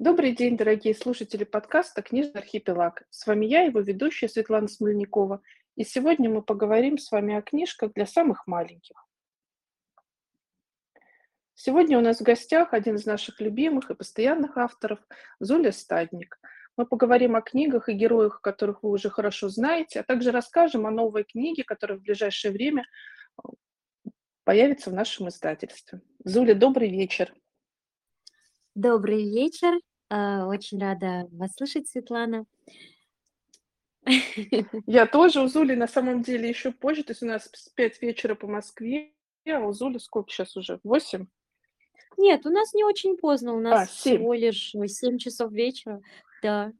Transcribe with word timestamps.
Добрый 0.00 0.34
день, 0.34 0.56
дорогие 0.56 0.94
слушатели 0.94 1.44
подкаста 1.44 2.00
«Книжный 2.00 2.40
архипелаг». 2.40 3.02
С 3.10 3.26
вами 3.26 3.44
я, 3.44 3.64
его 3.64 3.80
ведущая 3.80 4.30
Светлана 4.30 4.66
Смольникова. 4.66 5.42
И 5.76 5.84
сегодня 5.84 6.30
мы 6.30 6.40
поговорим 6.40 6.96
с 6.96 7.12
вами 7.12 7.34
о 7.34 7.42
книжках 7.42 7.92
для 7.92 8.06
самых 8.06 8.46
маленьких. 8.46 9.06
Сегодня 11.52 11.98
у 11.98 12.00
нас 12.00 12.18
в 12.18 12.22
гостях 12.22 12.72
один 12.72 12.94
из 12.94 13.04
наших 13.04 13.42
любимых 13.42 13.90
и 13.90 13.94
постоянных 13.94 14.56
авторов 14.56 15.00
Зуля 15.38 15.70
Стадник. 15.70 16.40
Мы 16.78 16.86
поговорим 16.86 17.36
о 17.36 17.42
книгах 17.42 17.90
и 17.90 17.92
героях, 17.92 18.40
которых 18.40 18.82
вы 18.82 18.92
уже 18.92 19.10
хорошо 19.10 19.50
знаете, 19.50 20.00
а 20.00 20.02
также 20.02 20.30
расскажем 20.30 20.86
о 20.86 20.90
новой 20.90 21.24
книге, 21.24 21.62
которая 21.62 21.98
в 21.98 22.02
ближайшее 22.02 22.52
время 22.52 22.86
э, 23.36 23.48
появится 24.44 24.88
в 24.88 24.94
нашем 24.94 25.28
издательстве. 25.28 26.00
Зуля, 26.24 26.54
добрый 26.54 26.88
вечер. 26.88 27.34
Добрый 28.74 29.30
вечер. 29.30 29.78
А, 30.10 30.46
очень 30.46 30.80
рада 30.80 31.28
вас 31.32 31.54
слышать, 31.54 31.88
Светлана. 31.88 32.44
Я 34.86 35.06
тоже 35.06 35.40
у 35.40 35.46
Зули 35.46 35.74
на 35.74 35.86
самом 35.86 36.22
деле 36.22 36.48
еще 36.48 36.72
позже, 36.72 37.04
то 37.04 37.12
есть 37.12 37.22
у 37.22 37.26
нас 37.26 37.48
5 37.76 38.02
вечера 38.02 38.34
по 38.34 38.46
Москве, 38.46 39.12
а 39.46 39.60
у 39.60 39.72
Зули 39.72 39.98
сколько 39.98 40.30
сейчас 40.30 40.56
уже? 40.56 40.80
8? 40.82 41.26
Нет, 42.18 42.44
у 42.44 42.50
нас 42.50 42.74
не 42.74 42.82
очень 42.84 43.16
поздно, 43.16 43.54
у 43.54 43.58
А, 43.58 43.60
нас 43.60 43.92
7. 44.00 44.16
всего 44.16 44.34
лишь 44.34 44.72
7 44.72 45.18
часов 45.18 45.52
вечера, 45.52 46.00
да. 46.42 46.72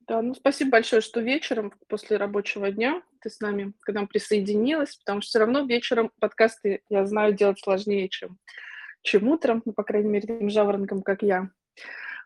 Да, 0.00 0.22
ну 0.22 0.34
спасибо 0.34 0.72
большое, 0.72 1.00
что 1.02 1.20
вечером 1.20 1.72
после 1.88 2.16
рабочего 2.16 2.70
дня 2.70 3.02
ты 3.22 3.30
с 3.30 3.40
нами 3.40 3.72
к 3.80 3.92
нам 3.92 4.06
присоединилась, 4.06 4.94
потому 4.96 5.20
что 5.20 5.30
все 5.30 5.38
равно 5.40 5.64
вечером 5.64 6.12
подкасты, 6.20 6.82
я 6.88 7.06
знаю, 7.06 7.32
делать 7.32 7.58
сложнее, 7.60 8.08
чем, 8.08 8.38
чем 9.02 9.26
утром, 9.28 9.62
ну, 9.64 9.72
по 9.72 9.82
крайней 9.82 10.08
мере, 10.10 10.28
таким 10.28 10.48
жаворонком, 10.50 11.02
как 11.02 11.22
я. 11.22 11.50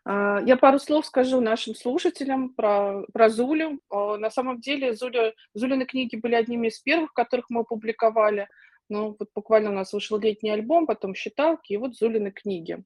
А, 0.03 0.41
я 0.45 0.57
пару 0.57 0.79
слов 0.79 1.05
скажу 1.05 1.41
нашим 1.41 1.75
слушателям 1.75 2.53
про, 2.53 3.03
про 3.13 3.29
Зулю. 3.29 3.79
А, 3.89 4.17
на 4.17 4.29
самом 4.29 4.59
деле 4.59 4.93
Зуля, 4.93 5.33
Зулины 5.53 5.85
книги 5.85 6.15
были 6.15 6.35
одними 6.35 6.67
из 6.67 6.79
первых, 6.79 7.13
которых 7.13 7.49
мы 7.49 7.61
опубликовали. 7.61 8.47
Ну, 8.89 9.15
вот 9.17 9.29
буквально 9.33 9.69
у 9.69 9.73
нас 9.73 9.93
вышел 9.93 10.17
летний 10.19 10.49
альбом, 10.49 10.85
потом 10.85 11.15
считалки, 11.15 11.73
и 11.73 11.77
вот 11.77 11.95
Зулины 11.95 12.31
книги. 12.31 12.83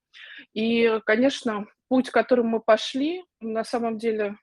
И, 0.53 0.99
конечно, 1.05 1.65
путь, 1.87 2.11
которым 2.11 2.47
мы 2.47 2.59
пошли, 2.59 3.23
на 3.39 3.63
самом 3.63 3.97
деле, 3.97 4.37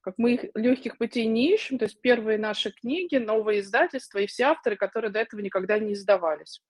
как 0.00 0.14
мы 0.16 0.34
их 0.34 0.44
легких 0.54 0.96
путей 0.96 1.26
не 1.26 1.52
ищем, 1.54 1.78
то 1.78 1.84
есть 1.84 2.00
первые 2.00 2.38
наши 2.38 2.70
книги, 2.70 3.16
новые 3.16 3.60
издательства 3.60 4.18
и 4.18 4.26
все 4.26 4.44
авторы, 4.44 4.76
которые 4.76 5.10
до 5.10 5.20
этого 5.20 5.40
никогда 5.40 5.78
не 5.78 5.92
издавались. 5.92 6.62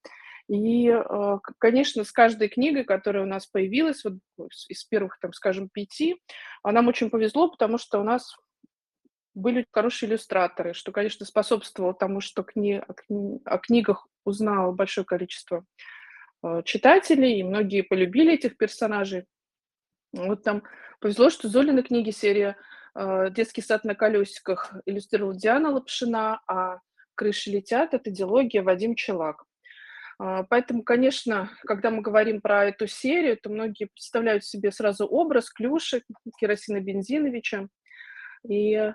И, 0.49 0.89
э, 0.89 1.39
конечно, 1.59 2.05
с 2.05 2.13
каждой 2.13 2.49
книгой, 2.49 2.85
которая 2.85 3.23
у 3.23 3.27
нас 3.27 3.47
появилась, 3.47 4.05
вот 4.05 4.15
из 4.69 4.85
первых, 4.85 5.19
там, 5.21 5.33
скажем, 5.33 5.69
пяти, 5.69 6.17
а 6.63 6.73
нам 6.73 6.89
очень 6.89 7.11
повезло, 7.11 7.51
потому 7.51 7.79
что 7.79 8.01
у 8.01 8.05
нас 8.05 8.37
были 9.35 9.67
хорошие 9.71 10.11
иллюстраторы, 10.11 10.75
что, 10.75 10.93
конечно, 10.93 11.25
способствовало 11.25 11.95
тому, 11.95 12.21
что 12.21 12.43
кни... 12.43 12.75
о, 12.75 12.93
кни... 12.93 13.41
о 13.45 13.59
книгах 13.59 14.07
узнало 14.25 14.73
большое 14.73 15.07
количество 15.07 15.65
э, 16.43 16.63
читателей, 16.65 17.39
и 17.39 17.45
многие 17.45 17.83
полюбили 17.83 18.35
этих 18.35 18.57
персонажей. 18.57 19.25
Вот 20.13 20.43
там 20.43 20.63
повезло, 21.01 21.31
что 21.31 21.49
Золины 21.49 21.83
книги 21.83 22.11
серия 22.11 22.57
э, 22.95 23.31
«Детский 23.31 23.63
сад 23.63 23.85
на 23.85 23.95
колесиках» 23.95 24.75
иллюстрировала 24.85 25.35
Диана 25.35 25.71
Лапшина, 25.71 26.43
а 26.47 26.81
«Крыши 27.15 27.51
летят»— 27.51 27.95
это 27.95 28.11
диалогия 28.11 28.63
Вадим 28.63 28.95
Челак. 28.95 29.45
А, 30.25 30.45
поэтому, 30.45 30.85
конечно, 30.85 31.51
когда 31.67 31.91
мы 31.91 32.01
говорим 32.01 32.41
про 32.41 32.67
эту 32.67 32.87
серию, 32.87 33.37
то 33.37 33.51
многие 33.51 33.87
представляют 33.87 34.45
себе 34.45 34.71
сразу 34.71 35.05
образ 35.05 35.51
Клюши, 35.51 36.05
Керосина 36.39 36.79
Бензиновича. 36.79 37.67
И 38.49 38.75
э, 38.75 38.93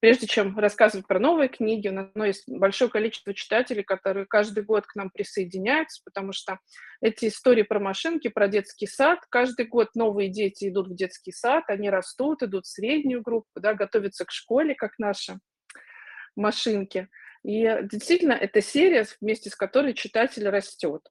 прежде 0.00 0.26
чем 0.26 0.58
рассказывать 0.58 1.06
про 1.06 1.18
новые 1.18 1.50
книги, 1.50 1.88
у 1.88 1.92
нас 1.92 2.08
есть 2.16 2.44
большое 2.48 2.90
количество 2.90 3.34
читателей, 3.34 3.82
которые 3.82 4.24
каждый 4.24 4.64
год 4.64 4.86
к 4.86 4.94
нам 4.94 5.10
присоединяются, 5.10 6.00
потому 6.02 6.32
что 6.32 6.60
эти 7.02 7.28
истории 7.28 7.62
про 7.62 7.78
машинки, 7.78 8.28
про 8.28 8.48
детский 8.48 8.86
сад, 8.86 9.18
каждый 9.28 9.66
год 9.66 9.90
новые 9.94 10.30
дети 10.30 10.70
идут 10.70 10.88
в 10.88 10.94
детский 10.94 11.32
сад, 11.32 11.64
они 11.68 11.90
растут, 11.90 12.42
идут 12.42 12.64
в 12.64 12.70
среднюю 12.70 13.20
группу, 13.20 13.60
да, 13.60 13.74
готовятся 13.74 14.24
к 14.24 14.30
школе, 14.30 14.74
как 14.74 14.98
наши 14.98 15.38
машинки– 16.36 17.08
и 17.44 17.78
действительно, 17.82 18.32
это 18.32 18.60
серия, 18.60 19.06
вместе 19.20 19.50
с 19.50 19.56
которой 19.56 19.94
читатель 19.94 20.48
растет. 20.48 21.02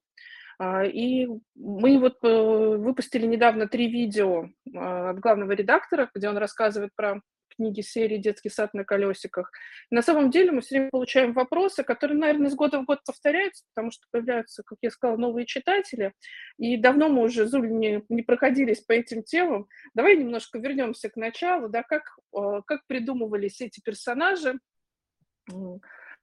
А, 0.58 0.84
и 0.84 1.26
мы 1.54 1.98
вот 1.98 2.18
э, 2.22 2.28
выпустили 2.28 3.26
недавно 3.26 3.68
три 3.68 3.90
видео 3.90 4.48
а, 4.74 5.10
от 5.10 5.18
главного 5.18 5.52
редактора, 5.52 6.10
где 6.14 6.28
он 6.28 6.36
рассказывает 6.36 6.92
про 6.94 7.20
книги 7.56 7.80
серии 7.82 8.16
«Детский 8.16 8.48
сад 8.48 8.72
на 8.72 8.84
колесиках». 8.84 9.50
На 9.90 10.02
самом 10.02 10.30
деле 10.30 10.52
мы 10.52 10.62
все 10.62 10.76
время 10.76 10.90
получаем 10.90 11.32
вопросы, 11.32 11.82
которые, 11.82 12.18
наверное, 12.18 12.48
из 12.48 12.54
года 12.54 12.78
в 12.78 12.84
год 12.84 13.00
повторяются, 13.04 13.64
потому 13.74 13.90
что 13.90 14.06
появляются, 14.10 14.62
как 14.62 14.78
я 14.82 14.90
сказала, 14.90 15.18
новые 15.18 15.44
читатели. 15.46 16.12
И 16.58 16.76
давно 16.76 17.08
мы 17.08 17.24
уже, 17.24 17.46
Зуль, 17.46 17.70
не, 17.70 18.04
не 18.08 18.22
проходились 18.22 18.80
по 18.80 18.92
этим 18.92 19.22
темам. 19.22 19.66
Давай 19.94 20.16
немножко 20.16 20.58
вернемся 20.58 21.10
к 21.10 21.16
началу, 21.16 21.68
да, 21.68 21.82
как, 21.82 22.02
э, 22.36 22.62
как 22.66 22.86
придумывались 22.86 23.60
эти 23.60 23.80
персонажи, 23.80 24.58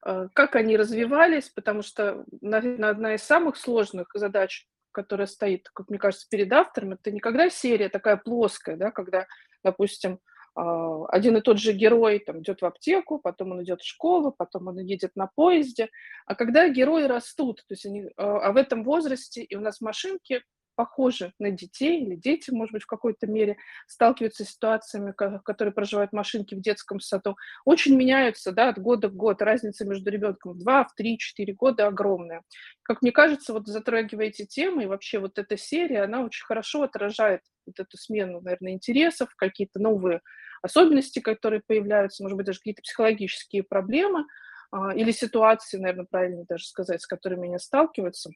как 0.01 0.55
они 0.55 0.77
развивались, 0.77 1.49
потому 1.49 1.81
что, 1.81 2.23
наверное, 2.41 2.89
одна 2.89 3.15
из 3.15 3.23
самых 3.23 3.57
сложных 3.57 4.07
задач, 4.13 4.67
которая 4.91 5.27
стоит, 5.27 5.69
как 5.73 5.89
мне 5.89 5.99
кажется, 5.99 6.27
перед 6.29 6.51
автором, 6.51 6.93
это 6.93 7.11
никогда 7.11 7.49
серия 7.49 7.89
такая 7.89 8.17
плоская, 8.17 8.77
да, 8.77 8.91
когда, 8.91 9.27
допустим, 9.63 10.19
а, 10.55 11.05
один 11.07 11.37
и 11.37 11.41
тот 11.41 11.59
же 11.59 11.73
герой 11.73 12.19
там, 12.19 12.41
идет 12.41 12.61
в 12.61 12.65
аптеку, 12.65 13.19
потом 13.19 13.51
он 13.51 13.63
идет 13.63 13.81
в 13.81 13.87
школу, 13.87 14.31
потом 14.31 14.67
он 14.67 14.79
едет 14.79 15.15
на 15.15 15.27
поезде. 15.27 15.89
А 16.25 16.35
когда 16.35 16.67
герои 16.69 17.03
растут, 17.03 17.63
то 17.67 17.73
есть 17.73 17.85
они, 17.85 18.09
а, 18.17 18.39
а 18.39 18.51
в 18.51 18.57
этом 18.57 18.83
возрасте 18.83 19.41
и 19.41 19.55
у 19.55 19.61
нас 19.61 19.79
машинки 19.79 20.43
похожи 20.79 21.33
на 21.39 21.51
детей, 21.51 22.05
или 22.05 22.15
дети, 22.15 22.51
может 22.51 22.71
быть, 22.71 22.83
в 22.83 22.87
какой-то 22.87 23.27
мере 23.27 23.57
сталкиваются 23.85 24.45
с 24.45 24.51
ситуациями, 24.51 25.11
которые 25.11 25.73
проживают 25.73 26.13
машинки 26.13 26.55
в 26.55 26.61
детском 26.61 27.01
саду, 27.01 27.35
очень 27.65 27.97
меняются 27.97 28.53
да, 28.53 28.69
от 28.69 28.79
года 28.79 29.09
к 29.09 29.13
году. 29.13 29.43
Разница 29.43 29.83
между 29.83 30.09
ребенком 30.09 30.53
в 30.53 30.57
2, 30.57 30.85
в 30.85 30.95
3, 30.95 31.17
4 31.17 31.53
года 31.53 31.87
огромная. 31.87 32.43
Как 32.81 33.01
мне 33.01 33.11
кажется, 33.11 33.51
вот 33.51 33.67
затрагивая 33.67 34.27
эти 34.27 34.45
темы, 34.45 34.83
и 34.83 34.85
вообще 34.85 35.19
вот 35.19 35.37
эта 35.37 35.57
серия, 35.57 36.03
она 36.03 36.21
очень 36.21 36.45
хорошо 36.45 36.83
отражает 36.83 37.41
вот 37.65 37.77
эту 37.77 37.97
смену, 37.97 38.39
наверное, 38.39 38.71
интересов, 38.71 39.35
какие-то 39.35 39.81
новые 39.81 40.21
особенности, 40.61 41.19
которые 41.19 41.61
появляются, 41.67 42.23
может 42.23 42.37
быть, 42.37 42.45
даже 42.45 42.59
какие-то 42.59 42.83
психологические 42.83 43.63
проблемы 43.63 44.23
а, 44.71 44.95
или 44.95 45.11
ситуации, 45.11 45.77
наверное, 45.77 46.07
правильно 46.09 46.45
даже 46.47 46.63
сказать, 46.63 47.01
с 47.01 47.05
которыми 47.05 47.49
они 47.49 47.59
сталкиваются. 47.59 48.29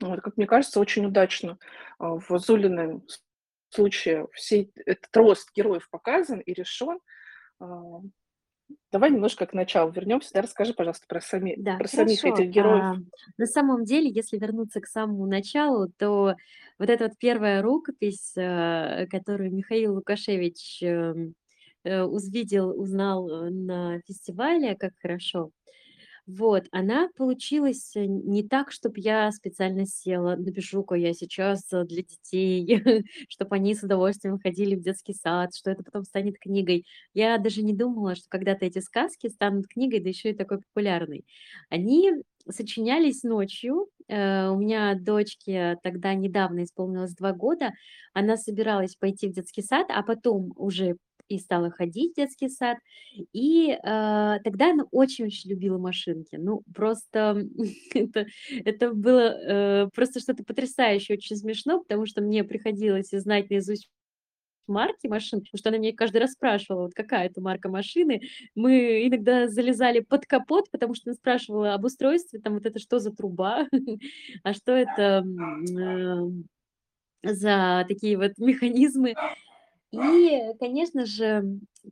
Вот, 0.00 0.20
как 0.20 0.36
мне 0.36 0.46
кажется, 0.46 0.80
очень 0.80 1.06
удачно 1.06 1.58
а, 1.98 2.14
в 2.14 2.38
Зулином 2.38 3.04
случае 3.70 4.26
всей 4.32 4.72
этот 4.86 5.14
рост 5.16 5.50
героев 5.54 5.88
показан 5.90 6.40
и 6.40 6.52
решен. 6.52 6.98
А, 7.60 8.00
давай 8.92 9.10
немножко 9.10 9.46
к 9.46 9.52
началу 9.52 9.90
вернемся. 9.90 10.32
Да, 10.34 10.42
расскажи, 10.42 10.74
пожалуйста, 10.74 11.06
про, 11.08 11.20
сами, 11.20 11.54
Да, 11.58 11.76
про 11.76 11.88
самих 11.88 12.24
этих 12.24 12.48
героев. 12.48 12.82
А, 12.82 12.96
на 13.36 13.46
самом 13.46 13.84
деле, 13.84 14.10
если 14.10 14.38
вернуться 14.38 14.80
к 14.80 14.86
самому 14.86 15.26
началу, 15.26 15.92
то 15.98 16.34
вот 16.78 16.90
эта 16.90 17.04
вот 17.04 17.18
первая 17.18 17.62
рукопись, 17.62 18.32
э, 18.36 19.06
которую 19.10 19.52
Михаил 19.52 19.94
Лукашевич 19.94 20.82
эм, 20.82 21.34
э, 21.84 22.02
увидел, 22.02 22.70
узнал 22.80 23.28
э, 23.28 23.50
на 23.50 24.00
фестивале 24.02 24.76
«Как 24.76 24.92
хорошо», 25.00 25.50
вот, 26.28 26.66
она 26.72 27.08
получилась 27.16 27.96
э, 27.96 28.04
не 28.04 28.46
так, 28.46 28.70
чтобы 28.70 29.00
я 29.00 29.32
специально 29.32 29.86
села, 29.86 30.36
напишу-ка 30.36 30.94
я 30.94 31.14
сейчас 31.14 31.62
э, 31.72 31.84
для 31.84 32.02
детей, 32.02 32.82
чтобы 33.30 33.56
они 33.56 33.74
с 33.74 33.82
удовольствием 33.82 34.38
ходили 34.38 34.74
в 34.76 34.82
детский 34.82 35.14
сад, 35.14 35.54
что 35.54 35.70
это 35.70 35.82
потом 35.82 36.04
станет 36.04 36.38
книгой. 36.38 36.84
Я 37.14 37.38
даже 37.38 37.62
не 37.62 37.72
думала, 37.72 38.14
что 38.14 38.26
когда-то 38.28 38.66
эти 38.66 38.80
сказки 38.80 39.28
станут 39.28 39.68
книгой, 39.68 40.00
да 40.00 40.10
еще 40.10 40.30
и 40.30 40.36
такой 40.36 40.58
популярной. 40.58 41.24
Они 41.70 42.12
сочинялись 42.46 43.22
ночью. 43.22 43.88
Э, 44.08 44.48
у 44.50 44.58
меня 44.58 44.96
дочке 45.00 45.78
тогда 45.82 46.12
недавно 46.12 46.64
исполнилось 46.64 47.14
два 47.14 47.32
года. 47.32 47.72
Она 48.12 48.36
собиралась 48.36 48.96
пойти 48.96 49.28
в 49.28 49.32
детский 49.32 49.62
сад, 49.62 49.86
а 49.88 50.02
потом 50.02 50.52
уже 50.56 50.98
и 51.28 51.38
стала 51.38 51.70
ходить 51.70 52.12
в 52.12 52.16
детский 52.16 52.48
сад. 52.48 52.78
И 53.32 53.70
э, 53.70 53.78
тогда 53.82 54.70
она 54.72 54.84
очень-очень 54.90 55.50
любила 55.50 55.78
машинки. 55.78 56.36
Ну, 56.36 56.62
просто 56.74 57.44
это, 57.94 58.26
это 58.64 58.92
было 58.92 59.20
э, 59.20 59.88
просто 59.94 60.20
что-то 60.20 60.44
потрясающее, 60.44 61.16
очень 61.16 61.36
смешно, 61.36 61.80
потому 61.80 62.06
что 62.06 62.20
мне 62.20 62.44
приходилось 62.44 63.10
знать 63.10 63.50
наизусть 63.50 63.88
марки 64.68 65.06
машин, 65.06 65.40
потому 65.40 65.58
что 65.58 65.70
она 65.70 65.78
меня 65.78 65.94
каждый 65.96 66.18
раз 66.18 66.32
спрашивала, 66.32 66.82
вот 66.82 66.94
какая 66.94 67.26
это 67.26 67.40
марка 67.40 67.68
машины. 67.68 68.20
Мы 68.54 69.06
иногда 69.06 69.48
залезали 69.48 70.00
под 70.00 70.26
капот, 70.26 70.70
потому 70.70 70.94
что 70.94 71.10
она 71.10 71.14
спрашивала 71.14 71.74
об 71.74 71.84
устройстве, 71.84 72.38
там 72.38 72.54
вот 72.54 72.66
это 72.66 72.78
что 72.78 72.98
за 72.98 73.10
труба, 73.10 73.66
а 74.42 74.52
что 74.52 74.72
это 74.72 75.24
за 77.22 77.84
такие 77.88 78.16
вот 78.16 78.32
механизмы. 78.38 79.14
И, 79.92 80.40
конечно 80.60 81.06
же, 81.06 81.42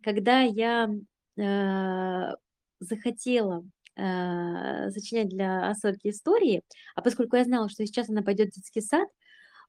когда 0.03 0.41
я, 0.43 0.91
э, 1.39 2.35
захотела, 2.81 3.65
э, 3.97 4.91
сочинять 4.91 5.29
для 5.29 5.71
Ассольки 5.71 6.09
истории, 6.09 6.63
а 6.95 7.01
поскольку 7.03 7.37
я 7.37 7.45
знала, 7.45 7.69
что 7.71 7.87
сейчас 7.87 8.11
она 8.11 8.23
пойдет 8.23 8.51
в 8.51 8.55
детский 8.57 8.83
сад, 8.83 9.09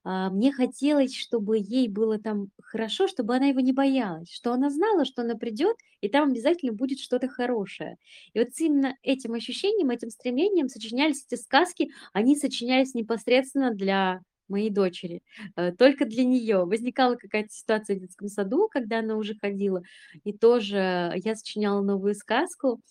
а, 0.06 0.30
мне 0.32 0.52
хотелось, 0.54 1.16
чтобы 1.16 1.58
ей 1.60 1.90
было 1.90 2.20
там 2.20 2.50
хорошо, 2.62 3.08
чтобы 3.08 3.36
она 3.36 3.48
его 3.48 3.60
не 3.62 3.74
боялась, 3.74 4.32
что 4.32 4.54
она 4.54 4.70
знала, 4.70 5.06
что 5.06 5.24
она 5.24 5.36
придет, 5.36 5.78
и 6.02 6.10
там 6.10 6.32
обязательно 6.32 6.74
будет 6.74 7.00
что-то 7.00 7.28
хорошее. 7.30 7.98
И 8.34 8.40
вот 8.40 8.50
именно 8.60 8.96
этим 9.04 9.34
ощущением, 9.34 9.90
этим 9.92 10.10
стремлением 10.12 10.70
сочинялись 10.70 11.26
эти 11.30 11.40
сказки. 11.42 11.92
Они 12.14 12.36
сочинялись 12.38 12.94
непосредственно 12.96 13.72
для 13.74 14.22
моей 14.50 14.70
дочери, 14.70 15.22
э, 15.56 15.72
только 15.74 16.06
для 16.06 16.24
нее. 16.26 16.66
Возникала 16.66 17.16
какая-то 17.16 17.50
ситуация 17.52 17.96
в 17.98 18.00
детском 18.02 18.28
саду, 18.30 18.68
когда 18.70 19.00
она 19.00 19.16
уже 19.18 19.36
ходила, 19.36 19.82
и 20.24 20.34
тоже 20.34 21.14
я 21.24 21.36
сочиняла 21.36 21.82
новую 21.82 22.16
сказку, 22.16 22.82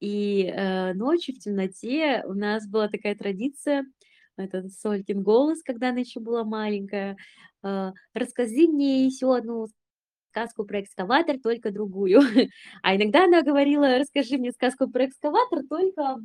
и, 0.00 0.50
э, 0.54 0.94
ночью 0.94 1.34
в 1.34 1.38
темноте 1.40 2.22
у 2.26 2.34
нас 2.34 2.66
была 2.68 2.88
такая 2.88 3.14
традиция 3.14 3.84
этот 4.36 4.72
Солькин 4.72 5.22
голос, 5.22 5.62
когда 5.62 5.90
она 5.90 6.00
еще 6.00 6.20
была 6.20 6.44
маленькая. 6.44 7.16
А, 7.62 7.92
"Расскажи 8.14 8.66
мне 8.68 9.06
еще 9.06 9.36
одну 9.36 9.66
сказку 10.32 10.64
про 10.66 10.80
экскаватор, 10.82 11.38
только 11.40 11.70
другую". 11.72 12.20
А 12.82 12.96
иногда 12.96 13.24
она 13.24 13.42
говорила: 13.42 13.98
"Расскажи 13.98 14.38
мне 14.38 14.52
сказку 14.52 14.90
про 14.90 15.06
экскаватор, 15.06 15.60
только, 15.68 16.18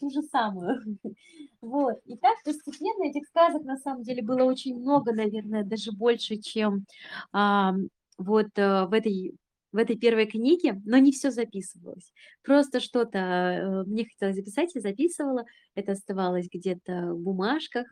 ту 0.00 0.10
же 0.10 0.22
самую". 0.22 0.80
Вот. 1.62 1.96
И 2.06 2.16
так 2.16 2.36
постепенно 2.44 3.08
этих 3.10 3.26
сказок 3.28 3.64
на 3.64 3.76
самом 3.78 4.02
деле 4.02 4.22
было 4.22 4.44
очень 4.44 4.78
много, 4.78 5.12
наверное, 5.12 5.64
даже 5.64 5.90
больше, 5.92 6.36
чем, 6.36 6.86
ам, 7.32 7.88
вот, 8.18 8.48
э, 8.56 8.86
в 8.86 8.92
этой 8.92 9.34
в 9.72 9.78
этой 9.78 9.96
первой 9.98 10.26
книге, 10.26 10.80
но 10.86 10.96
не 10.98 11.12
все 11.12 11.30
записывалось. 11.30 12.12
Просто 12.42 12.80
что-то, 12.80 13.18
э, 13.18 13.84
мне 13.84 14.06
хотелось 14.06 14.36
записать, 14.36 14.74
я 14.74 14.80
записывала, 14.80 15.44
это 15.74 15.92
оставалось 15.92 16.48
где-то 16.50 17.12
в 17.14 17.20
бумажках, 17.20 17.86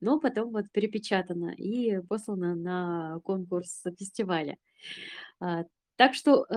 но 0.00 0.20
потом 0.20 0.50
вот 0.52 0.66
перепечатано 0.72 1.52
и 1.56 2.00
послано 2.02 2.54
на 2.54 3.18
конкурс 3.24 3.82
фестиваля. 3.98 4.56
А, 5.40 5.64
так 5.96 6.14
что, 6.14 6.44
э, 6.50 6.54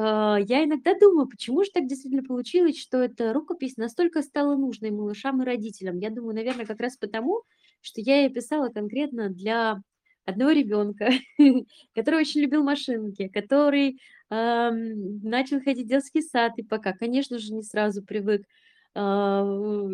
я 0.48 0.64
иногда 0.64 0.94
думаю, 1.00 1.28
почему 1.28 1.64
же 1.64 1.72
так 1.72 1.88
действительно 1.88 2.24
получилось, 2.24 2.80
что 2.80 2.98
эта 3.00 3.34
рукопись 3.34 3.78
настолько 3.78 4.22
стала 4.24 4.56
нужной 4.56 4.92
малышам 4.92 5.42
и 5.42 5.46
родителям. 5.46 5.98
Я 6.00 6.10
думаю, 6.10 6.36
наверное, 6.36 6.66
как 6.66 6.80
раз 6.80 6.98
потому, 6.98 7.44
что 7.82 8.02
я 8.02 8.24
ее 8.24 8.30
писала 8.30 8.70
конкретно 8.70 9.30
для 9.30 9.82
одного 10.26 10.52
ребенка, 10.52 11.10
который 11.96 12.20
очень 12.22 12.42
любил 12.42 12.64
машинки, 12.64 13.28
который 13.30 14.00
ам, 14.30 15.20
начал 15.22 15.62
ходить 15.62 15.86
в 15.86 15.90
детский 15.90 16.22
сад, 16.22 16.54
и 16.58 16.64
пока, 16.64 16.94
конечно 16.94 17.38
же, 17.40 17.54
не 17.54 17.62
сразу 17.64 18.04
привык. 18.04 18.44
А, 18.96 19.46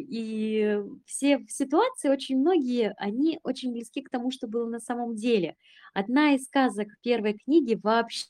И 0.10 0.80
все 1.06 1.46
ситуации, 1.50 2.10
очень 2.10 2.40
многие, 2.40 2.94
они 2.98 3.40
очень 3.44 3.72
близки 3.74 4.02
к 4.02 4.10
тому, 4.10 4.32
что 4.32 4.48
было 4.48 4.68
на 4.70 4.80
самом 4.80 5.16
деле. 5.16 5.56
Одна 5.94 6.34
из 6.36 6.46
сказок 6.46 6.88
первой 7.02 7.34
книги 7.38 7.78
вообще 7.82 8.26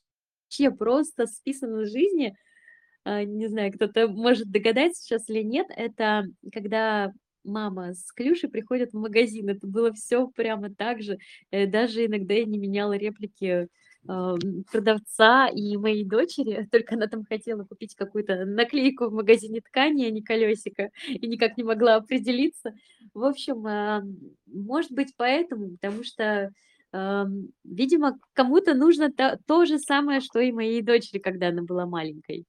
просто 0.72 1.28
списана 1.28 1.82
из 1.84 1.92
жизни. 1.92 2.36
А, 3.06 3.24
Не 3.24 3.48
знаю, 3.48 3.72
кто-то 3.74 4.08
может 4.08 4.52
догадаться 4.52 5.04
сейчас 5.04 5.30
или 5.30 5.44
нет. 5.44 5.68
Это 5.76 6.26
когда 6.54 7.12
мама 7.44 7.94
с 7.94 8.12
Клюшей 8.14 8.50
приходят 8.50 8.92
в 8.94 9.00
магазин. 9.00 9.50
Это 9.50 9.68
было 9.68 9.94
все 9.94 10.28
прямо 10.28 10.74
так 10.74 11.02
же. 11.02 11.18
Э, 11.52 11.68
Даже 11.68 12.06
иногда 12.06 12.34
я 12.36 12.46
не 12.46 12.58
меняла 12.58 12.94
реплики 12.94 13.68
ам, 14.08 14.38
продавца 14.72 15.48
и 15.50 15.78
моей 15.78 16.04
дочери, 16.06 16.68
только 16.72 16.96
она 16.96 17.08
там 17.08 17.24
хотела 17.26 17.64
купить 17.66 17.96
какую-то 17.96 18.46
наклейку 18.46 19.06
в 19.10 19.14
магазине 19.14 19.62
ткани, 19.62 20.06
а 20.06 20.10
не 20.12 20.22
колесико, 20.22 20.90
и 21.08 21.28
никак 21.28 21.58
не 21.58 21.64
могла 21.64 21.96
определиться. 21.96 22.74
В 23.14 23.24
общем, 23.24 23.66
ам, 23.68 24.18
может 24.46 24.92
быть, 24.92 25.14
поэтому, 25.18 25.72
потому 25.72 26.04
что, 26.04 26.52
видимо, 27.64 28.20
кому-то 28.34 28.76
нужно 28.76 29.12
то, 29.12 29.40
то 29.48 29.66
же 29.66 29.80
самое, 29.80 30.22
что 30.22 30.40
и 30.40 30.52
моей 30.52 30.82
дочери, 30.82 31.20
когда 31.20 31.48
она 31.48 31.64
была 31.64 31.86
маленькой. 31.86 32.46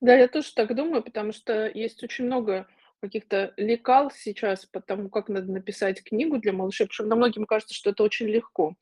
Да, 0.00 0.14
я 0.14 0.28
тоже 0.28 0.52
так 0.54 0.74
думаю, 0.74 1.02
потому 1.02 1.32
что 1.32 1.68
есть 1.68 2.02
очень 2.02 2.26
много 2.26 2.66
каких-то 3.00 3.52
лекал 3.56 4.10
сейчас 4.10 4.66
по 4.66 4.80
тому, 4.80 5.08
как 5.08 5.28
надо 5.28 5.50
написать 5.50 6.02
книгу 6.02 6.38
для 6.38 6.52
малышей. 6.52 6.86
Причем 6.86 7.08
на 7.08 7.16
многим 7.16 7.44
кажется, 7.46 7.74
что 7.74 7.90
это 7.90 8.02
очень 8.02 8.26
легко. 8.28 8.74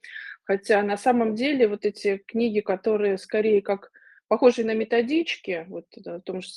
Хотя 0.44 0.82
на 0.82 0.97
самом 0.97 1.35
деле 1.35 1.69
вот 1.69 1.85
эти 1.85 2.19
книги, 2.26 2.61
которые 2.61 3.19
скорее 3.19 3.62
как 3.62 3.91
похожие 4.29 4.67
на 4.67 4.75
методички, 4.75 5.67
вот 5.69 5.87
о 6.05 6.20
том 6.20 6.43
же, 6.43 6.49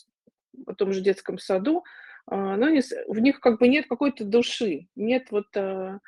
о 0.65 0.73
том 0.73 0.91
же 0.91 1.01
детском 1.01 1.37
саду, 1.37 1.83
а, 2.25 2.57
но 2.57 2.67
с- 2.67 2.95
в 3.07 3.19
них 3.19 3.39
как 3.39 3.59
бы 3.59 3.67
нет 3.67 3.85
какой-то 3.87 4.25
души, 4.25 4.87
нет 4.95 5.27
вот 5.31 5.47
а, 5.55 5.99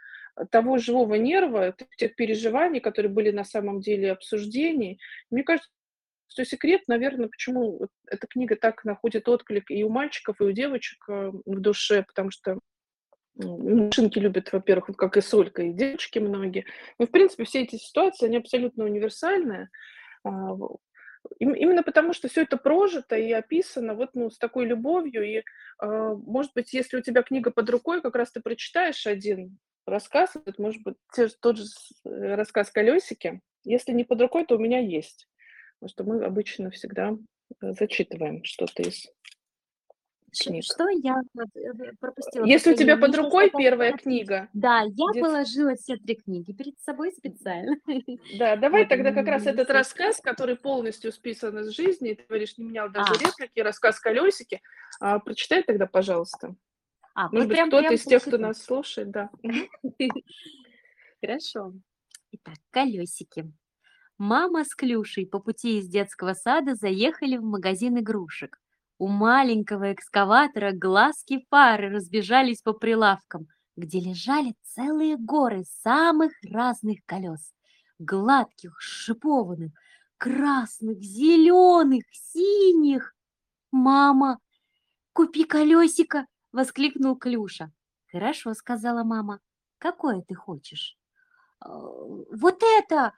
того 0.51 0.77
живого 0.77 1.15
нерва, 1.15 1.75
тех 1.97 2.15
переживаний, 2.15 2.79
которые 2.79 3.11
были 3.11 3.31
на 3.31 3.43
самом 3.43 3.81
деле 3.81 4.11
обсуждений. 4.11 4.99
Мне 5.29 5.43
кажется, 5.43 5.69
что 6.27 6.45
секрет, 6.45 6.81
наверное, 6.87 7.27
почему 7.27 7.87
эта 8.07 8.27
книга 8.27 8.55
так 8.55 8.83
находит 8.85 9.29
отклик 9.29 9.69
и 9.69 9.83
у 9.83 9.89
мальчиков, 9.89 10.41
и 10.41 10.43
у 10.43 10.51
девочек, 10.51 11.05
э, 11.07 11.31
в 11.45 11.59
душе, 11.59 12.03
потому 12.03 12.31
что, 12.31 12.59
машинки 13.35 14.19
любят, 14.19 14.51
во-первых, 14.51 14.89
вот 14.89 14.97
как 14.97 15.17
и 15.17 15.21
Солька, 15.21 15.63
и 15.63 15.73
девочки 15.73 16.19
многие. 16.19 16.65
Ну, 16.99 17.07
в 17.07 17.11
принципе, 17.11 17.45
все 17.45 17.63
эти 17.63 17.75
ситуации, 17.75 18.25
они 18.25 18.37
абсолютно 18.37 18.85
универсальные. 18.85 19.69
А, 20.23 20.55
именно 21.39 21.83
потому, 21.83 22.13
что 22.13 22.27
все 22.27 22.41
это 22.43 22.57
прожито 22.57 23.15
и 23.15 23.31
описано 23.31 23.95
вот, 23.95 24.11
ну, 24.13 24.29
с 24.29 24.37
такой 24.37 24.65
любовью. 24.65 25.23
И, 25.23 25.43
а, 25.79 26.13
может 26.13 26.51
быть, 26.53 26.73
если 26.73 26.97
у 26.97 27.01
тебя 27.01 27.23
книга 27.23 27.51
под 27.51 27.69
рукой, 27.69 28.01
как 28.01 28.15
раз 28.15 28.31
ты 28.31 28.41
прочитаешь 28.41 29.07
один 29.07 29.57
рассказ, 29.85 30.31
вот, 30.45 30.57
может 30.59 30.81
быть, 30.83 30.95
те 31.13 31.27
тот 31.27 31.57
же 31.57 31.65
э, 32.05 32.35
рассказ 32.35 32.71
"Колесики". 32.71 33.41
Если 33.63 33.91
не 33.93 34.03
под 34.03 34.21
рукой, 34.21 34.45
то 34.45 34.55
у 34.55 34.59
меня 34.59 34.79
есть. 34.79 35.27
Потому 35.79 35.89
что 35.89 36.03
мы 36.03 36.25
обычно 36.25 36.71
всегда, 36.71 37.13
э, 37.61 37.71
зачитываем 37.73 38.43
что-то 38.43 38.83
из 38.83 39.07
книг. 40.37 40.63
что 40.65 40.89
я 40.89 41.21
э, 41.37 41.93
пропустила 41.99 42.45
Если 42.45 42.71
у 42.71 42.75
тебя 42.75 42.97
под 42.97 43.15
рукой 43.15 43.49
сказать 43.49 43.57
первая 43.57 43.91
книги. 43.93 44.23
книга, 44.25 44.49
Да, 44.53 44.81
я 44.81 45.05
дет 45.13 45.19
положила 45.19 45.75
все 45.75 45.97
3 45.97 46.15
книги 46.15 46.53
перед 46.53 46.79
собой 46.79 47.11
специально. 47.11 47.75
да, 48.29 48.55
давай 48.55 48.85
тогда 48.87 49.11
как 49.11 49.27
раз 49.27 49.45
этот 49.47 49.69
рассказ, 49.69 50.19
который 50.19 50.55
полностью 50.55 51.11
списан 51.11 51.57
из 51.59 51.69
жизни, 51.75 52.13
ты 52.13 52.23
говоришь, 52.27 52.57
не 52.57 52.65
менял 52.65 52.89
даже 52.89 53.13
А, 53.13 53.17
реплики, 53.17 53.59
рассказ 53.59 53.99
"Колесики". 53.99 54.61
А, 54.99 55.19
прочитай 55.19 55.63
тогда, 55.63 55.85
пожалуйста. 55.87 56.55
А, 57.13 57.29
Может 57.29 57.47
быть, 57.47 57.57
прям 57.57 57.67
кто-то 57.69 57.93
из 57.93 58.03
тех, 58.03 58.23
кто 58.23 58.37
нас 58.37 58.61
слушает, 58.61 59.11
да. 59.11 59.29
Хорошо. 61.21 61.73
Итак, 62.31 62.55
колесики. 62.71 63.51
Мама 64.17 64.63
с 64.63 64.75
Клюшей 64.75 65.25
по 65.25 65.39
пути 65.39 65.79
из 65.79 65.87
детского 65.87 66.33
сада 66.33 66.75
заехали 66.75 67.37
в 67.37 67.43
магазин 67.43 67.99
игрушек. 67.99 68.59
У 68.97 69.07
маленького 69.07 69.91
экскаватора 69.93 70.71
глазки 70.71 71.45
фары 71.49 71.89
разбежались 71.89 72.61
по 72.61 72.73
прилавкам, 72.73 73.47
где 73.75 73.99
лежали 73.99 74.55
целые 74.63 75.17
горы 75.17 75.63
самых 75.83 76.31
разных 76.43 76.99
колес. 77.05 77.53
Гладких, 77.99 78.79
шипованных, 78.79 79.71
красных, 80.17 80.99
зеленых, 81.01 82.03
синих. 82.11 83.13
«Мама, 83.71 84.39
купи 85.11 85.43
колесико!»— 85.43 86.27
воскликнул 86.53 87.17
Клюша. 87.17 87.71
«Хорошо»,— 88.09 88.53
сказала 88.55 89.03
мама. 89.03 89.41
«Какое 89.79 90.21
ты 90.21 90.35
хочешь?» 90.35 90.97
«Э, 91.59 91.67
«Вот 91.67 92.63
это!» 92.63 93.13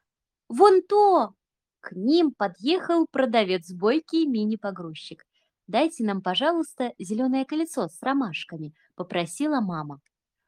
Вон 0.49 0.81
то!» 0.81 1.33
К 1.81 1.91
ним 1.91 2.31
подъехал 2.31 3.05
продавец 3.11 3.71
бойкий 3.71 4.25
мини-погрузчик. 4.25 5.25
«Дайте 5.67 6.03
нам, 6.03 6.21
пожалуйста, 6.21 6.93
зеленое 6.97 7.45
колесо 7.45 7.87
с 7.87 8.01
ромашками»,— 8.01 8.73
попросила 8.95 9.59
мама. 9.61 10.01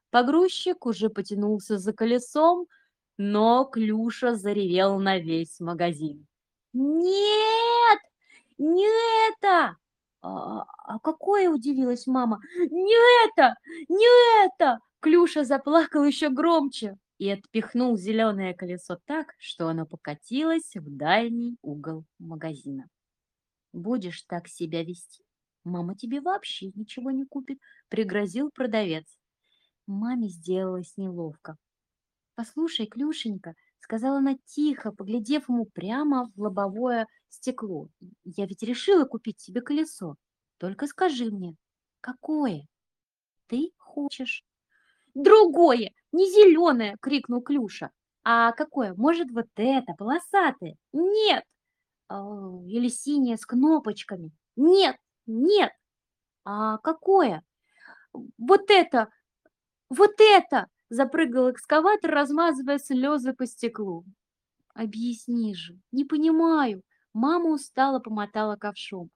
Погрузчик 0.09 0.85
уже 0.85 1.09
потянулся 1.09 1.77
за 1.77 1.93
колесом, 1.93 2.67
но 3.17 3.65
Клюша 3.65 4.35
заревел 4.35 4.99
на 4.99 5.19
весь 5.19 5.59
магазин. 5.59 6.27
«Нет! 6.73 7.99
Не 8.57 8.87
это!» 9.29 9.77
«А, 10.21 10.65
а 10.83 10.99
какое?»– 10.99 11.49
удивилась 11.51 12.07
мама. 12.07 12.39
«Не 12.55 13.27
это! 13.27 13.55
Не 13.87 14.45
это!» 14.45 14.79
Клюша 14.99 15.43
заплакал 15.43 16.03
еще 16.03 16.29
громче 16.29 16.97
и 17.17 17.29
отпихнул 17.29 17.97
зеленое 17.97 18.53
колесо 18.53 18.99
так, 19.05 19.33
что 19.37 19.67
оно 19.67 19.85
покатилось 19.85 20.75
в 20.75 20.89
дальний 20.89 21.57
угол 21.61 22.05
магазина. 22.19 22.89
«Будешь 23.73 24.23
так 24.23 24.47
себя 24.47 24.83
вести, 24.83 25.23
мама 25.63 25.95
тебе 25.95 26.21
вообще 26.21 26.71
ничего 26.73 27.11
не 27.11 27.25
купит»,– 27.25 27.59
пригрозил 27.89 28.49
продавец. 28.49 29.05
Маме 29.85 30.29
сделалось 30.29 30.97
неловко. 30.97 31.57
«Послушай, 32.35 32.87
Клюшенька»,— 32.87 33.55
сказала 33.87 34.17
она 34.17 34.35
тихо, 34.45 34.91
поглядев 34.91 35.47
ему 35.47 35.65
прямо 35.65 36.29
в 36.35 36.41
лобовое 36.41 37.07
стекло, 37.29 37.87
«я 38.25 38.45
ведь 38.45 38.61
решила 38.61 39.05
купить 39.05 39.37
тебе 39.37 39.61
колесо. 39.61 40.15
Только 40.57 40.87
скажи 40.87 41.31
мне, 41.31 41.55
какое 42.01 42.67
ты 43.47 43.71
хочешь?» 43.77 44.43
«Другое, 45.13 45.93
не 46.11 46.29
зеленое!»— 46.29 46.97
крикнул 47.01 47.41
Клюша. 47.41 47.91
«А 48.25 48.51
какое? 48.51 48.93
Может, 48.93 49.31
вот 49.31 49.47
это, 49.55 49.93
полосатое?» 49.93 50.75
«Нет!» 50.91 51.45
а, 52.09 52.51
«Или 52.67 52.89
синее 52.89 53.37
с 53.37 53.45
кнопочками?» 53.45 54.31
«Нет, 54.57 54.97
нет!» 55.27 55.71
«А 56.43 56.77
какое?» 56.79 57.41
«Вот 58.37 58.69
это! 58.69 59.07
Вот 59.89 60.19
это!»— 60.19 60.67
запрыгал 60.89 61.51
экскаватор, 61.51 62.11
размазывая 62.11 62.79
слезы 62.79 63.33
по 63.33 63.45
стеклу. 63.45 64.05
«Объясни 64.73 65.55
же, 65.55 65.77
не 65.91 66.05
понимаю!» 66.05 66.83
Мама 67.13 67.49
устало 67.49 67.99
помотала 67.99 68.57
ковшом. 68.57 69.09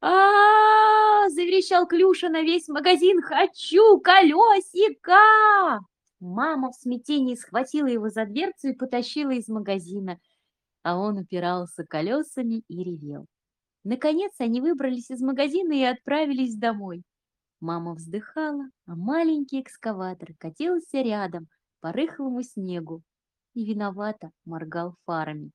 а 0.00 1.28
заверещал 1.28 1.86
Клюша 1.86 2.28
на 2.28 2.42
весь 2.42 2.68
магазин. 2.68 3.22
«Хочу 3.22 4.00
колесика!» 4.00 5.80
Мама 6.18 6.70
в 6.72 6.74
смятении 6.74 7.34
схватила 7.34 7.86
его 7.86 8.08
за 8.10 8.26
дверцу 8.26 8.68
и 8.68 8.74
потащила 8.74 9.30
из 9.30 9.48
магазина, 9.48 10.18
а 10.82 10.98
он 10.98 11.18
упирался 11.18 11.84
колесами 11.84 12.62
и 12.68 12.82
ревел. 12.82 13.26
Наконец 13.84 14.32
они 14.38 14.60
выбрались 14.60 15.10
из 15.10 15.22
магазина 15.22 15.72
и 15.72 15.82
отправились 15.82 16.56
домой. 16.56 17.02
Мама 17.60 17.94
вздыхала, 17.94 18.70
а 18.86 18.96
маленький 18.96 19.60
экскаватор 19.60 20.34
катился 20.38 21.02
рядом 21.02 21.48
по 21.80 21.92
рыхлому 21.92 22.42
снегу 22.42 23.02
и 23.52 23.66
виновато 23.66 24.30
моргал 24.46 24.96
фарами. 25.04 25.50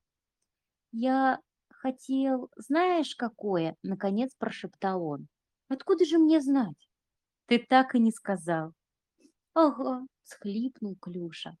«Я 0.92 1.40
хотел, 1.68 2.48
знаешь, 2.56 3.16
какое?»— 3.16 3.76
наконец 3.82 4.32
прошептал 4.38 5.02
он. 5.04 5.26
«Откуда 5.68 6.04
же 6.04 6.18
мне 6.18 6.40
знать?» 6.40 6.88
«Ты 7.46 7.58
так 7.58 7.96
и 7.96 7.98
не 7.98 8.12
сказал». 8.12 8.72
«Ага»,— 9.54 10.06
схлипнул 10.22 10.96
Клюша. 10.96 11.56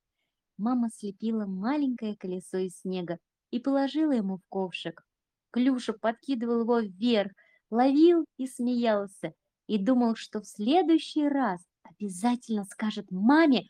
Мама 0.58 0.90
слепила 0.90 1.44
маленькое 1.46 2.16
колесо 2.16 2.58
из 2.58 2.78
снега 2.80 3.18
и 3.50 3.58
положила 3.58 4.12
ему 4.12 4.38
в 4.38 4.42
ковшик. 4.48 5.04
Клюша 5.50 5.92
подкидывал 5.92 6.60
его 6.60 6.80
вверх, 6.80 7.32
ловил 7.70 8.24
и 8.36 8.46
смеялся, 8.46 9.34
и 9.66 9.78
думал, 9.78 10.16
что 10.16 10.40
в 10.40 10.46
следующий 10.46 11.28
раз 11.28 11.60
обязательно 11.82 12.64
скажет 12.64 13.10
маме, 13.10 13.66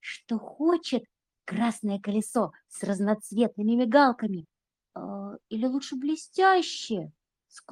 что 0.00 0.38
хочет 0.38 1.04
красное 1.44 1.98
колесо 1.98 2.52
с 2.68 2.82
разноцветными 2.82 3.72
мигалками, 3.72 4.46
а, 4.94 5.36
или 5.48 5.66
лучше 5.66 5.96
блестящее, 5.96 7.12
с 7.48 7.62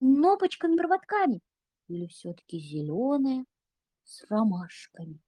кнопочками-проводками, 0.00 1.40
или 1.88 2.06
все-таки 2.06 2.58
зеленое 2.58 3.44
с 4.04 4.24
ромашками. 4.28 5.20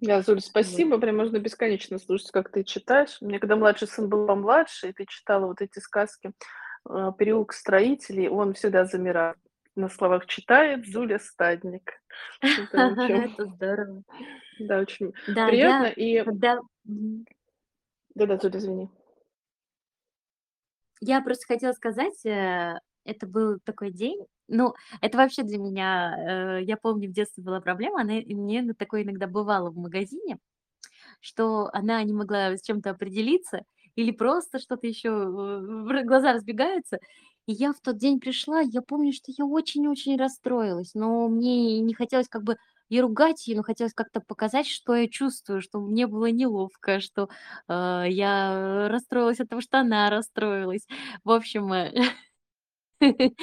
Да, 0.00 0.22
Зуль, 0.22 0.40
спасибо. 0.42 0.98
Прям 0.98 1.16
можно 1.16 1.38
бесконечно 1.38 1.98
слушать, 1.98 2.30
как 2.30 2.50
ты 2.50 2.64
читаешь. 2.64 3.18
Мне 3.20 3.38
когда 3.38 3.56
младший 3.56 3.88
сын 3.88 4.08
был 4.08 4.26
помладше, 4.26 4.90
и 4.90 4.92
ты 4.92 5.06
читала 5.06 5.46
вот 5.46 5.60
эти 5.60 5.78
сказки 5.78 6.32
«Переулок 7.18 7.52
строителей», 7.52 8.28
он 8.28 8.54
всегда 8.54 8.84
замирал. 8.84 9.34
На 9.74 9.88
словах 9.88 10.26
читает 10.26 10.86
Зуля 10.86 11.18
Стадник. 11.18 11.92
Это 12.42 13.46
здорово. 13.46 14.02
Да, 14.58 14.80
очень 14.80 15.12
приятно. 15.26 15.86
И... 15.86 16.22
Да, 16.24 16.58
Да-да, 18.14 18.38
Зуля, 18.38 18.58
извини. 18.58 18.90
Я 21.00 21.20
просто 21.20 21.46
хотела 21.46 21.72
сказать, 21.72 22.26
э, 22.26 22.80
это 23.04 23.26
был 23.26 23.60
такой 23.64 23.92
день, 23.92 24.26
ну, 24.48 24.74
это 25.00 25.18
вообще 25.18 25.42
для 25.42 25.58
меня, 25.58 26.58
э, 26.58 26.64
я 26.64 26.76
помню, 26.76 27.08
в 27.08 27.12
детстве 27.12 27.44
была 27.44 27.60
проблема, 27.60 28.00
она, 28.00 28.14
мне 28.14 28.74
такое 28.74 29.04
иногда 29.04 29.26
бывало 29.26 29.70
в 29.70 29.76
магазине, 29.76 30.38
что 31.20 31.70
она 31.72 32.02
не 32.02 32.12
могла 32.12 32.56
с 32.56 32.62
чем-то 32.62 32.90
определиться 32.90 33.62
или 33.98 34.12
просто 34.12 34.58
что-то 34.60 34.86
еще, 34.86 35.08
э, 35.10 36.04
глаза 36.04 36.32
разбегаются. 36.32 36.98
И 37.46 37.52
я 37.52 37.72
в 37.72 37.80
тот 37.80 37.96
день 37.98 38.20
пришла, 38.20 38.60
я 38.60 38.80
помню, 38.82 39.12
что 39.12 39.32
я 39.36 39.44
очень-очень 39.44 40.16
расстроилась, 40.18 40.94
но 40.94 41.28
мне 41.28 41.80
не 41.80 41.94
хотелось 41.94 42.28
как 42.28 42.44
бы 42.44 42.56
и 42.90 43.00
ругать 43.00 43.46
ее, 43.48 43.56
но 43.56 43.62
хотелось 43.64 43.94
как-то 43.94 44.20
показать, 44.20 44.66
что 44.68 44.94
я 44.94 45.08
чувствую, 45.08 45.60
что 45.62 45.80
мне 45.80 46.06
было 46.06 46.30
неловко, 46.30 47.00
что 47.00 47.28
э, 47.68 48.04
я 48.08 48.88
расстроилась 48.88 49.40
от 49.40 49.48
того, 49.48 49.60
что 49.62 49.80
она 49.80 50.10
расстроилась. 50.10 50.86
В 51.24 51.30
общем, 51.32 51.72
э, 51.72 51.92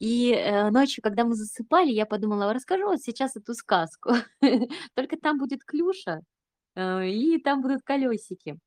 И, 0.00 0.32
э, 0.34 0.70
ночью, 0.70 1.02
когда 1.02 1.24
мы 1.24 1.34
засыпали, 1.34 1.90
я 1.90 2.06
подумала, 2.06 2.52
расскажу 2.52 2.86
вот 2.86 3.00
сейчас 3.02 3.36
эту 3.36 3.54
сказку. 3.54 4.12
Только 4.94 5.16
там 5.18 5.38
будет 5.38 5.64
клюша, 5.64 6.20
и 6.76 7.40
там 7.44 7.62
будут 7.62 7.82
колесики. 7.84 8.58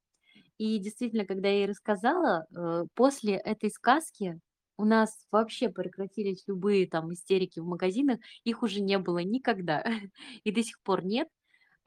И 0.57 0.79
действительно, 0.79 1.25
когда 1.25 1.49
я 1.49 1.55
ей 1.59 1.65
рассказала, 1.67 2.45
э, 2.55 2.85
после 2.95 3.35
этой 3.35 3.69
сказки 3.71 4.39
у 4.77 4.85
нас 4.85 5.27
вообще 5.31 5.69
прекратились 5.69 6.43
любые 6.47 6.87
там 6.87 7.13
истерики 7.13 7.59
в 7.59 7.65
магазинах, 7.65 8.19
их 8.43 8.63
уже 8.63 8.81
не 8.81 8.97
было 8.99 9.19
никогда 9.19 9.83
и 10.43 10.51
до 10.51 10.63
сих 10.63 10.81
пор 10.81 11.03
нет. 11.05 11.27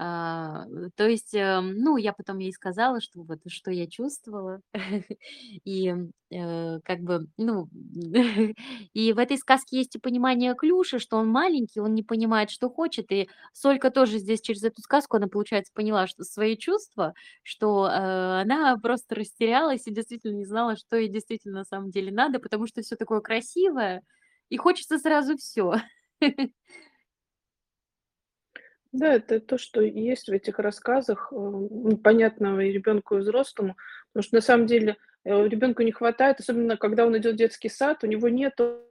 А, 0.01 0.67
то 0.97 1.09
есть, 1.09 1.35
эм, 1.35 1.75
ну, 1.79 1.97
я 1.97 2.13
потом 2.13 2.39
ей 2.39 2.53
сказала, 2.53 3.01
что 3.01 3.23
вот 3.23 3.41
что 3.49 3.71
я 3.73 3.87
чувствовала. 3.89 4.61
И 5.65 5.93
э, 6.31 6.81
как 6.85 7.01
бы, 7.01 7.27
ну, 7.37 7.69
и 8.95 9.13
в 9.13 9.19
этой 9.19 9.39
сказке 9.39 9.79
есть 9.79 9.97
и 9.97 9.99
понимание 9.99 10.55
Клюши, 10.55 10.99
что 10.99 11.17
он 11.17 11.29
маленький, 11.29 11.81
он 11.81 11.95
не 11.95 12.03
понимает, 12.03 12.51
что 12.51 12.71
хочет. 12.71 13.11
И 13.13 13.29
Солька 13.53 13.91
тоже 13.91 14.19
здесь 14.19 14.41
через 14.41 14.63
эту 14.63 14.83
сказку, 14.83 15.17
она, 15.17 15.27
получается, 15.29 15.73
поняла, 15.75 16.07
что 16.07 16.25
свои 16.25 16.57
чувства, 16.57 17.15
что 17.43 17.87
э, 17.89 18.41
она 18.43 18.77
просто 18.79 19.15
растерялась 19.17 19.87
и 19.87 19.93
действительно 19.93 20.37
не 20.37 20.45
знала, 20.45 20.77
что 20.77 20.97
ей 20.97 21.09
действительно 21.09 21.59
на 21.61 21.65
самом 21.65 21.91
деле 21.91 22.13
надо, 22.13 22.39
потому 22.41 22.67
что 22.67 22.83
все 22.83 22.97
такое 22.97 23.21
красивое, 23.21 24.03
и 24.49 24.57
хочется 24.57 24.99
сразу 24.99 25.37
все. 25.37 25.75
Да, 28.93 29.15
это 29.15 29.41
то, 29.41 29.59
что 29.59 29.83
есть 29.83 30.29
в 30.29 30.33
этих 30.33 30.59
рассказах, 30.59 31.29
э, 31.31 31.37
ну, 31.37 31.97
понятного 31.99 32.61
и 32.61 32.73
ребенку, 32.73 33.17
и 33.17 33.21
взрослому. 33.21 33.77
Потому 34.13 34.23
что 34.25 34.37
на 34.37 34.41
самом 34.41 34.67
деле 34.67 34.97
э, 35.25 35.49
ребенку 35.49 35.83
не 35.83 35.93
хватает, 35.93 36.41
особенно 36.41 36.77
когда 36.77 37.07
он 37.07 37.17
идет 37.19 37.35
в 37.35 37.39
детский 37.39 37.69
сад, 37.69 38.03
у 38.03 38.07
него 38.07 38.29
нету 38.29 38.85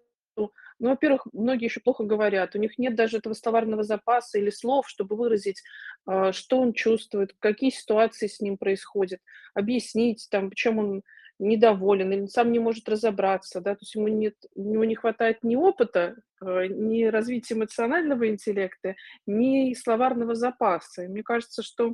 ну, 0.79 0.89
во-первых, 0.89 1.25
многие 1.33 1.65
еще 1.65 1.79
плохо 1.79 2.03
говорят, 2.03 2.55
у 2.55 2.59
них 2.59 2.77
нет 2.77 2.95
даже 2.95 3.17
этого 3.17 3.33
словарного 3.33 3.83
запаса 3.83 4.37
или 4.37 4.51
слов, 4.51 4.87
чтобы 4.87 5.15
выразить, 5.15 5.63
э, 6.07 6.31
что 6.31 6.59
он 6.59 6.73
чувствует, 6.73 7.33
какие 7.39 7.71
ситуации 7.71 8.27
с 8.27 8.39
ним 8.39 8.57
происходят, 8.57 9.19
объяснить, 9.55 10.27
там, 10.29 10.49
почему 10.49 10.81
он 10.81 11.03
недоволен 11.39 12.11
или 12.11 12.25
сам 12.25 12.51
не 12.51 12.59
может 12.59 12.89
разобраться, 12.89 13.61
да, 13.61 13.75
то 13.75 13.79
есть 13.81 13.95
ему 13.95 14.07
нет, 14.07 14.35
у 14.55 14.61
него 14.61 14.85
не 14.85 14.95
хватает 14.95 15.43
ни 15.43 15.55
опыта, 15.55 16.15
э, 16.41 16.67
ни 16.67 17.03
развития 17.05 17.55
эмоционального 17.55 18.27
интеллекта, 18.27 18.95
ни 19.25 19.73
словарного 19.73 20.35
запаса. 20.35 21.03
И 21.03 21.07
мне 21.07 21.23
кажется, 21.23 21.61
что 21.61 21.89
э, 21.89 21.93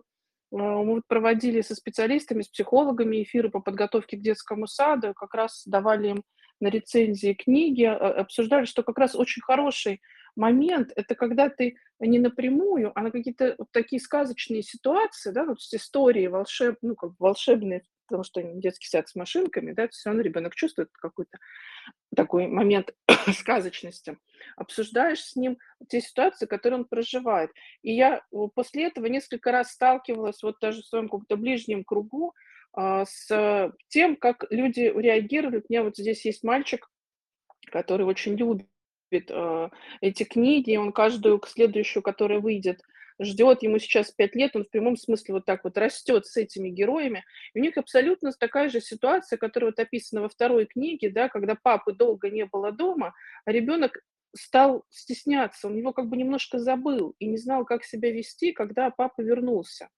мы 0.51 1.01
проводили 1.07 1.61
со 1.61 1.75
специалистами, 1.75 2.41
с 2.41 2.47
психологами 2.47 3.23
эфиры 3.23 3.49
по 3.49 3.59
подготовке 3.59 4.17
к 4.17 4.21
детскому 4.21 4.67
саду, 4.67 5.13
как 5.13 5.33
раз 5.33 5.63
давали 5.65 6.09
им 6.09 6.23
на 6.59 6.67
рецензии 6.67 7.33
книги, 7.33 7.83
а, 7.83 7.95
обсуждали, 7.95 8.65
что 8.65 8.83
как 8.83 8.97
раз 8.97 9.15
очень 9.15 9.41
хороший 9.41 10.01
момент– 10.35 10.91
это 10.95 11.15
когда 11.15 11.49
ты 11.49 11.75
не 11.99 12.19
напрямую, 12.19 12.91
а 12.95 13.01
на 13.01 13.11
какие-то 13.11 13.55
вот 13.57 13.67
такие 13.71 13.99
сказочные 13.99 14.63
ситуации, 14.63 15.31
да, 15.31 15.45
вот 15.45 15.59
истории 15.59 16.27
волшеб, 16.27 16.77
ну, 16.81 16.95
как 16.95 17.11
волшебные 17.19 17.83
потому 18.13 18.23
что 18.23 18.43
детский 18.43 18.87
сад 18.87 19.09
с 19.09 19.15
машинками, 19.15 19.71
да, 19.71 19.87
все 19.87 20.09
равно 20.09 20.21
ребенок 20.21 20.53
чувствует 20.53 20.89
какой-то 20.91 21.39
такой 22.15 22.45
момент 22.45 22.93
сказочности. 23.33 24.19
Обсуждаешь 24.55 25.23
с 25.23 25.35
ним 25.35 25.57
те 25.89 25.99
ситуации, 25.99 26.45
которые 26.45 26.81
он 26.81 26.85
проживает. 26.85 27.49
И 27.81 27.91
я 27.91 28.21
после 28.53 28.85
этого 28.85 29.07
несколько 29.07 29.51
раз 29.51 29.71
сталкивалась 29.71 30.43
вот 30.43 30.57
даже 30.61 30.83
в 30.83 30.85
своем 30.85 31.05
каком-то 31.05 31.37
ближнем 31.37 31.83
кругу 31.83 32.35
а, 32.73 33.05
с 33.05 33.73
тем, 33.87 34.15
как 34.15 34.45
люди 34.51 34.81
реагируют. 34.95 35.65
У 35.67 35.73
меня 35.73 35.83
вот 35.83 35.97
здесь 35.97 36.23
есть 36.23 36.43
мальчик, 36.43 36.87
который 37.71 38.05
очень 38.05 38.35
любит 38.35 38.67
э, 39.11 39.69
эти 40.01 40.23
книги, 40.23 40.75
он 40.75 40.91
каждую 40.91 41.41
следующую, 41.47 42.03
которая 42.03 42.39
выйдет, 42.39 42.83
ждет, 43.19 43.63
ему 43.63 43.79
сейчас 43.79 44.11
пять 44.11 44.35
лет, 44.35 44.55
он 44.55 44.65
в 44.65 44.69
прямом 44.69 44.97
смысле 44.97 45.35
вот 45.35 45.45
так 45.45 45.63
вот 45.63 45.77
растет 45.77 46.25
с 46.25 46.37
этими 46.37 46.69
героями. 46.69 47.23
И 47.53 47.59
у 47.59 47.61
них 47.61 47.77
абсолютно 47.77 48.31
такая 48.33 48.69
же 48.69 48.81
ситуация, 48.81 49.37
которая 49.37 49.71
вот 49.71 49.79
описана 49.79 50.21
во 50.21 50.29
второй 50.29 50.65
книге, 50.65 51.09
да, 51.09 51.29
когда 51.29 51.55
папы 51.55 51.93
долго 51.93 52.29
не 52.29 52.45
было 52.45 52.71
дома, 52.71 53.13
а 53.45 53.51
ребенок 53.51 53.99
стал 54.35 54.83
стесняться, 54.89 55.67
он 55.67 55.77
его 55.77 55.93
как 55.93 56.07
бы 56.07 56.17
немножко 56.17 56.59
забыл 56.59 57.15
и 57.19 57.27
не 57.27 57.37
знал, 57.37 57.65
как 57.65 57.83
себя 57.83 58.11
вести, 58.11 58.51
когда 58.51 58.89
папа 58.89 59.21
вернулся. 59.21 59.89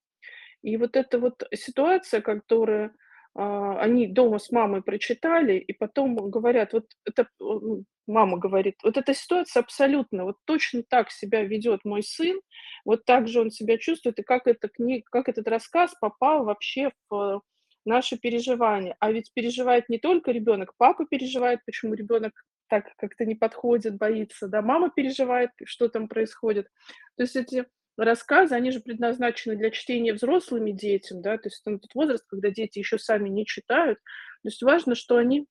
И 0.62 0.78
вот 0.78 0.96
эта 0.96 1.20
вот 1.20 1.44
ситуация, 1.54 2.22
которая 2.22 2.92
они 3.36 4.08
дома 4.08 4.40
с 4.40 4.52
мамой 4.52 4.82
прочитали, 4.82 5.58
и 5.58 5.74
потом 5.74 6.16
говорят, 6.16 6.74
вот 6.74 6.86
это 7.06 7.28
ну, 7.40 7.84
мама 8.08 8.38
говорит, 8.38 8.76
вот 8.84 8.98
эта 8.98 9.14
ситуация 9.14 9.62
абсолютно, 9.62 10.24
вот 10.24 10.38
точно 10.46 10.84
так 10.88 11.12
себя 11.12 11.44
ведет 11.44 11.84
мой 11.84 12.02
сын, 12.02 12.40
вот 12.86 13.04
так 13.06 13.28
же 13.28 13.42
он 13.42 13.52
себя 13.52 13.78
чувствует, 13.78 14.20
и 14.20 14.24
как, 14.24 14.48
это 14.48 14.70
книг, 14.70 15.10
как 15.10 15.28
этот 15.28 15.48
рассказ 15.48 15.94
попал 16.00 16.46
вообще 16.46 16.92
в 17.10 17.42
наши 17.86 18.18
переживания. 18.18 18.96
А 19.00 19.12
ведь 19.12 19.32
переживает 19.34 19.90
не 19.90 20.00
только 20.00 20.32
ребенок, 20.32 20.74
папа 20.78 21.06
переживает, 21.06 21.60
почему 21.66 21.94
ребенок 21.94 22.32
так 22.68 22.86
как-то 22.98 23.26
не 23.26 23.36
подходит, 23.36 23.98
боится, 23.98 24.48
да, 24.48 24.62
мама 24.62 24.90
переживает, 24.90 25.52
что 25.66 25.88
там 25.88 26.08
происходит. 26.08 26.68
То 27.16 27.24
есть 27.24 27.36
эти 27.36 27.66
рассказы, 27.98 28.56
они 28.56 28.72
же 28.72 28.80
предназначены 28.80 29.56
для 29.56 29.72
чтения 29.72 30.14
взрослыми 30.14 30.72
детям, 30.72 31.22
да, 31.22 31.38
то 31.38 31.48
есть 31.48 31.62
это 31.66 31.78
тот 31.80 31.94
возраст, 31.96 32.26
когда 32.28 32.50
дети 32.50 32.80
еще 32.80 33.00
сами 33.00 33.30
не 33.30 33.46
читают. 33.46 34.00
То 34.44 34.50
есть 34.50 34.62
важно, 34.62 34.96
что 34.96 35.18
они 35.18 35.48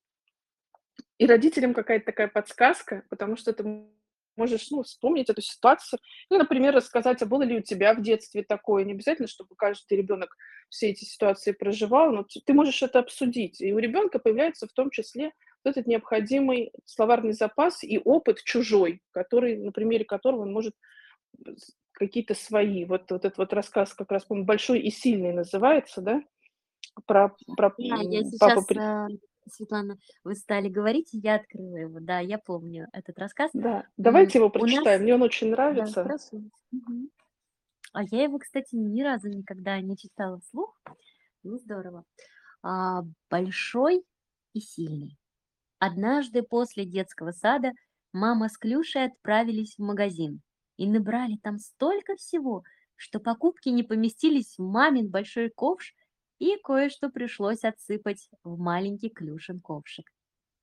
и 1.19 1.27
родителям 1.27 1.75
какая-то 1.75 2.07
такая 2.07 2.29
подсказка, 2.29 3.05
потому 3.09 3.37
что 3.37 3.53
ты 3.53 3.65
можешь, 4.37 4.71
ну, 4.71 4.83
вспомнить 4.83 5.31
эту 5.31 5.43
ситуацию. 5.43 6.01
Ну, 6.31 6.39
например, 6.39 6.75
рассказать, 6.75 7.23
а 7.23 7.27
было 7.27 7.43
ли 7.43 7.57
у 7.57 7.63
тебя 7.63 7.95
в 7.95 8.03
детстве 8.03 8.43
такое. 8.43 8.85
Не 8.85 8.93
обязательно, 8.93 9.29
чтобы 9.29 9.55
каждый 9.57 9.97
ребенок 9.97 10.37
все 10.69 10.91
эти 10.91 11.05
ситуации 11.05 11.53
проживал, 11.53 12.13
но 12.13 12.27
ты 12.45 12.53
можешь 12.53 12.83
это 12.83 12.99
обсудить. 12.99 13.61
И 13.61 13.73
у 13.73 13.79
ребенка 13.79 14.19
появляется 14.19 14.67
в 14.67 14.73
том 14.73 14.91
числе 14.91 15.33
вот 15.65 15.71
этот 15.71 15.87
необходимый 15.87 16.73
словарный 16.85 17.33
запас 17.33 17.85
и 17.85 17.99
опыт 17.99 18.43
чужой, 18.43 19.01
который, 19.13 19.57
на 19.57 19.73
примере 19.73 20.05
которого 20.05 20.43
он 20.43 20.53
может 20.53 20.75
какие-то 21.93 22.35
свои. 22.35 22.85
Вот, 22.85 23.11
вот 23.11 23.25
этот 23.25 23.39
вот 23.39 23.53
рассказ 23.53 23.95
как 23.95 24.11
раз, 24.11 24.25
по-моему, 24.25 24.47
«Большой 24.47 24.81
и 24.81 24.91
сильный» 24.91 25.33
называется, 25.33 26.01
да? 26.01 26.23
Про, 27.07 27.35
про 27.57 27.75
Да, 27.79 28.03
я 28.03 28.23
папу... 28.39 28.63
сейчас, 28.63 29.11
э, 29.11 29.17
Светлана, 29.51 29.99
вы 30.23 30.35
стали 30.35 30.69
говорить, 30.69 31.09
я 31.13 31.37
открыла 31.37 31.77
его. 31.77 32.01
Да, 32.01 32.21
я 32.21 32.39
помню 32.39 32.89
этот 32.93 33.19
рассказ. 33.19 33.51
Да, 33.53 33.87
давайте 33.97 34.39
его 34.39 34.47
У 34.47 34.51
нас, 34.51 34.61
прочитаем, 34.61 35.03
мне 35.03 35.15
он 35.15 35.23
очень 35.23 35.51
да, 35.51 35.57
нравится. 35.57 36.03
хорошо. 36.03 36.43
Мгм. 36.71 37.11
А 37.93 38.03
я 38.05 38.25
его, 38.25 38.39
кстати, 38.39 38.75
ни 38.75 39.03
разу 39.03 39.29
никогда 39.29 39.81
не 39.81 39.97
читала 39.97 40.41
вслух. 40.41 40.77
Ну, 41.43 41.59
здорово. 41.59 42.05
А, 42.63 43.03
большой 43.31 44.05
и 44.53 44.61
сильный. 44.61 45.17
Однажды 45.79 46.43
после 46.43 46.85
детского 46.85 47.33
сада 47.33 47.73
мама 48.13 48.49
с 48.49 48.57
Клюшей 48.57 49.05
отправились 49.05 49.77
в 49.77 49.83
магазин 49.83 50.41
и 50.77 50.87
набрали 50.89 51.37
там 51.37 51.59
столько 51.59 52.17
всего, 52.17 52.65
что 52.97 53.21
покупки 53.21 53.69
не 53.69 53.83
поместились 53.83 54.57
в 54.59 54.63
мамин 54.63 55.09
большой 55.09 55.51
ковш, 55.51 55.95
и 56.39 56.57
кое-что 56.63 57.11
пришлось 57.11 57.65
отсыпать 57.65 58.29
в 58.43 58.59
маленький 58.59 59.09
Клюшин 59.09 59.61
ковшик. 59.61 60.11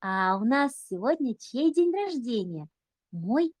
«А 0.00 0.36
у 0.36 0.44
нас 0.44 0.72
сегодня 0.88 1.34
чей 1.38 1.72
день 1.72 1.92
рождения? 1.92 2.68
Мой 3.10 3.52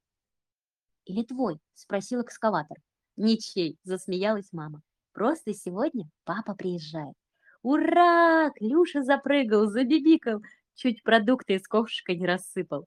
или 1.04 1.22
твой?»– 1.24 1.58
спросил 1.74 2.22
экскаватор. 2.22 2.76
«Ничей»,– 3.16 3.78
засмеялась 3.84 4.52
мама. 4.52 4.82
«Просто 5.12 5.54
сегодня 5.54 6.08
папа 6.24 6.54
приезжает». 6.54 7.14
«Ура!»– 7.62 8.50
Клюша 8.56 9.02
запрыгал, 9.02 9.66
забибикал, 9.66 10.42
чуть 10.74 11.02
продукты 11.02 11.54
из 11.54 11.66
ковшика 11.66 12.14
не 12.14 12.26
рассыпал. 12.26 12.86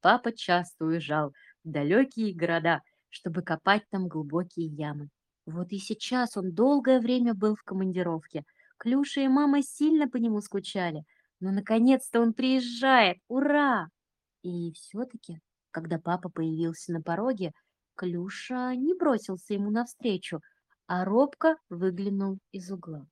Папа 0.00 0.32
часто 0.32 0.84
уезжал 0.84 1.30
в 1.64 1.70
далекие 1.70 2.34
города– 2.34 2.82
чтобы 3.10 3.42
копать 3.42 3.84
там 3.90 4.08
глубокие 4.08 4.66
ямы. 4.66 5.08
Вот 5.46 5.72
и 5.72 5.78
сейчас 5.78 6.36
он 6.36 6.52
долгое 6.52 7.00
время 7.00 7.34
был 7.34 7.54
в 7.54 7.62
командировке. 7.62 8.44
Клюша 8.78 9.20
и 9.20 9.28
мама 9.28 9.62
сильно 9.62 10.08
по 10.08 10.16
нему 10.16 10.40
скучали. 10.40 11.04
Но 11.40 11.52
наконец-то 11.52 12.20
он 12.20 12.32
приезжает! 12.32 13.18
Ура! 13.28 13.88
И 14.42 14.72
все-таки, 14.72 15.40
когда 15.70 15.98
папа 15.98 16.28
появился 16.28 16.92
на 16.92 17.02
пороге, 17.02 17.52
Клюша 17.94 18.74
не 18.74 18.94
бросился 18.94 19.54
ему 19.54 19.70
навстречу, 19.70 20.40
а 20.86 21.04
робко 21.04 21.56
выглянул 21.68 22.38
из 22.52 22.70
угла. 22.70 23.06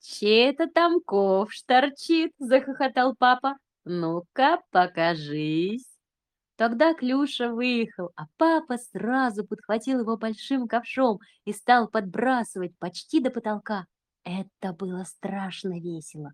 «Чей 0.00 0.50
это 0.50 0.68
там 0.68 1.00
ковш 1.00 1.62
торчит?»– 1.62 2.32
захохотал 2.38 3.16
папа. 3.16 3.56
«Ну-ка, 3.84 4.60
покажись!» 4.70 5.97
Тогда 6.58 6.92
Клюша 6.92 7.52
выехал, 7.52 8.10
а 8.16 8.24
папа 8.36 8.78
сразу 8.78 9.46
подхватил 9.46 10.00
его 10.00 10.16
большим 10.16 10.66
ковшом 10.66 11.20
и 11.44 11.52
стал 11.52 11.86
подбрасывать 11.86 12.76
почти 12.78 13.20
до 13.20 13.30
потолка. 13.30 13.86
Это 14.24 14.72
было 14.72 15.04
страшно 15.04 15.78
весело. 15.78 16.32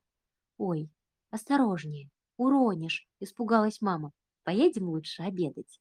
«Ой, 0.57 0.89
осторожнее, 1.31 2.09
уронишь»,— 2.39 3.07
испугалась 3.21 3.83
мама. 3.83 4.13
«Поедем 4.45 4.89
лучше 4.89 5.23
обедать». 5.23 5.79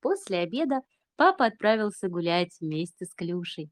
После 0.00 0.38
обеда 0.38 0.80
папа 1.16 1.44
отправился 1.44 2.08
гулять 2.08 2.56
вместе 2.58 3.04
с 3.04 3.12
Клюшей. 3.14 3.70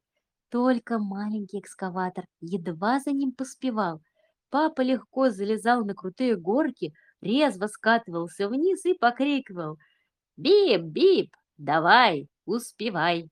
Только 0.50 0.98
маленький 0.98 1.60
экскаватор 1.60 2.26
едва 2.42 3.00
за 3.00 3.12
ним 3.12 3.32
поспевал. 3.32 4.02
Папа 4.50 4.82
легко 4.82 5.30
залезал 5.30 5.82
на 5.86 5.94
крутые 5.94 6.36
горки, 6.36 6.92
резво 7.22 7.68
скатывался 7.68 8.50
вниз 8.50 8.84
и 8.84 8.92
покрикивал— 8.92 9.78
Бип-бип, 10.36 11.32
давай, 11.58 12.28
успевай. 12.44 13.30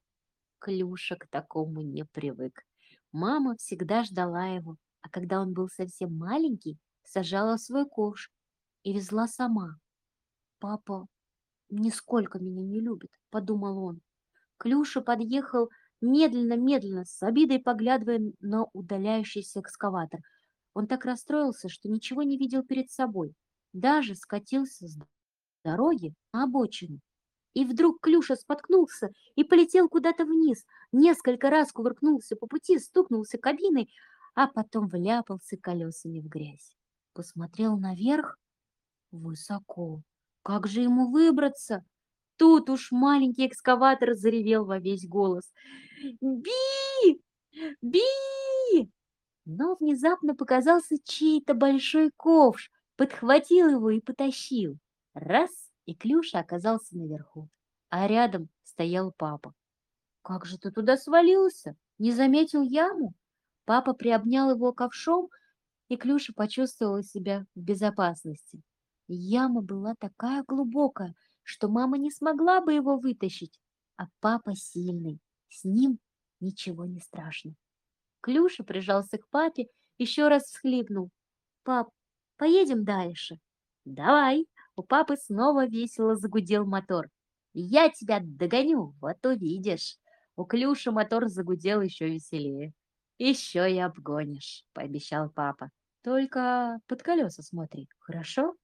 Клюша 0.61 1.17
к 1.17 1.27
такому 1.27 1.83
не 1.83 2.05
привык. 2.05 2.63
Мама 3.11 3.57
всегда 3.57 4.05
ждала 4.05 4.47
его, 4.47 4.77
а 5.01 5.09
когда 5.09 5.41
он 5.41 5.53
был 5.53 5.69
совсем 5.69 6.17
маленький, 6.17 6.79
сажала 7.03 7.57
в 7.57 7.61
свой 7.61 7.89
ковш 7.89 8.31
и 8.85 8.93
везла 8.93 9.27
сама. 9.27 9.79
Папа 10.61 11.09
нисколько 11.71 12.39
меня 12.39 12.63
не 12.63 12.81
любит, 12.81 13.11
подумал 13.31 13.85
он. 13.85 14.01
Клюша 14.59 15.01
подъехал 15.01 15.71
медленно-медленно, 16.01 17.05
с 17.05 17.21
обидой 17.25 17.59
поглядывая 17.59 18.33
на 18.39 18.67
удаляющийся 18.73 19.61
экскаватор. 19.61 20.21
Он 20.73 20.87
так 20.87 21.05
расстроился, 21.05 21.69
что 21.69 21.89
ничего 21.89 22.23
не 22.23 22.39
видел 22.39 22.63
перед 22.63 22.91
собой. 22.91 23.35
Даже 23.73 24.15
скатился 24.15 24.87
с 24.87 24.97
дороги 25.65 26.15
на 26.33 26.45
обочину. 26.45 27.01
И 27.55 27.65
вдруг 27.65 28.01
Клюша 28.01 28.37
споткнулся 28.37 29.11
и 29.35 29.45
полетел 29.45 29.89
куда-то 29.89 30.25
вниз, 30.25 30.65
несколько 30.91 31.51
раз 31.51 31.71
кувыркнулся 31.73 32.35
по 32.37 32.47
пути, 32.47 32.79
стукнулся 32.79 33.37
кабиной, 33.39 33.93
а 34.35 34.47
потом 34.47 34.89
вляпался 34.89 35.57
колесами 35.59 36.21
в 36.21 36.29
грязь. 36.29 36.75
Посмотрел 37.13 37.77
наверх 37.77 38.39
высоко. 39.11 40.03
Как 40.43 40.67
же 40.67 40.81
ему 40.81 41.11
выбраться? 41.11 41.85
Тут 42.37 42.71
уж 42.71 42.91
маленький 42.91 43.47
экскаватор 43.47 44.15
заревел 44.15 44.65
во 44.65 44.79
весь 44.79 45.07
голос. 45.07 45.53
«Би! 46.21 47.21
Би!» 47.83 48.91
Но 49.45 49.77
внезапно 49.79 50.35
показался 50.35 50.97
чей-то 51.05 51.55
большой 51.55 52.11
ковш, 52.17 52.71
подхватил 52.97 53.69
его 53.69 53.91
и 53.91 54.01
потащил. 54.01 54.79
Раз, 55.15 55.51
и 55.87 55.95
Клюша 55.95 56.39
оказался 56.39 56.97
наверху, 56.97 57.49
а 57.91 58.07
рядом 58.07 58.49
стоял 58.63 59.13
папа. 59.17 59.55
«Как 60.23 60.47
же 60.47 60.59
ты 60.59 60.71
туда 60.71 60.97
свалился? 60.97 61.77
Не 61.99 62.13
заметил 62.13 62.63
яму?» 62.63 63.15
Папа 63.65 63.93
приобнял 63.93 64.51
его 64.51 64.73
ковшом, 64.73 65.29
и 65.89 65.97
Клюша 65.97 66.33
почувствовала 66.33 67.03
себя 67.03 67.45
в 67.55 67.61
безопасности. 67.61 68.63
Яма 69.09 69.61
была 69.61 69.95
такая 69.99 70.45
глубокая, 70.47 71.15
что 71.43 71.69
мама 71.69 71.99
не 71.99 72.11
смогла 72.11 72.61
бы 72.61 72.73
его 72.73 72.97
вытащить, 72.97 73.59
а 73.97 74.07
папа 74.21 74.55
сильный, 74.55 75.19
с 75.49 75.65
ним 75.65 75.99
ничего 76.41 76.87
не 76.87 77.01
страшно. 77.01 77.55
Клюша 78.21 78.65
прижался 78.65 79.19
к 79.19 79.29
папе, 79.29 79.67
еще 79.99 80.29
раз 80.29 80.45
всхлипнул. 80.45 81.11
«Пап, 81.65 81.91
поедем 82.37 82.85
дальше?» 82.85 83.39
«Давай!» 83.85 84.47
У 84.77 84.83
папы 84.83 85.17
снова 85.17 85.67
весело 85.67 86.17
загудел 86.17 86.65
мотор. 86.65 87.09
«Я 87.55 87.91
тебя 87.91 88.21
догоню, 88.23 88.95
вот 89.01 89.25
увидишь!» 89.27 89.99
У 90.35 90.45
Клюши 90.45 90.91
мотор 90.91 91.29
загудел 91.29 91.83
еще 91.83 92.09
веселее. 92.09 92.73
«Еще 93.19 93.71
и 93.71 93.79
обгонишь»,— 93.79 94.65
пообещал 94.73 95.29
папа. 95.29 95.71
«Только 96.03 96.81
под 96.87 97.03
колеса 97.03 97.43
смотри, 97.43 97.89
хорошо?» 97.99 98.57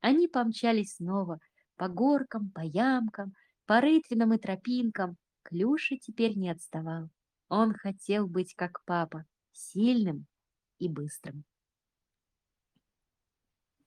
Они 0.00 0.28
помчались 0.28 0.96
снова 0.96 1.38
по 1.76 1.88
горкам, 1.88 2.50
по 2.50 2.60
ямкам, 2.60 3.34
по 3.66 3.80
рытвинам 3.80 4.34
и 4.34 4.38
тропинкам. 4.38 5.16
Клюша 5.42 5.96
теперь 5.96 6.36
не 6.36 6.50
отставал. 6.50 7.08
Он 7.48 7.72
хотел 7.72 8.26
быть 8.26 8.54
как 8.54 8.82
папа, 8.84 9.24
сильным 9.52 10.26
и 10.78 10.88
быстрым. 10.88 11.44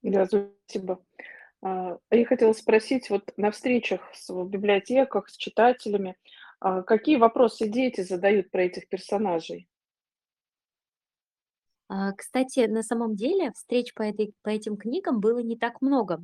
Да, 0.02 0.26
спасибо. 0.26 1.04
А, 1.62 1.98
я 2.12 2.26
хотела 2.26 2.54
спросить, 2.54 3.10
вот 3.10 3.34
на 3.38 3.52
встречах 3.52 4.02
в 4.28 4.50
библиотеках, 4.50 5.30
с 5.30 5.36
читателями, 5.38 6.16
а, 6.60 6.82
какие 6.84 7.18
вопросы 7.18 7.68
дети 7.68 8.02
задают 8.02 8.50
про 8.52 8.64
этих 8.64 8.88
персонажей? 8.88 9.68
А, 11.88 12.14
кстати, 12.14 12.62
на 12.68 12.84
самом 12.84 13.16
деле 13.16 13.52
встреч 13.54 13.94
по 13.96 14.04
этой 14.04 14.34
по 14.44 14.50
этим 14.50 14.78
книгам 14.78 15.20
было 15.20 15.40
не 15.40 15.58
так 15.58 15.82
много, 15.82 16.24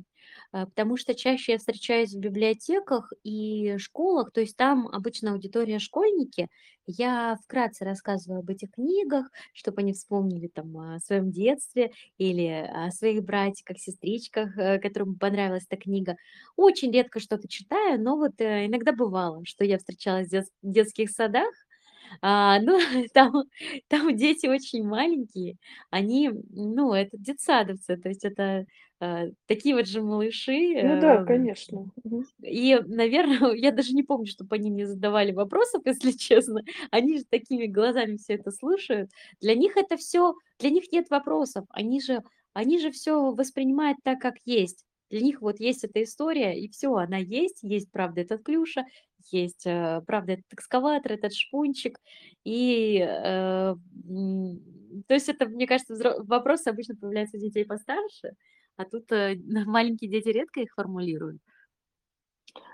потому 0.52 0.96
что 0.96 1.14
чаще 1.14 1.52
я 1.52 1.58
встречаюсь 1.58 2.12
в 2.14 2.18
библиотеках 2.20 3.12
и 3.24 3.76
школах, 3.78 4.32
то 4.32 4.40
есть 4.40 4.56
там 4.56 4.88
обычно 4.88 5.32
аудитория 5.32 5.78
школьники. 5.78 6.48
Я 6.86 7.36
вкратце 7.44 7.84
рассказываю 7.84 8.40
об 8.40 8.50
этих 8.50 8.70
книгах, 8.72 9.26
чтобы 9.52 9.80
они 9.82 9.92
вспомнили 9.92 10.46
там 10.48 10.76
о 10.78 11.00
своем 11.00 11.30
детстве 11.32 11.90
или 12.16 12.46
о 12.46 12.90
своих 12.92 13.24
братиках, 13.24 13.78
сестричках, 13.78 14.56
э, 14.56 14.78
которым 14.78 15.16
понравилась 15.18 15.66
эта 15.68 15.80
книга. 15.80 16.16
Очень 16.56 16.92
редко 16.92 17.18
что-то 17.20 17.48
читаю, 17.48 18.00
но 18.00 18.16
вот 18.16 18.40
э, 18.40 18.66
иногда 18.66 18.92
бывало, 18.92 19.44
что 19.44 19.64
я 19.64 19.78
встречалась 19.78 20.28
в 20.28 20.30
дет- 20.30 20.50
детских 20.62 21.10
садах, 21.10 21.52
а, 22.22 22.60
ну, 22.60 22.78
там 23.14 23.44
там 23.88 24.16
дети 24.16 24.46
очень 24.46 24.84
маленькие, 24.86 25.56
они, 25.90 26.30
ну, 26.50 26.92
это 26.94 27.16
детсадовцы, 27.18 27.96
то 27.96 28.08
есть 28.08 28.24
это, 28.24 28.66
э, 29.00 29.30
такие 29.46 29.74
вот 29.74 29.86
же 29.86 30.02
малыши, 30.02 30.74
Ну 30.80 30.96
да, 30.96 31.18
эм. 31.18 31.18
конечно. 31.18 31.90
И, 32.42 32.78
наверно, 32.86 33.52
я 33.56 33.72
даже 33.72 33.92
не 33.94 34.02
помню, 34.02 34.26
чтобы 34.26 34.56
они 34.56 34.70
мне 34.70 34.86
задавали 34.86 35.32
вопросов, 35.32 35.82
если 35.86 36.12
честно. 36.12 36.60
Они 36.90 37.18
же 37.18 37.24
такими 37.24 37.66
глазами 37.66 38.16
все 38.16 38.34
это 38.34 38.50
слушают. 38.50 39.10
Для 39.40 39.54
них 39.54 39.76
это 39.76 39.96
все, 39.96 40.34
для 40.58 40.70
них 40.70 40.92
нет 40.92 41.10
вопросов. 41.10 41.64
Они 41.70 42.00
же 42.00 42.22
они 42.54 42.78
же 42.80 42.90
всё 42.90 43.32
воспринимают 43.32 43.98
так, 44.02 44.18
как 44.20 44.34
есть. 44.46 44.84
Для 45.10 45.20
них 45.20 45.42
вот 45.42 45.60
есть 45.60 45.84
эта 45.84 46.02
история, 46.02 46.58
и 46.58 46.68
все, 46.70 46.94
она 46.94 47.18
есть. 47.18 47.58
Есть, 47.62 47.90
правда, 47.92 48.22
этот 48.22 48.42
Плюша, 48.44 48.84
есть, 49.30 49.66
э, 49.66 50.00
правда, 50.06 50.32
этот 50.32 50.46
экскаватор, 50.52 51.12
этот 51.12 51.34
шпунчик. 51.34 51.98
И, 52.44 52.98
э, 53.06 53.74
то 55.06 55.14
есть 55.14 55.28
это, 55.28 55.46
мне 55.46 55.66
кажется, 55.66 55.94
вопросы 56.20 56.68
обычно 56.68 56.96
появляются 56.96 57.36
у 57.36 57.40
детей 57.40 57.64
постарше, 57.64 58.32
а 58.76 58.84
тут, 58.84 59.10
э, 59.12 59.36
маленькие 59.66 60.10
дети 60.10 60.28
редко 60.28 60.60
их 60.60 60.72
формулируют. 60.74 61.40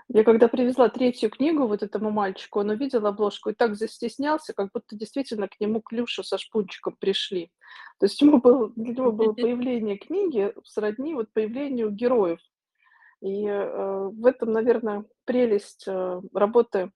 Я 0.09 0.23
когда 0.23 0.47
привезла 0.47 0.89
третью 0.89 1.29
книгу 1.29 1.65
вот 1.65 1.81
этому 1.81 2.11
мальчику, 2.11 2.59
он 2.59 2.69
увидел 2.69 3.05
обложку 3.07 3.49
и 3.49 3.53
так 3.53 3.75
застеснялся, 3.75 4.53
как 4.53 4.69
будто 4.73 4.95
действительно 4.95 5.47
к 5.47 5.59
нему 5.59 5.81
клюша 5.81 6.23
со 6.23 6.37
шпунчиком 6.37 6.95
пришли. 6.99 7.51
То 7.99 8.05
есть 8.05 8.21
ему 8.21 8.39
было 8.39 8.71
для 8.75 8.93
него 8.93 9.11
было 9.11 9.33
появление 9.33 9.97
книги 9.97 10.53
сродни 10.65 11.15
вот 11.15 11.31
появлению 11.31 11.89
героев. 11.89 12.39
И, 13.21 13.45
э, 13.45 14.09
в 14.09 14.25
этом, 14.25 14.51
наверное, 14.51 15.05
прелесть, 15.23 15.85
э, 15.87 16.21
работы 16.33 16.91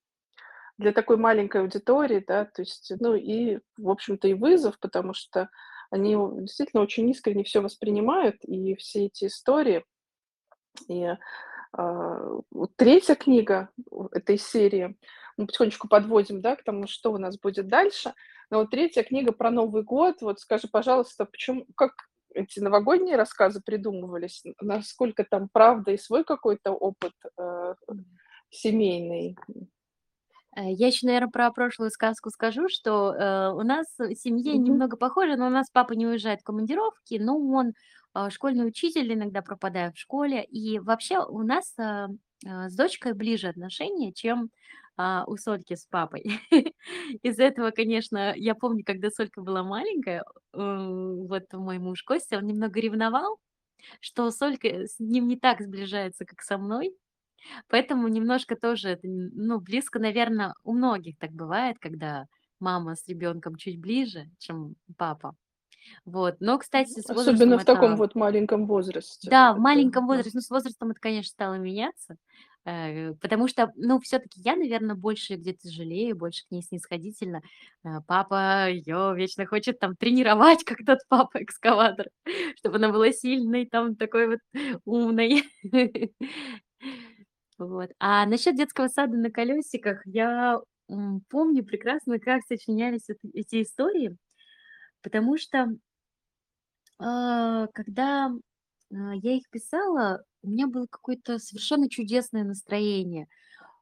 для 0.78 0.91
такой 0.91 1.17
маленькой 1.17 1.62
аудитории, 1.62 2.24
да. 2.28 2.46
То 2.46 2.62
есть, 2.62 2.91
ну 3.00 3.15
и, 3.15 3.60
в 3.78 3.89
общем-то, 3.89 4.28
и 4.28 4.34
вызов, 4.34 4.78
потому 4.80 5.13
что 5.13 5.50
они 5.91 6.15
действительно 6.41 6.84
очень 6.84 7.10
искренне 7.10 7.43
всё 7.43 7.62
воспринимают, 7.62 8.38
и 8.43 8.76
все 8.76 9.06
эти 9.06 9.26
истории. 9.26 9.84
И 10.89 11.10
вот 11.73 12.71
3 12.78 13.15
книга 13.15 13.69
этой 14.13 14.38
серии. 14.38 14.97
Мы 15.38 15.45
потихонечку 15.47 15.88
подводим, 15.88 16.41
да, 16.41 16.56
к 16.56 16.63
тому, 16.63 16.88
что 16.88 17.12
у 17.13 17.17
нас 17.17 17.38
будет 17.39 17.67
дальше. 17.67 18.13
Но 18.50 18.60
вот 18.60 18.71
третья 18.71 19.04
книга 19.04 19.32
про 19.34 19.52
Новый 19.52 19.84
год. 19.84 20.21
Вот 20.21 20.39
скажи, 20.39 20.67
пожалуйста, 20.71 21.26
почему 21.26 21.65
как 21.76 21.91
эти 22.34 22.60
новогодние 22.60 23.17
рассказы 23.17 23.62
придумывались? 23.65 24.43
Насколько 24.62 25.26
там 25.26 25.50
правда 25.52 25.91
и 25.91 25.97
свой 25.97 26.23
какой-то 26.23 26.71
опыт, 26.71 27.13
э, 27.39 27.76
семейный? 28.50 29.38
Э, 30.58 30.72
я 30.74 30.88
еще, 30.88 31.08
наверно, 31.08 31.30
про 31.30 31.52
прошлую 31.52 31.91
сказку 31.91 32.30
скажу, 32.32 32.67
что, 32.70 33.13
э, 33.13 33.52
у 33.54 33.62
нас 33.63 33.88
в 34.00 34.15
семье 34.15 34.58
Мгм. 34.58 34.58
немного 34.58 34.98
похоже, 34.98 35.36
но 35.38 35.48
у 35.48 35.52
нас 35.52 35.70
папа 35.72 35.93
не 35.93 36.08
уезжает 36.08 36.41
в 36.41 36.43
командировки, 36.43 37.15
но 37.22 37.38
он, 37.39 37.74
э, 38.15 38.30
школьный 38.32 38.67
учитель, 38.67 39.13
иногда 39.13 39.41
пропадая 39.43 39.91
в 39.91 39.98
школе. 40.00 40.43
И 40.46 40.80
вообще 40.80 41.20
у 41.20 41.43
нас, 41.43 41.74
э, 41.80 42.08
э, 42.46 42.70
с 42.70 42.76
дочкой 42.76 43.13
ближе 43.13 43.48
отношения, 43.50 44.13
чем, 44.13 44.50
а, 45.00 45.26
у 45.28 45.38
Сольки 45.38 45.76
с 45.76 45.86
папой. 45.86 46.24
Из-за 47.24 47.43
этого, 47.46 47.72
конечно, 47.72 48.34
я 48.36 48.56
помню, 48.56 48.84
когда 48.86 49.10
Солька 49.12 49.41
была 49.43 49.63
маленькая, 49.63 50.24
вот 50.54 51.43
мой 51.54 51.78
муж 51.80 52.04
Костя, 52.04 52.38
он 52.39 52.46
немного 52.48 52.80
ревновал, 52.80 53.38
что 54.02 54.32
Солька 54.32 54.67
с 54.88 55.00
ним 55.00 55.28
не 55.28 55.38
так 55.38 55.62
сближается, 55.62 56.26
как 56.26 56.41
со 56.43 56.58
мной. 56.60 56.93
Поэтому 57.69 58.08
немножко 58.08 58.56
тоже 58.56 58.89
это, 58.89 59.08
ну, 59.08 59.60
близко, 59.60 60.00
наверно, 60.00 60.54
у 60.63 60.73
многих 60.73 61.17
так 61.17 61.32
бывает, 61.32 61.78
когда 61.80 62.26
мама 62.60 62.95
с 62.95 63.08
ребенком 63.08 63.56
чуть 63.56 63.80
ближе, 63.80 64.30
чем 64.39 64.76
папа. 64.97 65.36
Вот. 66.06 66.36
Но, 66.39 66.58
кстати, 66.58 67.00
с 67.00 67.10
Особенно 67.10 67.58
в 67.58 67.65
таком 67.65 67.91
это 67.91 67.97
вот 67.97 68.15
маленьком 68.15 68.65
возрасте. 68.65 69.30
Да, 69.30 69.52
в 69.54 69.56
Это 69.56 69.62
маленьком 69.62 70.04
да. 70.04 70.08
возрасте, 70.08 70.32
ну, 70.34 70.41
с 70.41 70.50
возрастом 70.50 70.91
это, 70.91 71.00
конечно, 71.00 71.30
стало 71.30 71.56
меняться, 71.56 72.17
э, 72.65 73.13
потому 73.15 73.47
что, 73.47 73.71
ну, 73.76 74.00
все-таки 74.00 74.41
я, 74.41 74.56
наверно, 74.56 74.95
больше 74.95 75.36
где-то 75.36 75.69
жалею, 75.69 76.17
больше 76.17 76.45
к 76.45 76.52
ней 76.52 76.62
снисходительна. 76.62 77.41
Э, 77.84 78.02
папа 78.06 78.69
ее 78.69 79.13
вечно 79.15 79.45
хочет 79.45 79.80
там 79.80 79.95
тренировать, 79.95 80.63
как 80.65 80.80
тот 80.86 81.00
папа-экскаватор, 81.10 82.08
чтобы 82.58 82.78
она 82.78 82.91
была 82.91 83.12
сильной, 83.12 83.65
там 83.65 83.95
такой 83.95 84.28
вот 84.28 84.39
умной. 84.86 85.43
Вот. 87.60 87.89
А 88.00 88.26
насчет 88.26 88.56
детского 88.56 88.88
сада 88.88 89.17
на 89.17 89.32
колесиках 89.32 90.02
я, 90.06 90.60
помню 91.30 91.63
прекрасно, 91.65 92.20
как 92.20 92.41
сочинялись 92.48 93.10
эт 93.10 93.17
эти 93.34 93.63
истории, 93.63 94.15
потому 95.04 95.38
что 95.38 95.70
а, 97.00 97.67
когда, 97.74 98.32
а, 98.93 99.15
я 99.15 99.34
их 99.38 99.50
писала, 99.50 100.24
у 100.43 100.50
меня 100.50 100.67
было 100.67 100.88
какое-то 100.89 101.39
совершенно 101.39 101.89
чудесное 101.89 102.43
настроение. 102.43 103.28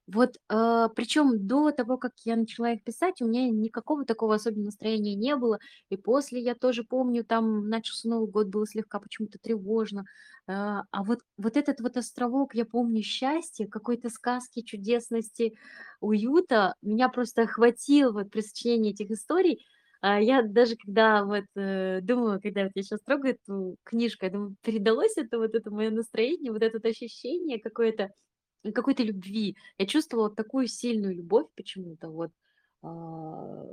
Вот, 0.07 0.35
а, 0.49 0.89
причем 0.89 1.47
до 1.47 1.71
того, 1.71 1.97
как 1.97 2.11
я 2.25 2.35
начала 2.35 2.71
их 2.73 2.83
писать, 2.83 3.21
у 3.21 3.27
меня 3.27 3.49
никакого 3.49 4.05
такого 4.05 4.35
особенного 4.35 4.65
настроения 4.67 5.15
не 5.15 5.35
было. 5.35 5.57
И 5.89 5.97
после 5.97 6.41
я 6.41 6.53
тоже 6.55 6.83
помню, 6.83 7.23
там 7.25 7.69
начался 7.69 8.09
Новый 8.09 8.29
год, 8.29 8.47
было 8.47 8.67
слегка 8.67 8.99
почему-то 8.99 9.39
тревожно. 9.39 10.05
А, 10.47 10.83
а 10.91 11.03
вот 11.03 11.21
вот 11.37 11.57
этот 11.57 11.79
вот 11.81 11.97
островок, 11.97 12.53
я 12.55 12.65
помню, 12.65 13.01
счастья, 13.01 13.67
какой-то 13.67 14.09
сказки, 14.09 14.61
чудесности, 14.61 15.53
уюта 16.01 16.75
меня 16.81 17.09
просто 17.09 17.43
охватил 17.43 18.13
вот 18.13 18.29
при 18.31 18.41
сочинении 18.41 18.91
этих 18.91 19.09
историй. 19.11 19.65
А, 20.01 20.19
я 20.21 20.43
даже 20.43 20.75
когда 20.75 21.23
вот, 21.25 21.45
э, 21.55 21.99
думаю, 22.01 22.39
когда 22.41 22.63
вот 22.63 22.71
я 22.75 22.83
сейчас 22.83 23.01
трогаю 23.01 23.35
эту 23.41 23.77
книжку, 23.83 24.25
я 24.25 24.31
думаю, 24.31 24.55
передалось 24.61 25.17
это 25.17 25.39
вот 25.39 25.55
это 25.55 25.71
мое 25.71 25.89
настроение, 25.89 26.51
вот 26.51 26.61
это 26.61 26.87
ощущение 26.87 27.59
какое-то, 27.59 28.11
какой-то 28.73 29.03
любви. 29.03 29.55
Я 29.77 29.85
чувствовала 29.85 30.29
такую 30.29 30.67
сильную 30.67 31.15
любовь 31.15 31.47
почему-то 31.55 32.09
вот, 32.09 32.31
а, 32.81 33.63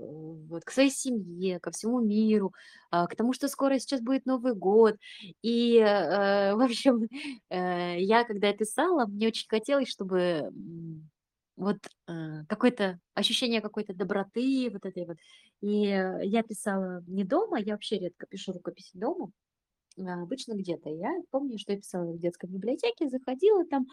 вот 0.48 0.64
к 0.64 0.70
своей 0.70 0.90
семье, 0.90 1.60
ко 1.60 1.70
всему 1.70 2.00
миру, 2.00 2.52
а, 2.90 3.06
к 3.06 3.16
тому, 3.16 3.32
что 3.32 3.48
скоро 3.48 3.78
сейчас 3.78 4.00
будет 4.00 4.26
Новый 4.26 4.54
год. 4.54 4.96
И, 5.42 5.76
э, 5.78 6.54
в 6.54 6.60
общем, 6.62 7.08
э, 7.50 8.00
я 8.00 8.24
когда 8.24 8.52
писала, 8.52 9.06
мне 9.06 9.28
очень 9.28 9.48
хотелось, 9.48 9.88
чтобы, 9.88 10.50
вот, 11.56 11.78
э, 12.08 12.44
какое-то 12.48 12.98
ощущение 13.14 13.60
какой-то 13.60 13.94
доброты 13.94 14.70
вот 14.72 14.86
этой 14.86 15.06
вот. 15.06 15.16
И, 15.60 15.82
я 15.86 16.42
писала 16.42 17.02
не 17.06 17.24
дома, 17.24 17.60
я 17.60 17.74
вообще 17.74 17.98
редко 17.98 18.26
пишу 18.26 18.52
рукописи 18.52 18.96
дома, 18.96 19.30
а 19.98 20.22
обычно 20.22 20.54
где-то. 20.54 20.88
Я 20.90 21.12
помню, 21.30 21.58
что 21.58 21.72
я 21.72 21.78
писала 21.78 22.12
в 22.12 22.18
детской 22.18 22.48
библиотеке, 22.48 23.08
заходила 23.08 23.64
там, 23.66 23.86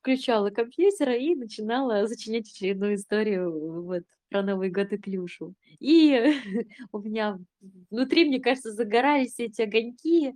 включала 0.00 0.50
компьютер 0.50 1.10
и 1.10 1.34
начинала 1.34 2.06
сочинять 2.06 2.48
очередную 2.48 2.94
историю 2.96 3.82
вот 3.82 4.04
про 4.30 4.42
Новый 4.42 4.70
год 4.70 4.92
и 4.92 4.98
Клюшу. 4.98 5.54
И 5.78 6.34
у 6.92 6.98
меня 6.98 7.38
внутри, 7.90 8.24
мне 8.24 8.40
кажется, 8.40 8.72
загорались 8.72 9.38
эти 9.38 9.62
огоньки, 9.62 10.34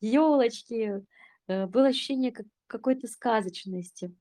елочки, 0.00 1.02
было 1.48 1.86
ощущение 1.86 2.32
как 2.32 2.46
какой-то 2.66 3.08
сказочности. 3.08 4.14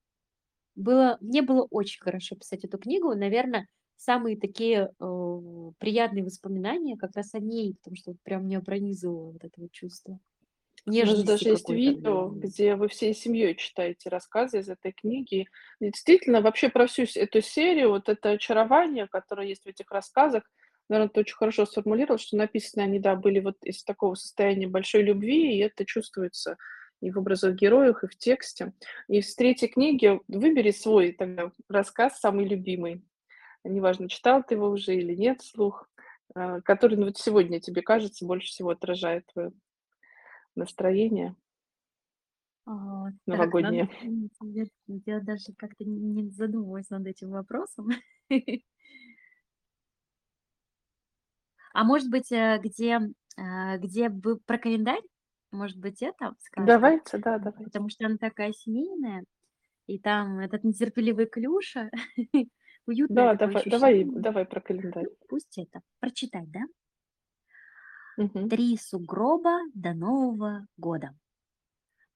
Было 0.76 1.18
мне 1.20 1.42
было 1.42 1.68
очень 1.70 2.02
хорошо 2.02 2.36
писать 2.36 2.64
эту 2.64 2.78
книгу. 2.78 3.14
Наверно, 3.14 3.68
самые 3.98 4.38
такие, 4.38 4.92
э, 4.98 5.72
приятные 5.78 6.24
воспоминания 6.24 6.98
как 6.98 7.16
раз 7.16 7.34
о 7.34 7.40
ней, 7.40 7.76
потому 7.76 7.98
что 7.98 8.16
прям 8.24 8.46
меня 8.46 8.62
пронизывало 8.62 9.34
вот 9.34 9.44
это 9.44 9.60
вот 9.60 9.72
чувство 9.72 10.20
нежности 10.90 11.26
даже 11.26 11.50
есть 11.50 11.70
видео, 11.70 12.28
наверное. 12.28 12.42
где 12.42 12.76
вы 12.76 12.88
всей 12.88 13.14
семьей 13.14 13.56
читаете 13.56 14.10
рассказы 14.10 14.60
из 14.60 14.70
этой 14.70 14.92
книги. 14.92 15.48
И 15.80 15.86
действительно, 15.86 16.42
вообще 16.42 16.70
про 16.70 16.88
всю 16.88 17.04
эту 17.16 17.42
серию, 17.42 17.90
вот 17.90 18.10
это 18.10 18.32
очарование, 18.32 19.08
которое 19.08 19.48
есть 19.48 19.64
в 19.64 19.68
этих 19.68 19.90
рассказах, 19.92 20.44
наверно, 20.90 21.10
ты 21.10 21.22
очень 21.22 21.36
хорошо 21.36 21.66
сформулировал, 21.66 22.18
что 22.18 22.38
написаны 22.38 22.84
они, 22.84 23.00
да, 23.00 23.16
были 23.16 23.40
вот 23.40 23.58
из 23.64 23.84
такого 23.84 24.16
состояния 24.16 24.68
большой 24.68 25.04
любви, 25.04 25.56
и 25.56 25.60
это 25.60 25.86
чувствуется 25.86 26.58
и 27.02 27.12
в 27.12 27.18
образах 27.18 27.56
героев, 27.56 28.04
и 28.04 28.08
в 28.08 28.18
тексте. 28.18 28.74
И 29.08 29.22
с 29.22 29.36
третьей 29.36 29.70
книги 29.70 30.20
выбери 30.28 30.72
свой 30.72 31.14
тогда 31.14 31.52
рассказ, 31.70 32.20
самый 32.20 32.46
любимый. 32.46 33.04
Неважно, 33.64 34.10
читал 34.10 34.44
ты 34.44 34.56
его 34.56 34.70
уже 34.70 34.96
или 34.96 35.16
нет 35.16 35.42
вслух, 35.42 35.90
а, 36.36 36.62
который 36.62 36.98
ну, 36.98 37.06
вот 37.06 37.18
сегодня 37.18 37.60
тебе 37.60 37.82
кажется 37.82 38.26
больше 38.26 38.48
всего 38.48 38.70
отражает 38.72 39.26
твое 39.34 39.52
настроение 40.60 41.36
А, 42.66 43.06
так, 43.06 43.14
надо 43.26 43.42
новогоднее. 43.42 43.90
Я 44.42 44.66
я 45.06 45.20
даже 45.20 45.54
как-то 45.58 45.84
не 45.86 46.30
задумывалась 46.30 46.90
над 46.90 47.08
этим 47.08 47.30
вопросом. 47.30 47.90
А 51.74 51.84
может 51.84 52.10
быть, 52.10 52.32
э, 52.32 52.60
где, 52.64 53.00
э, 53.38 53.78
где 53.78 54.10
бы 54.10 54.40
про 54.40 54.58
календарь? 54.58 55.02
Может 55.52 55.78
быть, 55.78 56.02
это 56.02 56.34
скажем? 56.40 56.68
Давайте, 56.68 57.18
да, 57.18 57.38
давайте. 57.38 57.64
потому 57.64 57.90
что 57.90 58.06
она 58.06 58.18
такая 58.18 58.54
семейная, 58.54 59.24
и 59.88 60.00
там 60.00 60.40
этот 60.40 60.64
нетерпеливый 60.64 61.26
Клюша, 61.28 61.90
уютное 62.86 63.34
Да, 63.34 63.36
давай, 63.36 63.64
давай, 63.66 63.94
ощущение. 63.94 64.22
давай 64.22 64.46
про 64.46 64.62
календарь. 64.62 65.06
Ну, 65.06 65.16
пусть 65.28 65.58
это, 65.58 65.82
прочитать, 66.00 66.50
да? 66.52 66.62
Мгм. 68.20 68.50
"Три 68.50 68.78
сугроба 68.78 69.60
до 69.74 69.94
Нового 69.94 70.68
года". 70.76 71.16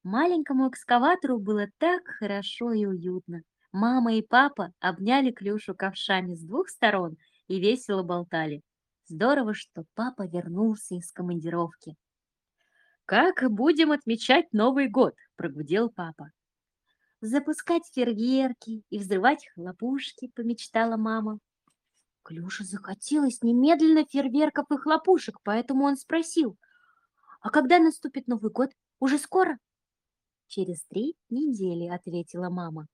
Маленькому 0.04 0.70
экскаватору 0.70 1.40
было 1.40 1.68
так 1.78 2.06
хорошо 2.06 2.74
и 2.74 2.86
уютно. 2.86 3.44
Мама 3.72 4.16
и 4.16 4.22
папа 4.22 4.74
обняли 4.82 5.32
Клюшу 5.32 5.74
ковшами 5.74 6.34
с 6.36 6.44
двух 6.44 6.68
сторон 6.68 7.16
и 7.48 7.58
весело 7.60 8.04
болтали. 8.04 8.62
Здорово, 9.08 9.54
что 9.54 9.86
папа 9.96 10.28
вернулся 10.28 10.96
из 10.96 11.10
командировки. 11.14 11.96
«Как 13.06 13.50
будем 13.50 13.94
отмечать 13.94 14.52
Новый 14.52 14.90
год?»– 14.90 15.14
прогудел 15.38 15.90
папа. 15.90 16.32
«Запускать 17.22 17.84
фейерверки 17.94 18.84
и 18.90 19.00
взрывать 19.00 19.48
хлопушки»,– 19.56 20.32
помечтала 20.36 20.98
мама. 20.98 21.40
Клюше 22.24 22.64
захотелось 22.64 23.42
немедленно 23.42 24.06
фейерверков 24.06 24.72
и 24.72 24.78
хлопушек, 24.78 25.40
поэтому 25.44 25.84
он 25.84 25.98
спросил, 25.98 26.58
«А 27.42 27.50
когда 27.50 27.80
наступит 27.80 28.28
Новый 28.28 28.50
год? 28.50 28.72
Уже 29.00 29.18
скоро?» 29.18 29.60
«Через 30.48 30.86
три 30.86 31.16
недели»,— 31.30 31.88
ответила 31.94 32.50
мама. 32.50 32.88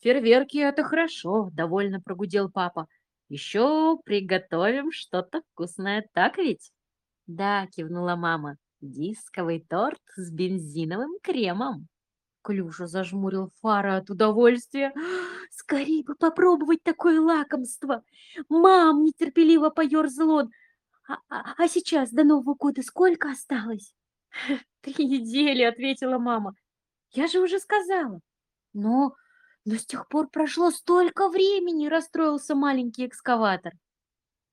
«Фейерверки— 0.00 0.56
это 0.58 0.82
хорошо»,— 0.82 1.50
довольно 1.52 2.00
прогудел 2.00 2.50
папа. 2.50 2.86
«Еще 3.28 3.98
приготовим 4.04 4.92
что-то 4.92 5.42
вкусное, 5.52 6.08
так 6.14 6.38
ведь?» 6.38 6.72
«Да»,— 7.26 7.66
кивнула 7.76 8.16
мама,— 8.16 8.56
«дисковый 8.80 9.60
торт 9.68 10.00
с 10.16 10.30
бензиновым 10.32 11.18
кремом». 11.22 11.88
Клюша 12.42 12.86
зажмурил 12.86 13.52
фары 13.60 13.92
от 13.92 14.10
удовольствия. 14.10 14.92
«Скорей 15.50 16.02
бы 16.02 16.14
попробовать 16.14 16.82
такое 16.82 17.20
лакомство!» 17.20 18.04
«Мам!»— 18.48 19.02
нетерпеливо 19.04 19.70
поерзал 19.70 20.30
он. 20.30 20.50
«А, 21.08 21.18
а, 21.28 21.54
а 21.56 21.68
сейчас 21.68 22.10
до 22.10 22.24
Нового 22.24 22.54
года 22.54 22.82
сколько 22.82 23.30
осталось?» 23.30 23.94
«Три 24.82 25.06
недели»,— 25.06 25.62
ответила 25.64 26.18
мама. 26.18 26.54
«Я 27.10 27.26
же 27.26 27.40
уже 27.40 27.58
сказала». 27.58 28.20
«Но, 28.74 29.14
но 29.64 29.76
с 29.76 29.86
тех 29.86 30.08
пор 30.08 30.28
прошло 30.28 30.70
столько 30.70 31.28
времени!»— 31.28 31.88
расстроился 31.88 32.54
маленький 32.54 33.06
экскаватор. 33.06 33.72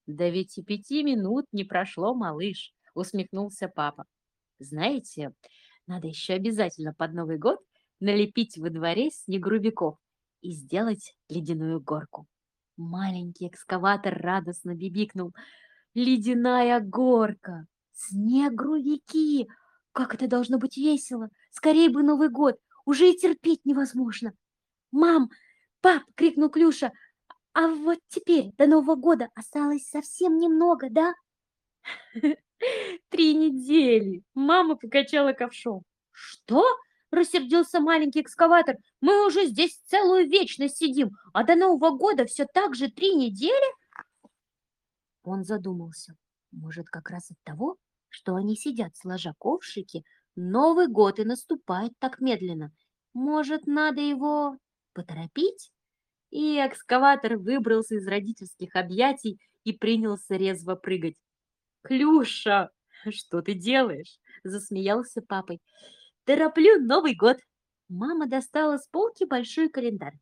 «Да 0.08 0.30
ведь 0.30 0.58
и 0.58 0.64
пяти 0.64 1.04
минут 1.04 1.46
не 1.52 1.64
прошло, 1.64 2.14
малыш»,— 2.14 2.74
усмехнулся 2.94 3.68
папа. 3.68 4.06
«Знаете, 4.60 5.34
надо 5.88 6.08
еще 6.08 6.34
обязательно 6.34 6.94
под 6.94 7.14
Новый 7.14 7.38
год 7.38 7.60
налепить 8.00 8.58
во 8.58 8.70
дворе 8.70 9.12
снегуревиков 9.12 9.98
и 10.42 10.52
сделать 10.52 11.16
ледяную 11.30 11.82
горку». 11.82 12.28
Маленький 12.78 13.48
экскаватор 13.48 14.18
радостно 14.18 14.76
бибикнул. 14.76 15.34
«Ледяная 15.94 16.82
горка! 16.82 17.68
Снегуревики! 17.94 19.48
Как 19.94 20.14
это 20.14 20.28
должно 20.28 20.58
быть 20.58 20.76
весело! 20.76 21.30
Скорее 21.52 21.90
бы 21.90 22.04
Новый 22.04 22.30
год! 22.30 22.58
Уже 22.86 23.12
и 23.12 23.18
терпеть 23.18 23.66
невозможно!» 23.66 24.34
«Мам! 24.92 25.30
Пап!»— 25.82 26.04
крикнул 26.16 26.50
Клюша. 26.50 26.92
«А 27.54 27.68
вот 27.70 28.00
теперь 28.10 28.52
до 28.58 28.68
Нового 28.68 28.96
года 28.96 29.30
осталось 29.36 29.88
совсем 29.88 30.38
немного, 30.38 30.90
да?» 30.90 31.14
«Три 33.10 33.34
недели!»— 33.36 34.24
мама 34.34 34.76
покачала 34.76 35.32
ковшом. 35.34 35.84
«Что?»— 36.12 36.66
рассердился 37.12 37.80
маленький 37.80 38.22
экскаватор. 38.22 38.78
«Мы 39.02 39.26
уже 39.26 39.46
здесь 39.46 39.78
целую 39.86 40.28
вечность 40.28 40.78
сидим, 40.78 41.12
а 41.34 41.44
до 41.44 41.56
Нового 41.56 41.98
года 41.98 42.26
все 42.26 42.46
так 42.46 42.76
же 42.76 42.90
три 42.90 43.16
недели?» 43.16 43.74
Он 45.24 45.44
задумался. 45.44 46.16
Может, 46.52 46.88
как 46.88 47.10
раз 47.10 47.32
от 47.32 47.38
того, 47.44 47.78
что 48.10 48.36
они 48.36 48.56
сидят 48.56 48.96
сложа 48.96 49.34
ковшики, 49.38 50.04
Новый 50.36 50.88
год 50.88 51.20
и 51.20 51.24
наступает 51.24 51.94
так 52.00 52.20
медленно. 52.20 52.74
Может, 53.14 53.68
надо 53.68 54.02
его 54.02 54.58
поторопить? 54.94 55.72
И 56.30 56.58
экскаватор 56.58 57.38
выбрался 57.38 57.96
из 57.96 58.08
родительских 58.08 58.76
объятий 58.76 59.40
и 59.64 59.72
принялся 59.72 60.36
резво 60.36 60.76
прыгать. 60.76 61.16
«Клюша, 61.84 62.72
что 63.10 63.42
ты 63.42 63.54
делаешь?»– 63.54 64.20
засмеялся 64.44 65.22
папой. 65.22 65.62
«Тороплю 66.26 66.82
Новый 66.82 67.16
год!» 67.16 67.38
Мама 67.88 68.28
достала 68.28 68.78
с 68.78 68.88
полки 68.88 69.26
большой 69.26 69.70
календарь. 69.70 70.18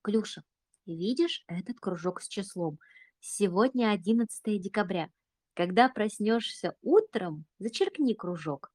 «Клюша, 0.00 0.42
видишь 0.86 1.44
этот 1.46 1.78
кружок 1.78 2.22
с 2.22 2.28
числом? 2.28 2.78
Сегодня 3.20 3.90
11 3.90 4.58
декабря. 4.58 5.10
Когда 5.52 5.90
проснешься 5.90 6.74
утром, 6.80 7.44
зачеркни 7.58 8.14
кружок. 8.14 8.70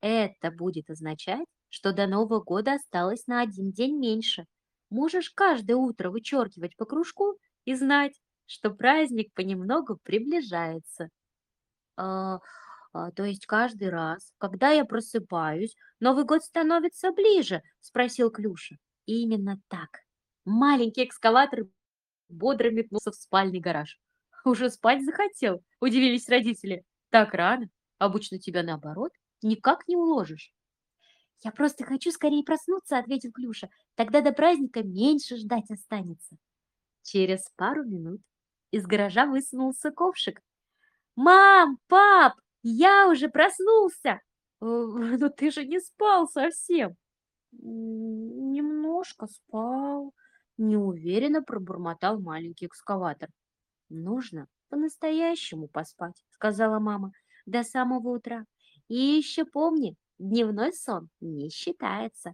Это 0.00 0.50
будет 0.50 0.88
означать, 0.88 1.46
что 1.68 1.92
до 1.92 2.06
Нового 2.06 2.40
года 2.40 2.74
осталось 2.74 3.26
на 3.26 3.42
один 3.42 3.70
день 3.70 3.98
меньше. 3.98 4.46
Можешь 4.88 5.28
каждое 5.28 5.76
утро 5.76 6.10
вычеркивать 6.10 6.74
по 6.76 6.86
кружку 6.86 7.38
и 7.66 7.74
знать, 7.74 8.18
что 8.46 8.70
праздник 8.70 9.34
понемногу 9.34 9.98
приближается. 10.02 11.10
А, 12.96 13.10
то 13.10 13.24
есть 13.24 13.44
каждый 13.44 13.90
раз, 13.90 14.32
когда 14.38 14.70
я 14.70 14.86
просыпаюсь, 14.86 15.76
Новый 16.00 16.24
год 16.24 16.42
становится 16.42 17.12
ближе, 17.12 17.62
спросил 17.80 18.30
Клюша. 18.30 18.76
Именно 19.04 19.60
так. 19.68 20.00
Маленький 20.46 21.04
экскаватор 21.04 21.66
бодро 22.30 22.70
метнулся 22.70 23.10
в 23.10 23.14
спальный 23.14 23.60
гараж. 23.60 24.00
Уже 24.46 24.70
спать 24.70 25.04
захотел, 25.04 25.62
удивились 25.78 26.28
родители. 26.30 26.84
Так 27.10 27.34
рано. 27.34 27.68
Обычно 27.98 28.38
тебя 28.38 28.62
наоборот 28.62 29.12
никак 29.42 29.86
не 29.88 29.96
уложишь. 29.96 30.52
«Я 31.44 31.52
просто 31.52 31.84
хочу 31.84 32.10
скорее 32.12 32.42
проснуться»,— 32.42 32.96
ответил 32.98 33.30
Клюша. 33.30 33.68
«Тогда 33.94 34.22
до 34.22 34.32
праздника 34.32 34.82
меньше 34.82 35.36
ждать 35.36 35.70
останется». 35.70 36.38
Через 37.02 37.50
пару 37.56 37.84
минут 37.84 38.22
из 38.70 38.86
гаража 38.86 39.26
высунулся 39.26 39.90
ковшик. 39.90 40.40
«Мам, 41.14 41.78
пап, 41.88 42.40
я 42.68 43.08
уже 43.08 43.28
проснулся!» 43.28 44.20
«Но 44.60 45.28
ты 45.28 45.50
же 45.50 45.66
не 45.66 45.80
спал 45.80 46.28
совсем!» 46.28 46.96
«Немножко 47.52 49.26
спал»,— 49.26 50.12
неуверенно 50.58 51.42
пробормотал 51.42 52.20
маленький 52.20 52.66
экскаватор. 52.66 53.28
«Нужно 53.88 54.48
по-настоящему 54.68 55.68
поспать»,— 55.68 56.24
сказала 56.30 56.78
мама,— 56.78 57.12
«до 57.46 57.62
самого 57.62 58.08
утра. 58.16 58.44
И 58.88 58.96
еще 58.96 59.44
помни, 59.44 59.96
Дневной 60.18 60.72
сон 60.72 61.10
не 61.20 61.50
считается. 61.50 62.32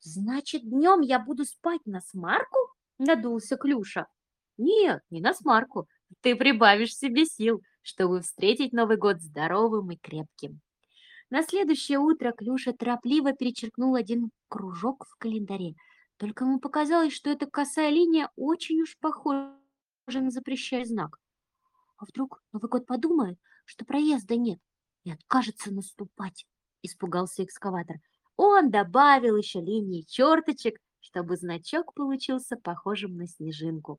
Значит, 0.00 0.68
днем 0.68 1.00
я 1.00 1.20
буду 1.20 1.44
спать 1.44 1.80
на 1.86 2.00
смарку? 2.00 2.58
Надулся 2.98 3.56
Клюша. 3.56 4.06
Нет, 4.56 5.00
не 5.10 5.20
на 5.20 5.32
смарку. 5.32 5.86
Ты 6.22 6.34
прибавишь 6.34 6.96
себе 6.96 7.24
сил, 7.24 7.62
чтобы 7.84 8.22
встретить 8.22 8.72
Новый 8.72 8.96
год 8.96 9.20
здоровым 9.20 9.92
и 9.92 9.96
крепким. 9.96 10.60
На 11.30 11.44
следующее 11.44 12.00
утро 12.00 12.32
Клюша 12.32 12.72
торопливо 12.72 13.32
перечеркнул 13.32 13.94
один 13.94 14.30
кружок 14.48 15.06
в 15.08 15.16
календаре. 15.16 15.76
Только 16.16 16.44
ему 16.44 16.58
показалось, 16.58 17.12
что 17.12 17.30
эта 17.30 17.46
косая 17.46 17.90
линия 17.90 18.30
очень 18.34 18.82
уж 18.82 18.98
похожа 18.98 19.54
на 20.08 20.30
запрещающий 20.30 20.88
знак. 20.88 21.18
А 21.98 22.06
вдруг 22.06 22.42
Новый 22.52 22.68
год 22.68 22.86
подумает, 22.86 23.38
что 23.64 23.84
проезда 23.84 24.34
нет, 24.34 24.58
и 25.04 25.12
откажется 25.12 25.72
наступать 25.72 26.44
испугался 26.84 27.44
экскаватор. 27.44 27.96
Он 28.36 28.70
добавил 28.70 29.36
еще 29.36 29.60
линии 29.60 30.02
черточек, 30.02 30.78
чтобы 31.00 31.36
значок 31.36 31.94
получился 31.94 32.56
похожим 32.56 33.16
на 33.16 33.26
снежинку. 33.26 33.98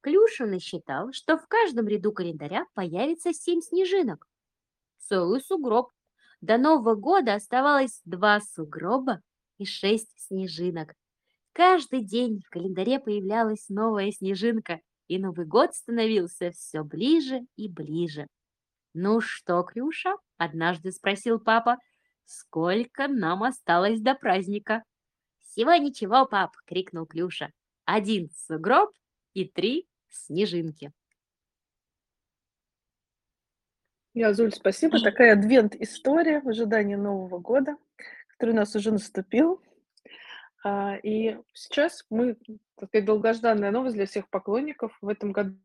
Клюша 0.00 0.46
насчитал, 0.46 1.12
что 1.12 1.36
в 1.36 1.46
каждом 1.46 1.86
ряду 1.86 2.12
календаря 2.12 2.66
появится 2.74 3.32
семь 3.32 3.60
снежинок. 3.60 4.26
Целый 4.98 5.40
сугроб. 5.40 5.90
До 6.40 6.56
Нового 6.56 6.94
года 6.94 7.34
оставалось 7.34 8.00
два 8.04 8.40
сугроба 8.40 9.20
и 9.58 9.66
шесть 9.66 10.12
снежинок. 10.16 10.94
Каждый 11.52 12.02
день 12.02 12.40
в 12.40 12.48
календаре 12.48 12.98
появлялась 12.98 13.68
новая 13.68 14.10
снежинка, 14.10 14.80
и 15.08 15.18
Новый 15.18 15.44
год 15.44 15.74
становился 15.74 16.50
все 16.52 16.82
ближе 16.82 17.40
и 17.56 17.68
ближе. 17.68 18.26
«Ну 18.94 19.20
что, 19.20 19.62
Клюша?»– 19.64 20.14
однажды 20.38 20.92
спросил 20.92 21.38
папа. 21.38 21.76
«Сколько 22.24 23.08
нам 23.08 23.42
осталось 23.42 24.00
до 24.00 24.14
праздника?» 24.14 24.82
«Всего 25.40 25.74
ничего, 25.74 26.26
пап!»– 26.26 26.52
крикнул 26.66 27.06
Клюша. 27.06 27.50
«Один 27.84 28.30
сугроб 28.30 28.90
и 29.34 29.46
три 29.46 29.89
снежинки». 30.10 30.92
Язуль, 34.12 34.52
спасибо. 34.52 35.00
Такая 35.00 35.34
адвент-история 35.34 36.40
в 36.40 36.48
ожидании 36.48 36.96
Нового 36.96 37.38
года, 37.38 37.76
который 38.28 38.50
у 38.50 38.56
нас 38.56 38.74
уже 38.74 38.90
наступил. 38.90 39.62
А, 40.64 40.96
и 40.96 41.38
сейчас 41.52 42.04
мы, 42.10 42.36
такая 42.76 43.02
долгожданная 43.02 43.70
новость 43.70 43.94
для 43.94 44.06
всех 44.06 44.28
поклонников. 44.28 44.96
В 45.00 45.08
этом 45.08 45.30
году 45.30 45.56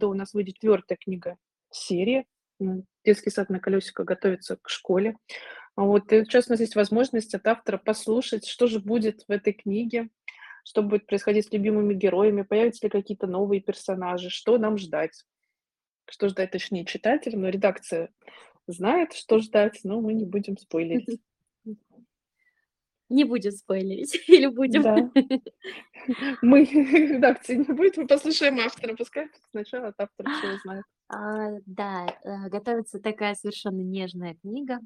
у 0.00 0.14
нас 0.14 0.32
выйдет 0.32 0.54
четвертая 0.54 0.96
книга 0.96 1.36
серии. 1.70 2.26
Детский 3.04 3.30
сад 3.30 3.50
на 3.50 3.60
колесиках 3.60 4.06
готовится 4.06 4.56
к 4.56 4.68
школе. 4.70 5.16
Вот 5.76 6.12
и 6.12 6.24
сейчас 6.24 6.48
у 6.48 6.50
нас 6.52 6.60
есть 6.60 6.76
возможность 6.76 7.34
от 7.34 7.46
автора 7.46 7.78
послушать, 7.78 8.46
что 8.46 8.66
же 8.66 8.80
будет 8.80 9.24
в 9.28 9.30
этой 9.30 9.52
книге, 9.52 10.08
что 10.64 10.82
будет 10.82 11.06
происходить 11.06 11.46
с 11.46 11.52
любимыми 11.52 11.94
героями, 11.94 12.42
появятся 12.42 12.86
ли 12.86 12.90
какие-то 12.90 13.26
новые 13.26 13.60
персонажи, 13.60 14.30
что 14.30 14.58
нам 14.58 14.78
ждать. 14.78 15.24
Что 16.08 16.28
ждать, 16.28 16.50
точнее, 16.50 16.84
читателям, 16.84 17.42
но 17.42 17.48
редакция 17.48 18.10
знает, 18.66 19.12
что 19.12 19.38
ждать, 19.38 19.80
но 19.84 20.00
мы 20.00 20.14
не 20.14 20.24
будем 20.24 20.56
спойлерить. 20.56 21.20
Не 23.10 23.24
будем 23.24 23.50
спойлерить. 23.50 24.22
Или 24.28 24.46
будем? 24.46 24.82
Да. 24.82 24.96
Мы 26.42 26.64
редакции 26.64 27.56
не 27.56 27.64
будет. 27.64 27.96
Мы 27.96 28.06
послушаем 28.06 28.60
автора. 28.60 28.94
Пускай 28.94 29.28
сначала 29.50 29.88
от 29.88 30.00
автора 30.00 30.30
все 30.30 30.54
узнает. 30.54 30.84
А, 31.08 31.58
да, 31.66 32.06
э, 32.22 32.48
готовится 32.48 33.00
такая 33.00 33.34
совершенно 33.34 33.80
нежная 33.80 34.36
книга. 34.40 34.78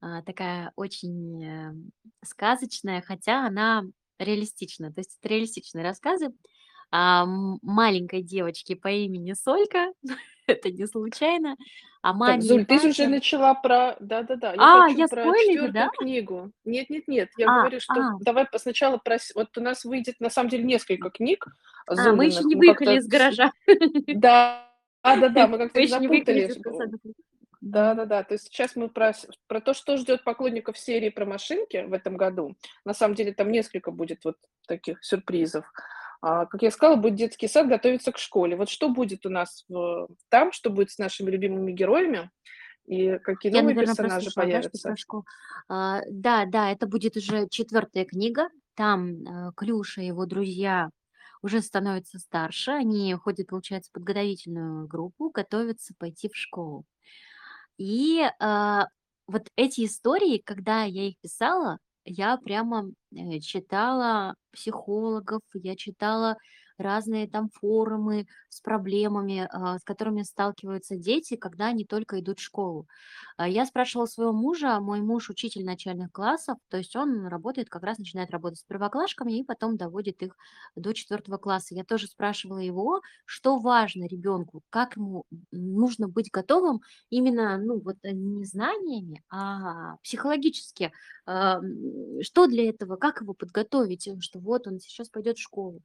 А, 0.00 0.22
такая 0.22 0.72
очень 0.76 1.44
э, 1.44 1.74
сказочная, 2.24 3.02
хотя 3.02 3.44
она 3.44 3.84
реалистична. 4.18 4.92
То 4.92 5.00
есть 5.00 5.18
это 5.18 5.28
реалистичные 5.28 5.84
рассказы 5.84 6.32
о 6.90 7.24
маленькой 7.62 8.22
девочке 8.22 8.76
по 8.76 8.88
имени 8.88 9.32
Солька. 9.32 9.92
это 10.46 10.70
не 10.70 10.86
случайно. 10.86 11.56
А 12.02 12.08
Так, 12.08 12.16
маме 12.16 12.38
и 12.38 12.40
Зуль, 12.42 12.66
ты 12.66 12.80
же 12.80 12.88
уже 12.88 13.06
начала 13.06 13.54
про... 13.54 13.96
Да-да-да, 14.00 14.54
я 14.54 14.56
А, 14.58 14.88
хочу 14.88 14.98
я 14.98 15.08
про 15.08 15.22
спойлерю, 15.22 15.62
да? 15.62 15.66
четвертую 15.66 15.90
книгу. 15.98 16.52
Нет-нет-нет, 16.64 17.30
я 17.38 17.46
А, 17.48 17.60
говорю, 17.60 17.80
что 17.80 17.94
а, 17.94 18.18
давай 18.20 18.46
сначала 18.56 18.98
про... 18.98 19.18
Вот 19.34 19.56
у 19.56 19.60
нас 19.60 19.84
выйдет, 19.84 20.16
на 20.18 20.28
самом 20.28 20.50
деле, 20.50 20.64
несколько 20.64 21.10
книг 21.10 21.46
а, 21.86 22.12
мы 22.12 22.26
еще 22.26 22.42
не 22.42 22.56
выехали 22.56 22.86
как-то... 22.86 22.98
из 22.98 23.06
гаража. 23.06 23.52
Да, 24.08 24.68
да-да-да, 25.04 25.46
мы 25.46 25.58
как-то 25.70 25.78
Мы 25.78 25.84
их 25.84 26.28
еще 26.28 26.60
детского 27.62 27.84
сада. 27.84 27.94
Да-да-да, 27.94 28.24
то 28.24 28.34
есть 28.34 28.46
сейчас 28.46 28.76
мы 28.76 28.88
про, 28.88 29.12
про 29.46 29.60
то, 29.60 29.74
что 29.74 29.96
ждет 29.96 30.24
поклонников 30.24 30.78
серии 30.78 31.10
про 31.10 31.24
машинки 31.26 31.84
в 31.86 31.92
этом 31.92 32.16
году. 32.16 32.56
На 32.84 32.94
самом 32.94 33.14
деле 33.14 33.32
там 33.32 33.50
несколько 33.50 33.90
будет 33.90 34.24
вот 34.24 34.36
таких 34.66 35.02
сюрпризов. 35.04 35.64
А, 36.20 36.46
как 36.46 36.62
я 36.62 36.70
сказала, 36.70 36.96
будет 36.96 37.16
детский 37.16 37.48
сад 37.48 37.68
готовиться 37.68 38.12
к 38.12 38.18
школе. 38.18 38.56
Вот 38.56 38.68
что 38.68 38.88
будет 38.88 39.26
у 39.26 39.28
нас 39.28 39.64
в- 39.68 40.08
там, 40.28 40.52
что 40.52 40.70
будет 40.70 40.90
с 40.90 40.98
нашими 40.98 41.30
любимыми 41.30 41.72
героями 41.72 42.30
и 42.86 43.18
какие 43.18 43.52
Я, 43.52 43.60
новые 43.62 43.74
наверное, 43.74 43.94
персонажи 43.96 44.26
да, 44.26 44.30
что 44.30 44.40
появятся. 44.40 44.88
про 44.88 44.96
школу. 44.96 45.24
А, 45.68 46.00
да, 46.08 46.44
да, 46.46 46.70
это 46.70 46.86
будет 46.86 47.16
уже 47.16 47.48
четвертая 47.48 48.04
книга. 48.04 48.48
Там 48.74 49.22
э, 49.48 49.52
Клюша 49.56 50.00
и 50.02 50.06
его 50.06 50.24
друзья 50.26 50.90
уже 51.42 51.60
становятся 51.60 52.18
старше. 52.18 52.70
Они 52.70 53.12
ходят, 53.14 53.48
получается, 53.48 53.90
в 53.90 53.94
подготовительную 53.94 54.86
группу, 54.86 55.30
готовятся 55.30 55.92
пойти 55.98 56.28
в 56.28 56.36
школу. 56.36 56.84
И 57.82 58.22
а, 58.38 58.86
вот 59.26 59.48
эти 59.56 59.86
истории, 59.86 60.38
когда 60.38 60.84
я 60.84 61.08
их 61.08 61.18
писала, 61.20 61.78
я 62.04 62.36
прямо 62.36 62.84
э, 63.12 63.40
читала 63.40 64.36
психологов, 64.52 65.40
я 65.52 65.74
читала 65.74 66.36
разные 66.78 67.28
там 67.28 67.48
форумы 67.50 68.26
с 68.48 68.60
проблемами, 68.60 69.48
а, 69.50 69.78
с 69.78 69.84
которыми 69.84 70.22
сталкиваются 70.22 70.96
дети, 70.96 71.36
когда 71.36 71.66
они 71.68 71.84
только 71.84 72.20
идут 72.20 72.38
в 72.40 72.42
школу. 72.42 72.86
А, 73.36 73.48
Я 73.48 73.66
спрашивала 73.66 74.06
своего 74.06 74.32
мужа, 74.32 74.80
мой 74.80 75.00
муж 75.00 75.30
учитель 75.30 75.64
начальных 75.64 76.12
классов, 76.12 76.58
то 76.68 76.76
есть 76.78 76.94
он 76.96 77.26
работает, 77.26 77.68
как 77.68 77.82
раз 77.82 77.98
начинает 77.98 78.30
работать 78.30 78.60
с 78.60 78.64
первоклашками 78.64 79.38
и 79.38 79.44
потом 79.44 79.76
доводит 79.76 80.22
их 80.22 80.36
до 80.76 80.92
четвертого 80.94 81.38
класса. 81.38 81.74
Я 81.74 81.84
тоже 81.84 82.06
спрашивала 82.06 82.58
его, 82.58 83.00
что 83.24 83.58
важно 83.58 84.06
ребенку, 84.06 84.62
как 84.70 84.96
ему 84.96 85.24
нужно 85.50 86.08
быть 86.08 86.30
готовым 86.30 86.80
именно, 87.10 87.58
ну, 87.58 87.80
вот 87.80 87.96
э, 88.02 88.10
не 88.12 88.44
знаниями, 88.44 89.22
а 89.30 89.96
психологически, 90.02 90.92
а, 91.26 91.60
что 92.22 92.46
для 92.46 92.68
этого, 92.68 92.96
как 92.96 93.20
его 93.20 93.34
подготовить, 93.34 94.06
э, 94.08 94.16
что 94.20 94.38
вот 94.40 94.66
он 94.66 94.78
сейчас 94.80 95.08
пойдет 95.08 95.38
в 95.38 95.42
школу. 95.42 95.80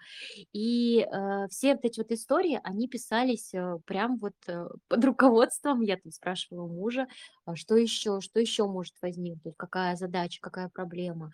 И 0.54 0.58
э, 1.00 1.48
все 1.50 1.76
вот 1.76 1.86
эти 1.86 2.00
вот 2.00 2.12
истории, 2.12 2.60
они 2.64 2.88
писались 2.88 3.54
э, 3.54 3.78
прям 3.86 4.18
вот 4.18 4.34
э, 4.48 4.66
под 4.88 5.06
руководством, 5.06 5.82
я 5.82 5.98
там 5.98 6.12
спрашивала 6.12 6.68
мужа, 6.68 7.08
а 7.46 7.56
что 7.56 7.76
еще, 7.76 8.22
что 8.22 8.40
еще 8.40 8.66
может 8.68 8.96
возникнуть, 9.02 9.56
какая 9.58 9.96
задача, 9.96 10.40
какая 10.42 10.70
проблема. 10.70 11.32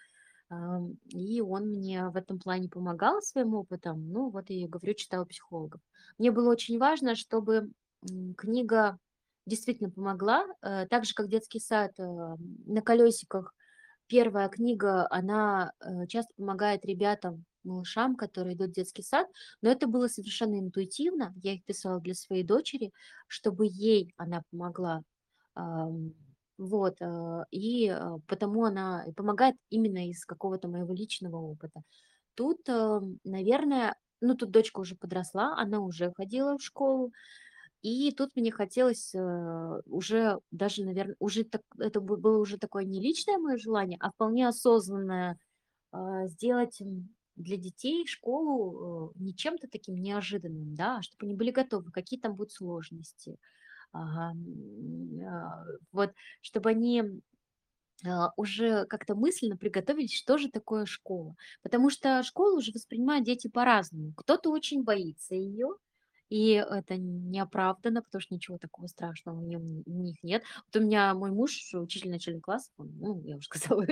Ам, 0.49 0.97
И 1.09 1.41
он 1.41 1.69
мне 1.69 2.09
в 2.09 2.15
этом 2.15 2.39
плане 2.39 2.69
помогал 2.69 3.21
своим 3.21 3.55
опытом. 3.55 4.09
Ну, 4.11 4.29
вот 4.29 4.49
и 4.49 4.67
говорю, 4.67 4.93
читала 4.93 5.25
психологов. 5.25 5.81
Мне 6.17 6.31
было 6.31 6.51
очень 6.51 6.77
важно, 6.77 7.15
чтобы 7.15 7.71
книга 8.37 8.99
действительно 9.45 9.89
помогла, 9.89 10.45
э, 10.61 10.87
так 10.89 11.05
же, 11.05 11.13
как 11.13 11.27
детский 11.27 11.59
сад 11.59 11.91
э, 11.99 12.03
на 12.03 12.81
колесиках. 12.81 13.53
Первая 14.07 14.49
книга, 14.49 15.07
она 15.09 15.73
э, 15.79 16.07
часто 16.07 16.33
помогает 16.35 16.85
ребятам, 16.85 17.45
малышам, 17.63 18.15
которые 18.15 18.55
идут 18.55 18.69
в 18.71 18.73
детский 18.73 19.03
сад, 19.03 19.27
но 19.61 19.69
это 19.69 19.87
было 19.87 20.07
совершенно 20.07 20.59
интуитивно. 20.59 21.33
Я 21.43 21.53
их 21.53 21.63
писала 21.65 21.99
для 21.99 22.15
своей 22.15 22.43
дочери, 22.43 22.91
чтобы 23.27 23.67
ей 23.67 24.13
она 24.17 24.43
помогла. 24.51 25.03
Вот, 26.57 26.97
э, 27.01 27.43
и 27.51 27.87
э, 27.89 28.17
потому 28.27 28.63
она 28.65 29.05
помогает 29.15 29.55
именно 29.69 30.07
из 30.09 30.23
какого-то 30.23 30.67
моего 30.67 30.93
личного 30.93 31.37
опыта. 31.37 31.81
Тут, 32.35 32.69
э, 32.69 33.01
наверное, 33.23 33.95
ну 34.21 34.35
тут 34.35 34.51
дочка 34.51 34.79
уже 34.79 34.95
подросла, 34.95 35.55
она 35.57 35.79
уже 35.79 36.13
ходила 36.15 36.57
в 36.57 36.63
школу, 36.63 37.11
и 37.81 38.11
тут 38.11 38.31
мне 38.35 38.51
хотелось 38.51 39.13
уже 39.85 40.39
даже, 40.51 40.85
наверное, 40.85 41.15
уже 41.19 41.43
так, 41.43 41.61
это 41.79 42.01
бы- 42.01 42.17
было 42.17 42.37
уже 42.39 42.57
такое 42.57 42.85
не 42.85 43.01
личное 43.01 43.37
мое 43.39 43.57
желание, 43.57 43.97
а 44.01 44.11
вполне 44.11 44.47
осознанное 44.47 45.37
сделать 46.27 46.81
для 47.35 47.57
детей 47.57 48.05
школу 48.07 49.13
э, 49.15 49.19
не 49.23 49.35
чем-то 49.35 49.67
таким 49.67 49.95
неожиданным, 49.95 50.75
да, 50.75 51.01
чтобы 51.01 51.25
они 51.25 51.35
были 51.35 51.51
готовы, 51.51 51.91
какие 51.91 52.19
там 52.19 52.35
будут 52.35 52.51
сложности. 52.53 53.37
А, 53.93 54.33
Вот, 55.91 56.13
чтобы 56.41 56.69
они 56.71 57.21
а, 58.05 58.31
уже 58.37 58.85
как-то 58.87 59.15
мысленно 59.15 59.57
приготовились, 59.57 60.13
что 60.15 60.37
же 60.37 60.49
такое 60.49 60.85
школа. 60.85 61.35
Потому 61.61 61.89
что 61.89 62.23
школу 62.23 62.57
уже 62.57 62.71
воспринимают 62.73 63.25
дети 63.25 63.47
по-разному. 63.47 64.13
Кто-то 64.15 64.49
очень 64.51 64.83
боится 64.83 65.35
ее, 65.35 65.75
и 66.33 66.53
это 66.53 66.97
неоправданно, 66.97 68.01
потому 68.01 68.19
что 68.19 68.33
ничего 68.33 68.57
такого 68.57 68.87
страшного 68.87 69.39
у, 69.39 69.43
них 69.43 70.23
нет. 70.23 70.43
Вот 70.65 70.81
у 70.81 70.83
меня 70.83 71.13
мой 71.13 71.29
муж, 71.29 71.51
учитель 71.75 72.09
начальных 72.09 72.41
классов, 72.41 72.73
он, 72.77 72.89
ну, 72.99 73.21
я 73.23 73.37
уже 73.37 73.45
сказала, 73.51 73.85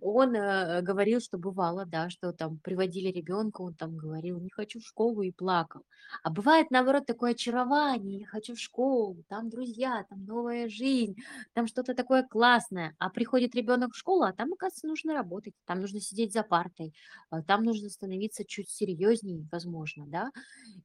он 0.00 0.36
э, 0.36 0.82
говорил, 0.82 1.20
что 1.20 1.36
бывало, 1.36 1.86
да, 1.86 2.08
что 2.08 2.32
там 2.32 2.58
приводили 2.58 3.08
ребенка, 3.08 3.62
он 3.62 3.74
там 3.74 3.96
говорил, 3.96 4.38
не 4.38 4.50
хочу 4.50 4.78
в 4.78 4.86
школу 4.86 5.22
и 5.22 5.32
плакал. 5.32 5.82
А 6.22 6.30
бывает, 6.30 6.70
наоборот, 6.70 7.06
такое 7.06 7.32
очарование, 7.32 8.20
я 8.20 8.26
хочу 8.26 8.54
в 8.54 8.60
школу, 8.60 9.24
там 9.26 9.50
друзья, 9.50 10.06
там 10.08 10.24
новая 10.24 10.68
жизнь, 10.68 11.16
там 11.54 11.66
что-то 11.66 11.94
такое 11.94 12.22
классное. 12.22 12.94
А 13.00 13.10
приходит 13.10 13.56
ребенок 13.56 13.94
в 13.94 13.98
школу, 13.98 14.22
а 14.22 14.32
там, 14.32 14.52
оказывается, 14.52 14.86
нужно 14.86 15.12
работать, 15.12 15.54
там 15.64 15.80
нужно 15.80 16.00
сидеть 16.00 16.32
за 16.32 16.44
партой, 16.44 16.94
а 17.30 17.42
там 17.42 17.64
нужно 17.64 17.88
становиться 17.88 18.44
чуть 18.44 18.70
серьезнее, 18.70 19.44
возможно, 19.50 20.04
да. 20.06 20.30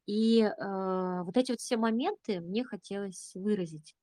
И 0.06 0.40
э, 0.42 0.95
вот 1.24 1.36
эти 1.36 1.52
вот 1.52 1.60
все 1.60 1.76
моменты 1.76 2.40
мне 2.40 2.64
хотелось 2.64 3.32
выразить 3.34 3.94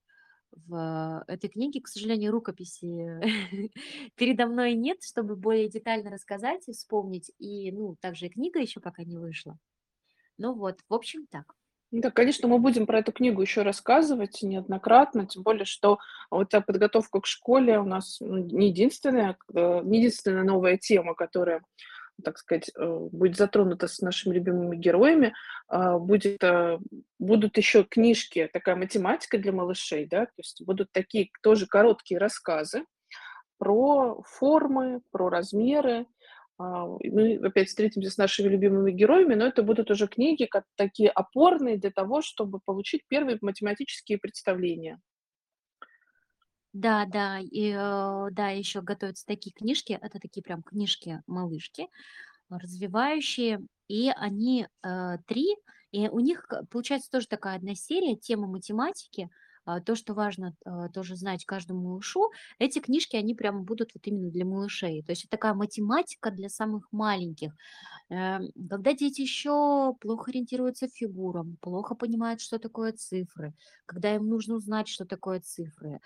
в 0.52 1.24
этой 1.28 1.50
книге. 1.50 1.82
К 1.82 1.88
сожалению, 1.88 2.32
рукописи 2.32 2.86
передо 4.16 4.48
мной 4.48 4.74
нет, 4.74 5.04
чтобы 5.04 5.36
более 5.36 5.70
детально 5.70 6.12
рассказать 6.12 6.68
и 6.68 6.74
вспомнить. 6.74 7.32
И, 7.39 7.72
ну, 7.72 7.96
также 8.00 8.28
и 8.28 8.30
книга 8.30 8.60
еще 8.60 8.80
пока 8.80 9.04
не 9.04 9.18
вышла. 9.18 9.58
Ну 10.38 10.54
вот, 10.54 10.80
в 10.89 10.94
общем, 10.94 11.28
так. 11.28 11.54
Да, 11.91 12.10
конечно, 12.10 12.48
мы 12.48 12.58
будем 12.58 12.88
про 12.88 13.00
эту 13.00 13.12
книгу 13.12 13.39
еще 13.39 13.62
рассказывать 13.62 14.41
неоднократно, 14.41 15.28
тем 15.28 15.44
более, 15.44 15.66
что 15.66 16.00
вот 16.32 16.52
эта 16.52 16.62
подготовка 16.62 17.22
к 17.22 17.28
школе 17.28 17.78
у 17.78 17.84
нас 17.84 18.18
ну, 18.20 18.38
не 18.38 18.70
единственная, 18.70 19.38
э, 19.54 19.82
не 19.84 20.00
единственная 20.00 20.44
новая 20.44 20.78
тема, 20.78 21.14
которая, 21.14 21.62
так 22.24 22.38
сказать, 22.38 22.70
э, 22.76 22.97
будет 23.11 23.38
затронута 23.38 23.88
с 23.88 23.99
нашими 23.99 24.36
любимыми 24.36 24.76
героями. 24.76 25.34
А, 25.68 25.97
будет, 25.97 26.43
э, 26.43 26.80
будут 27.20 27.57
еще 27.57 27.84
книжки, 27.84 28.49
такая 28.51 28.76
математика 28.76 29.38
для 29.38 29.51
малышей, 29.51 30.05
да, 30.05 30.26
то 30.26 30.34
есть 30.38 30.64
будут 30.66 30.91
такие 30.91 31.30
тоже 31.41 31.68
короткие 31.68 32.20
рассказы 32.20 32.86
про 33.57 34.22
формы, 34.24 35.01
про 35.11 35.30
размеры, 35.30 36.05
а, 36.57 36.86
мы 37.03 37.36
опять 37.43 37.70
встретимся 37.70 38.11
с 38.11 38.18
нашими 38.18 38.47
любимыми 38.47 38.91
героями, 38.91 39.34
но 39.34 39.47
это 39.47 39.64
будут 39.64 39.89
уже 39.89 40.07
книги 40.07 40.45
как 40.45 40.66
такие 40.76 41.09
опорные 41.09 41.78
для 41.78 41.91
того, 41.91 42.22
чтобы 42.22 42.59
получить 42.64 43.01
первые 43.07 43.38
математические 43.41 44.20
представления. 44.20 44.99
Да, 46.74 47.05
да, 47.05 47.39
и, 47.39 47.69
э, 47.71 48.28
да, 48.32 48.49
еще 48.49 48.82
готовятся 48.82 49.26
такие 49.28 49.51
книжки, 49.53 49.93
это 50.01 50.19
такие 50.19 50.41
прям 50.41 50.63
книжки-малышки, 50.63 51.88
развивающие, 52.49 53.61
и 53.88 54.11
они 54.15 54.67
э, 54.84 55.17
три, 55.28 55.55
и 55.91 56.07
у 56.09 56.19
них 56.19 56.47
получается 56.71 57.11
тоже 57.11 57.28
такая 57.28 57.57
одна 57.57 57.76
серия, 57.76 58.15
тема 58.15 58.47
математики, 58.47 59.30
а, 59.65 59.80
то, 59.80 59.95
что 59.95 60.13
важно 60.13 60.55
а, 60.65 60.89
тоже 60.89 61.15
знать 61.15 61.45
каждому 61.45 61.82
малышу, 61.91 62.32
эти 62.59 62.80
книжки, 62.80 63.15
они 63.15 63.34
прямо 63.36 63.61
будут 63.63 63.91
вот 63.95 64.05
именно 64.07 64.30
для 64.30 64.45
малышей. 64.45 65.03
То 65.03 65.11
есть 65.13 65.24
это 65.24 65.32
такая 65.32 65.53
математика 65.53 66.32
для 66.32 66.49
самых 66.49 66.88
маленьких. 66.91 67.53
Эм, 68.10 68.51
Когда 68.70 68.93
дети 68.93 69.22
еще 69.22 69.93
плохо 69.99 70.30
ориентируются 70.32 70.88
фигурам, 70.88 71.58
плохо 71.62 71.95
понимают, 71.95 72.41
что 72.41 72.60
такое 72.60 72.91
цифры, 72.93 73.54
когда 73.86 74.14
им 74.16 74.28
нужно 74.28 74.56
узнать, 74.56 74.88
что 74.88 75.06
такое 75.06 75.39
цифры. 75.39 75.99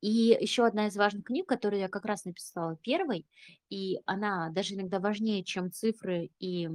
И 0.00 0.36
еще 0.40 0.66
одна 0.66 0.88
из 0.88 0.96
важных 0.96 1.24
книг, 1.24 1.46
которую 1.48 1.80
я 1.80 1.88
как 1.88 2.04
раз 2.04 2.24
написала 2.24 2.76
первой, 2.76 3.26
и 3.70 4.00
она 4.06 4.50
даже 4.50 4.74
иногда 4.74 4.98
важнее, 5.00 5.44
чем 5.44 5.70
цифры 5.72 6.30
и 6.38 6.68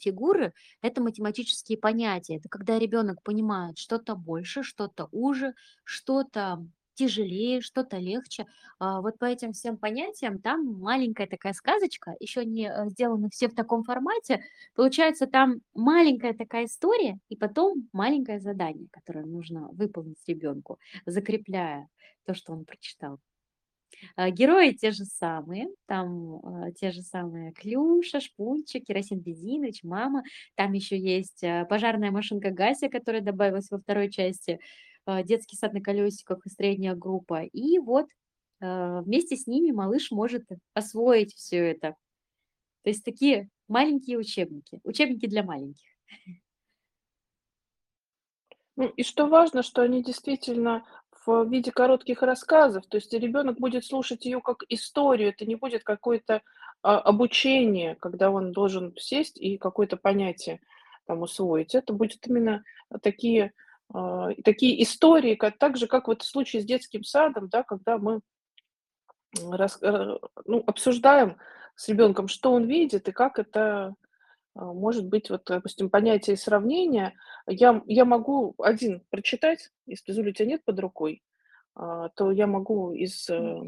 фигуры, 0.00 0.52
это 0.82 1.00
математические 1.02 1.78
понятия. 1.78 2.36
Это 2.36 2.48
когда 2.48 2.78
ребенок 2.78 3.22
понимает 3.22 3.78
что-то 3.78 4.14
больше, 4.14 4.62
что-то 4.62 5.08
уже, 5.12 5.54
что-то 5.84 6.66
тяжелее, 6.94 7.60
что-то 7.60 7.98
легче. 7.98 8.46
А, 8.78 9.00
вот 9.00 9.18
по 9.18 9.24
этим 9.24 9.52
всем 9.52 9.76
понятиям 9.76 10.38
там 10.38 10.64
маленькая 10.80 11.26
такая 11.26 11.52
сказочка, 11.52 12.14
еще 12.20 12.44
не 12.44 12.68
э, 12.68 12.88
сделаны 12.90 13.28
все 13.30 13.48
в 13.48 13.54
таком 13.54 13.84
формате. 13.84 14.42
Получается, 14.74 15.26
там 15.26 15.60
маленькая 15.74 16.34
такая 16.34 16.66
история 16.66 17.18
и 17.28 17.36
потом 17.36 17.88
маленькое 17.92 18.40
задание, 18.40 18.88
которое 18.90 19.24
нужно 19.24 19.68
выполнить 19.72 20.18
ребенку, 20.26 20.78
закрепляя 21.06 21.88
то, 22.24 22.34
что 22.34 22.52
он 22.52 22.64
прочитал. 22.64 23.18
А, 24.16 24.30
Герои 24.30 24.72
те 24.72 24.90
же 24.90 25.04
самые, 25.04 25.68
там 25.86 26.40
а, 26.44 26.72
те 26.72 26.90
же 26.90 27.02
самые 27.02 27.52
Клюша, 27.52 28.20
Шпунчик, 28.20 28.84
Керосин 28.84 29.20
Безинович, 29.20 29.82
мама. 29.82 30.22
Там 30.54 30.72
еще 30.72 30.98
есть 30.98 31.42
а, 31.44 31.64
пожарная 31.64 32.10
машинка 32.10 32.50
Гася, 32.50 32.88
которая 32.88 33.22
добавилась 33.22 33.70
во 33.70 33.78
второй 33.78 34.10
части, 34.10 34.60
детский 35.06 35.56
сад 35.56 35.72
на 35.72 35.80
колесиках 35.80 36.44
и 36.46 36.50
средняя 36.50 36.94
группа. 36.94 37.42
И 37.42 37.78
вот 37.78 38.06
а, 38.60 39.02
вместе 39.02 39.36
с 39.36 39.46
ними 39.46 39.70
малыш 39.70 40.10
может 40.10 40.44
освоить 40.72 41.34
все 41.34 41.58
это. 41.58 41.96
То 42.82 42.90
есть 42.90 43.04
такие 43.04 43.48
маленькие 43.68 44.18
учебники, 44.18 44.80
учебники 44.84 45.26
для 45.26 45.42
маленьких. 45.42 45.86
Ну, 48.76 48.88
и 48.88 49.02
что 49.04 49.26
важно, 49.26 49.62
что 49.62 49.82
они 49.82 50.02
действительно 50.02 50.84
в 51.26 51.44
виде 51.48 51.70
коротких 51.70 52.22
рассказов, 52.22 52.86
то 52.86 52.96
есть 52.96 53.12
ребенок 53.12 53.58
будет 53.58 53.84
слушать 53.84 54.24
ее 54.24 54.40
как 54.40 54.64
историю, 54.68 55.30
это 55.30 55.46
не 55.46 55.54
будет 55.54 55.84
какое-то 55.84 56.42
а, 56.82 56.98
обучение, 56.98 57.94
когда 57.96 58.30
он 58.30 58.52
должен 58.52 58.94
сесть 58.96 59.38
и 59.38 59.56
какое-то 59.56 59.96
понятие 59.96 60.60
там 61.06 61.22
усвоить. 61.22 61.74
Это 61.74 61.92
будет 61.92 62.26
именно 62.26 62.64
такие, 63.02 63.46
а, 63.46 63.50
такие 64.44 64.82
истории, 64.82 65.34
как, 65.34 65.58
так 65.58 65.76
же, 65.76 65.86
как 65.86 66.08
вот 66.08 66.22
в 66.22 66.26
случае 66.26 66.62
с 66.62 66.64
детским 66.64 67.04
садом, 67.04 67.48
да, 67.48 67.62
когда 67.62 67.98
мы 67.98 68.20
рас- 69.50 69.82
э, 69.82 70.18
ну, 70.44 70.62
обсуждаем 70.66 71.36
с 71.76 71.88
ребенком, 71.88 72.28
что 72.28 72.52
он 72.52 72.64
видит 72.64 73.08
и 73.08 73.12
как 73.12 73.38
это 73.38 73.94
а, 74.54 74.72
может 74.72 75.06
быть, 75.06 75.30
вот, 75.30 75.42
допустим, 75.46 75.90
понятие 75.90 76.36
сравнения. 76.36 77.14
Я 77.46 77.82
я 77.86 78.04
могу 78.04 78.54
один 78.58 79.02
прочитать, 79.10 79.70
если 79.86 80.12
у 80.12 80.32
тя 80.32 80.44
нет 80.44 80.64
под 80.64 80.78
рукой, 80.78 81.22
а, 81.22 81.33
то 81.76 82.30
я 82.30 82.46
могу 82.46 82.92
из, 82.92 83.28
э, 83.28 83.60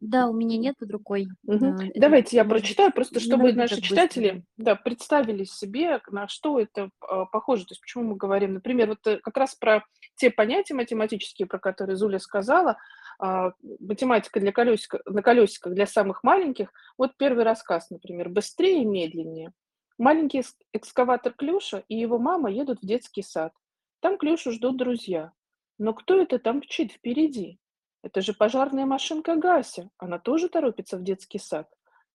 Да, 0.00 0.28
у 0.28 0.32
меня 0.32 0.56
нет 0.58 0.76
под 0.78 0.90
рукой 0.92 1.28
а, 1.46 1.54
этот, 1.86 1.92
Давайте 2.00 2.36
я 2.36 2.44
может 2.44 2.50
прочитаю, 2.62 2.92
просто 2.92 3.18
чтобы 3.20 3.52
наши 3.52 3.74
так 3.74 3.88
быстро. 3.88 3.96
да. 3.96 3.98
читатели, 4.08 4.44
да, 4.56 4.74
представили 4.76 5.44
себе, 5.44 6.00
на 6.10 6.28
что 6.28 6.60
это, 6.60 6.90
а, 7.00 7.24
похоже. 7.26 7.64
То 7.66 7.72
есть 7.72 7.80
почему 7.80 8.04
мы 8.04 8.16
говорим, 8.16 8.54
например, 8.54 8.88
вот, 8.90 9.06
э, 9.06 9.18
как 9.18 9.36
раз 9.36 9.54
про 9.56 9.84
те 10.16 10.30
понятия 10.30 10.74
математические, 10.74 11.46
про 11.48 11.58
которые 11.58 11.96
Зуля 11.96 12.20
сказала, 12.20 12.76
а, 13.18 13.52
математика 13.80 14.38
для 14.38 14.52
колесика 14.52 15.00
на 15.06 15.22
колесиках 15.22 15.74
для 15.74 15.86
самых 15.86 16.22
маленьких. 16.22 16.72
Вот 16.96 17.16
первый 17.16 17.42
рассказ, 17.44 17.90
например: 17.90 18.28
"Быстрее, 18.28 18.84
медленнее". 18.84 19.52
Маленький 19.98 20.44
экскаватор 20.72 21.32
Клюша 21.32 21.82
и 21.88 21.96
его 21.96 22.18
мама 22.18 22.50
едут 22.52 22.78
в 22.82 22.86
детский 22.86 23.22
сад. 23.22 23.52
Там 24.00 24.16
Клюшу 24.16 24.52
ждут 24.52 24.76
друзья. 24.76 25.32
Но 25.78 25.94
кто 25.94 26.20
это 26.20 26.38
там 26.38 26.58
мчит 26.58 26.92
впереди? 26.92 27.58
Это 28.02 28.20
же 28.20 28.32
пожарная 28.32 28.84
машинка 28.84 29.36
Гася. 29.36 29.90
Она 29.98 30.18
тоже 30.18 30.48
торопится 30.48 30.96
в 30.96 31.02
детский 31.02 31.38
сад. 31.38 31.68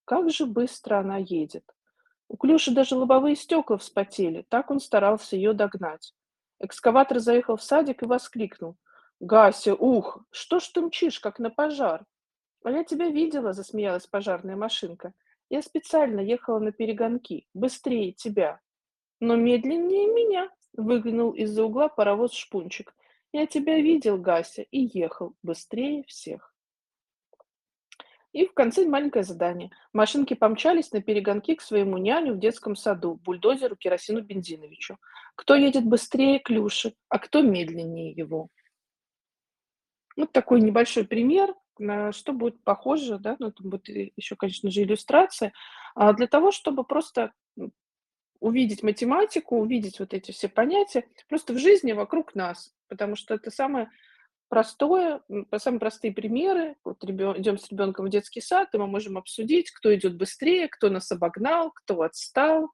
Как 0.06 0.30
же 0.30 0.46
быстро 0.46 1.00
она 1.00 1.18
едет. 1.18 1.64
У 2.28 2.38
Клюши 2.38 2.72
даже 2.72 2.96
лобовые 2.96 3.36
стекла 3.36 3.78
вспотели, 3.78 4.46
так 4.50 4.72
он 4.72 4.80
старался 4.80 5.36
ее 5.36 5.54
догнать. 5.54 6.14
Экскаватор 6.60 7.20
заехал 7.20 7.58
в 7.58 7.64
садик 7.64 8.04
и 8.04 8.06
воскликнул. 8.06 8.76
«Гася, 9.20 9.76
ух, 9.76 10.26
что 10.32 10.60
ж 10.60 10.68
ты 10.68 10.82
мчишь, 10.82 11.20
как 11.20 11.40
на 11.40 11.50
пожар?» 11.50 12.06
«А 12.64 12.72
я 12.72 12.84
тебя 12.84 13.08
видела»,— 13.08 13.54
засмеялась 13.54 14.08
пожарная 14.08 14.56
машинка. 14.56 15.14
«Я 15.50 15.62
специально 15.62 16.20
ехала 16.20 16.60
на 16.60 16.72
перегонки, 16.72 17.48
быстрее 17.54 18.12
тебя». 18.14 18.60
«Но 19.20 19.36
медленнее 19.36 20.08
меня»,— 20.08 20.50
выглянул 20.74 21.32
из-за 21.32 21.64
угла 21.64 21.88
паровоз 21.88 22.34
Шпунчик. 22.34 22.94
«Я 23.34 23.48
тебя 23.48 23.80
видел, 23.80 24.18
Гася, 24.18 24.62
и 24.62 24.90
ехал 24.98 25.36
быстрее 25.44 26.04
всех». 26.08 26.54
И 28.32 28.48
в 28.48 28.54
конце 28.54 28.86
маленькое 28.88 29.24
задание. 29.24 29.70
Машинки 29.92 30.34
помчались 30.34 30.92
на 30.92 31.02
перегонки 31.02 31.54
к 31.56 31.62
своему 31.62 31.98
няню 31.98 32.34
в 32.34 32.40
детском 32.40 32.76
саду, 32.76 33.16
бульдозеру 33.24 33.76
Керосину 33.76 34.22
Бензиновичу. 34.22 34.98
Кто 35.36 35.56
едет 35.56 35.86
быстрее 35.86 36.40
Клюши, 36.40 36.96
а 37.10 37.20
кто 37.20 37.42
медленнее 37.42 38.12
его? 38.12 38.50
Вот 40.16 40.32
такой 40.32 40.62
небольшой 40.62 41.06
пример, 41.06 41.54
на 41.78 42.12
что 42.12 42.34
будет 42.34 42.64
похоже, 42.64 43.18
да, 43.20 43.36
ну, 43.40 43.48
это 43.48 43.64
будет 43.64 43.90
и 43.90 44.14
еще, 44.16 44.36
конечно 44.36 44.70
же, 44.70 44.82
иллюстрация, 44.82 45.54
а, 45.96 46.14
для 46.14 46.28
того, 46.28 46.52
чтобы 46.52 46.84
просто 46.84 47.34
увидеть 48.44 48.84
математику, 48.84 49.58
увидеть 49.58 50.00
вот 50.00 50.14
эти 50.14 50.32
все 50.32 50.50
понятия 50.50 51.06
просто 51.30 51.54
в 51.54 51.58
жизни 51.60 51.94
вокруг 51.94 52.36
нас, 52.36 52.74
потому 52.90 53.16
что 53.16 53.36
это 53.36 53.52
самое 53.52 53.90
простое, 54.50 55.22
самые 55.58 55.80
простые 55.80 56.14
примеры. 56.14 56.76
Вот 56.86 57.04
ребё- 57.04 57.38
идем 57.40 57.58
с 57.58 57.72
ребенком 57.72 58.06
в 58.06 58.10
детский 58.10 58.42
сад, 58.42 58.70
и 58.74 58.78
мы 58.78 58.88
можем 58.88 59.18
обсудить, 59.18 59.72
кто 59.72 59.94
идет 59.96 60.18
быстрее, 60.18 60.68
кто 60.68 60.90
нас 60.90 61.12
обогнал, 61.12 61.72
кто 61.72 62.02
отстал, 62.02 62.70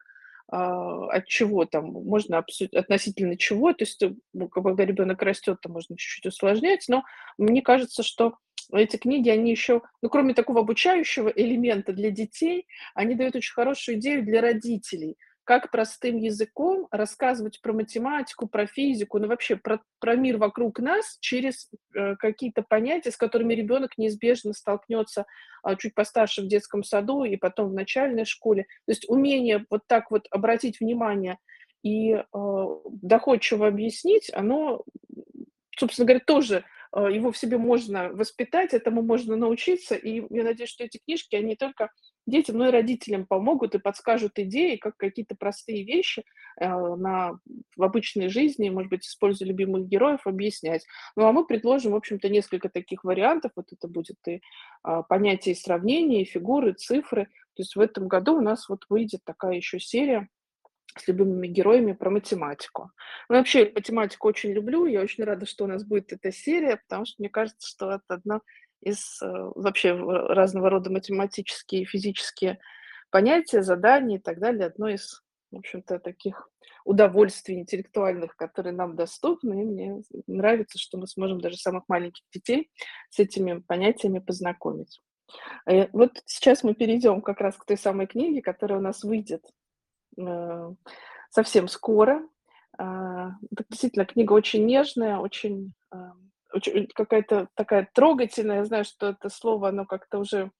а, 0.52 1.08
от 1.12 1.28
чего 1.28 1.66
там 1.66 1.86
можно 1.86 2.40
обсудить, 2.40 2.74
относительно 2.74 3.38
чего. 3.38 3.74
То 3.74 3.84
есть, 3.86 4.02
э, 4.04 4.14
ну, 4.34 4.50
когда 4.50 4.86
ребенок 4.86 5.22
растет, 5.22 5.60
то 5.62 5.70
можно 5.70 5.96
чуть-чуть 5.98 6.26
усложнять, 6.28 6.86
но 6.90 7.04
мне 7.38 7.62
кажется, 7.62 8.04
что 8.04 8.36
эти 8.74 8.98
книги, 8.98 9.30
они 9.30 9.52
еще, 9.52 9.82
ну, 10.02 10.10
кроме 10.10 10.34
такого 10.34 10.62
обучающего 10.62 11.30
элемента 11.30 11.94
для 11.94 12.12
детей, 12.12 12.68
они 12.96 13.16
дают 13.16 13.36
очень 13.36 13.54
хорошую 13.54 13.98
идею 14.00 14.24
для 14.26 14.42
родителей, 14.42 15.18
как 15.50 15.72
простым 15.72 16.18
языком 16.18 16.88
рассказывать 16.92 17.60
про 17.60 17.74
математику, 17.74 18.48
про 18.48 18.68
физику, 18.68 19.18
ну, 19.18 19.26
вообще 19.26 19.56
про, 19.56 19.82
про 19.98 20.14
мир 20.16 20.38
вокруг 20.38 20.78
нас 20.78 21.18
через 21.22 21.72
э, 21.96 22.16
какие-то 22.18 22.62
понятия, 22.62 23.10
с 23.10 23.18
которыми 23.18 23.56
ребенок 23.56 23.98
неизбежно 23.98 24.54
столкнется 24.54 25.26
а, 25.64 25.76
чуть 25.76 25.96
постарше 25.96 26.44
в 26.44 26.48
детском 26.48 26.84
саду 26.84 27.24
и 27.24 27.36
потом 27.36 27.70
в 27.70 27.74
начальной 27.74 28.26
школе. 28.26 28.68
То 28.86 28.92
есть 28.92 29.10
умение 29.10 29.66
вот 29.72 29.88
так 29.88 30.12
вот 30.12 30.28
обратить 30.30 30.82
внимание 30.82 31.40
и 31.82 32.12
э, 32.12 32.24
доходчиво 33.02 33.66
объяснить, 33.66 34.32
оно, 34.32 34.84
собственно 35.76 36.06
говоря, 36.06 36.24
тоже 36.24 36.64
э, 36.96 37.08
его 37.12 37.32
в 37.32 37.38
себе 37.40 37.58
можно 37.58 38.10
воспитать, 38.10 38.76
этому 38.76 39.02
можно 39.02 39.36
научиться. 39.36 39.96
И 39.96 40.22
я 40.30 40.44
надеюсь, 40.44 40.70
что 40.70 40.84
эти 40.84 41.00
книжки, 41.04 41.36
они 41.36 41.48
не 41.48 41.56
только 41.56 41.90
детям, 42.26 42.58
но 42.58 42.68
и 42.68 42.72
родителям 42.72 43.26
помогут 43.26 43.76
и 43.76 43.80
подскажут 43.80 44.40
идеи, 44.40 44.76
как 44.76 44.98
какие-то 44.98 45.36
простые 45.36 45.84
вещи 45.84 46.24
э, 46.60 46.68
на, 46.68 47.40
в 47.76 47.84
обычной 47.84 48.30
жизни, 48.30 48.70
может 48.70 48.90
быть, 48.90 49.06
используя 49.06 49.48
любимых 49.48 49.88
героев, 49.88 50.26
объяснять. 50.26 50.86
Ну, 51.16 51.26
а 51.26 51.32
мы 51.32 51.46
предложим, 51.46 51.92
в 51.92 51.96
общем-то, 51.96 52.30
несколько 52.30 52.70
таких 52.70 53.04
вариантов. 53.04 53.52
Вот 53.56 53.72
это 53.72 53.88
будет 53.88 54.18
и 54.28 54.42
а, 54.84 55.04
понятие 55.04 55.54
и 55.54 55.58
сравнения, 55.58 56.22
и 56.22 56.26
фигуры, 56.26 56.74
цифры. 56.74 57.26
То 57.26 57.62
есть 57.62 57.76
в 57.76 57.80
этом 57.80 58.08
году 58.08 58.38
у 58.38 58.42
нас 58.42 58.70
вот 58.70 58.86
выйдет 58.90 59.22
такая 59.26 59.56
еще 59.56 59.80
серия 59.80 60.30
с 60.98 61.08
любимыми 61.08 61.48
героями 61.48 61.94
про 61.94 62.10
математику. 62.10 62.92
Ну, 63.30 63.38
вообще, 63.38 63.72
математику 63.74 64.28
очень 64.28 64.52
люблю, 64.52 64.86
я 64.86 65.02
очень 65.02 65.24
рада, 65.24 65.46
что 65.46 65.66
у 65.66 65.68
нас 65.68 65.84
будет 65.84 66.12
эта 66.14 66.32
серия, 66.32 66.78
потому 66.78 67.06
что 67.06 67.16
мне 67.20 67.30
кажется, 67.30 67.68
что 67.68 67.92
это 67.92 68.04
одно 68.08 68.42
из 68.82 69.22
э, 69.22 69.28
вообще 69.56 69.94
разного 69.94 70.70
рода 70.70 70.90
математические, 70.90 71.86
физические 71.86 72.60
понятия, 73.10 73.64
задания 73.64 74.18
и 74.18 74.22
так 74.22 74.40
далее, 74.40 74.68
одно 74.68 74.90
из, 74.90 75.22
в 75.52 75.58
общем-то, 75.58 76.00
таких 76.00 76.50
удовольствий 76.86 77.60
интеллектуальных, 77.60 78.36
которые 78.36 78.74
нам 78.74 78.96
доступны, 78.96 79.62
и 79.62 79.66
мне 79.66 80.02
нравится, 80.28 80.78
что 80.78 80.98
мы 80.98 81.08
сможем 81.08 81.42
даже 81.42 81.58
самых 81.58 81.84
маленьких 81.88 82.24
детей 82.34 82.72
с 83.10 83.20
этими 83.20 83.60
понятиями 83.60 84.20
познакомить. 84.20 85.02
Э, 85.68 85.88
вот 85.92 86.22
сейчас 86.26 86.64
мы 86.64 86.74
перейдем 86.74 87.22
как 87.22 87.42
раз 87.42 87.56
к 87.58 87.66
той 87.66 87.78
самой 87.78 88.08
книге, 88.08 88.42
которая 88.42 88.80
у 88.80 88.82
нас 88.82 89.04
выйдет 89.04 89.44
э, 90.18 90.74
совсем 91.30 91.68
скоро. 91.68 92.28
А, 92.78 93.32
действительно, 93.70 94.06
книга 94.06 94.32
очень 94.32 94.66
нежная, 94.66 95.18
очень 95.18 95.74
какая-то 96.94 97.48
такая 97.56 97.90
трогательная. 97.94 98.58
Я 98.58 98.66
знаю, 98.66 98.86
что 98.86 99.10
это 99.10 99.30
слово, 99.30 99.70
оно 99.70 99.86
как-то 99.86 100.20
уже 100.20 100.52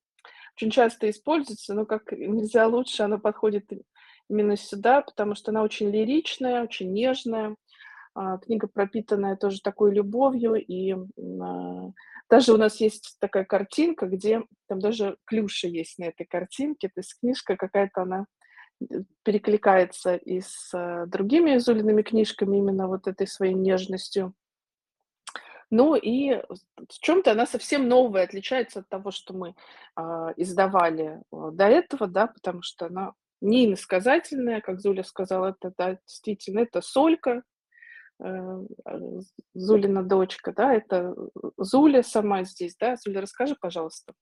очень 0.56 0.72
часто 0.72 1.10
используется, 1.10 1.74
но 1.74 1.86
как 1.86 2.12
нельзя 2.12 2.68
лучше 2.68 3.04
оно 3.04 3.18
подходит 3.18 3.70
именно 4.30 4.58
сюда, 4.58 5.02
потому 5.02 5.36
что 5.36 5.52
она 5.52 5.64
очень 5.64 5.90
лиричная, 5.90 6.64
очень 6.64 6.92
нежная. 6.92 7.56
А, 8.16 8.38
книга 8.38 8.68
пропитанная 8.68 9.36
тоже 9.36 9.62
такой 9.62 9.94
любовью, 9.94 10.56
и 10.56 10.92
а, 10.94 11.92
даже 12.30 12.54
у 12.54 12.58
нас 12.58 12.82
есть 12.82 13.16
такая 13.20 13.46
картинка, 13.46 14.08
где 14.08 14.44
там 14.68 14.80
даже 14.80 15.18
клюши 15.26 15.68
есть 15.68 15.98
на 16.00 16.06
этой 16.06 16.26
картинке, 16.26 16.90
то 16.90 17.00
есть 17.00 17.18
книжка 17.20 17.56
какая-то 17.56 18.02
она 18.02 18.26
э, 18.82 19.04
перекликается 19.24 20.16
и 20.16 20.42
с 20.42 20.72
э, 20.74 21.06
другими 21.08 21.58
Зулиными 21.58 22.02
книжками 22.02 22.58
именно 22.58 22.88
вот 22.88 23.08
этой 23.08 23.28
своей 23.28 23.54
нежностью. 23.54 24.34
Ну 25.72 25.96
и 25.96 26.42
в 26.78 27.00
чем-то 27.00 27.32
она 27.32 27.46
совсем 27.46 27.88
новая, 27.88 28.24
отличается 28.24 28.80
от 28.80 28.90
того, 28.90 29.12
что 29.12 29.34
мы 29.34 29.56
а, 29.96 30.34
издавали 30.36 31.22
а, 31.32 31.52
до 31.52 31.66
этого, 31.66 32.08
да, 32.08 32.28
потому 32.28 32.62
что 32.64 32.88
она 32.88 33.14
не 33.42 33.66
иносказательная, 33.66 34.62
как 34.62 34.80
Зуля 34.82 35.04
сказала, 35.04 35.56
это 35.58 35.74
да, 35.78 35.98
действительно, 36.06 36.60
это 36.62 36.82
Солька, 36.82 37.44
э, 38.20 38.26
а, 38.26 39.00
Зулина 39.54 40.04
дочка, 40.04 40.52
да, 40.54 40.74
это 40.74 41.16
Зуля 41.58 42.04
сама 42.04 42.44
здесь, 42.44 42.76
да. 42.76 42.96
Зуля, 42.98 43.22
расскажи, 43.22 43.56
пожалуйста. 43.60 44.14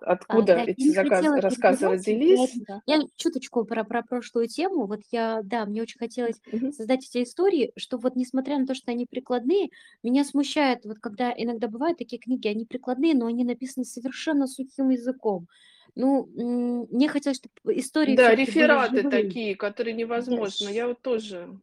Откуда 0.00 0.56
да, 0.56 0.64
эти 0.64 0.90
заказ, 0.90 1.24
рассказы 1.42 1.88
родились? 1.88 2.54
Да. 2.68 2.82
Я 2.86 3.02
чуточку 3.16 3.64
про, 3.64 3.84
про 3.84 4.02
прошлую 4.02 4.48
тему. 4.48 4.86
Вот 4.86 5.00
я, 5.10 5.40
да, 5.42 5.64
мне 5.64 5.82
очень 5.82 5.98
хотелось 5.98 6.40
угу. 6.52 6.72
создать 6.72 7.06
эти 7.08 7.22
истории, 7.22 7.72
что 7.76 7.98
вот 7.98 8.16
несмотря 8.16 8.58
на 8.58 8.66
то, 8.66 8.74
что 8.74 8.90
они 8.90 9.06
прикладные, 9.06 9.70
меня 10.02 10.24
смущает, 10.24 10.84
вот 10.84 10.98
когда 11.00 11.32
иногда 11.36 11.68
бывают 11.68 11.98
такие 11.98 12.20
книги, 12.20 12.48
они 12.48 12.66
прикладные, 12.66 13.14
но 13.14 13.26
они 13.26 13.44
написаны 13.44 13.84
совершенно 13.84 14.46
сухим 14.46 14.90
языком. 14.90 15.46
Ну, 15.94 16.28
мне 16.90 17.08
хотелось, 17.08 17.38
чтобы 17.38 17.78
истории 17.78 18.16
Да, 18.16 18.34
рефераты 18.34 19.08
такие, 19.08 19.54
которые 19.54 19.94
невозможно. 19.94 20.68
Yes. 20.68 20.72
Я 20.72 20.88
вот 20.88 21.00
тоже 21.02 21.48
а, 21.48 21.56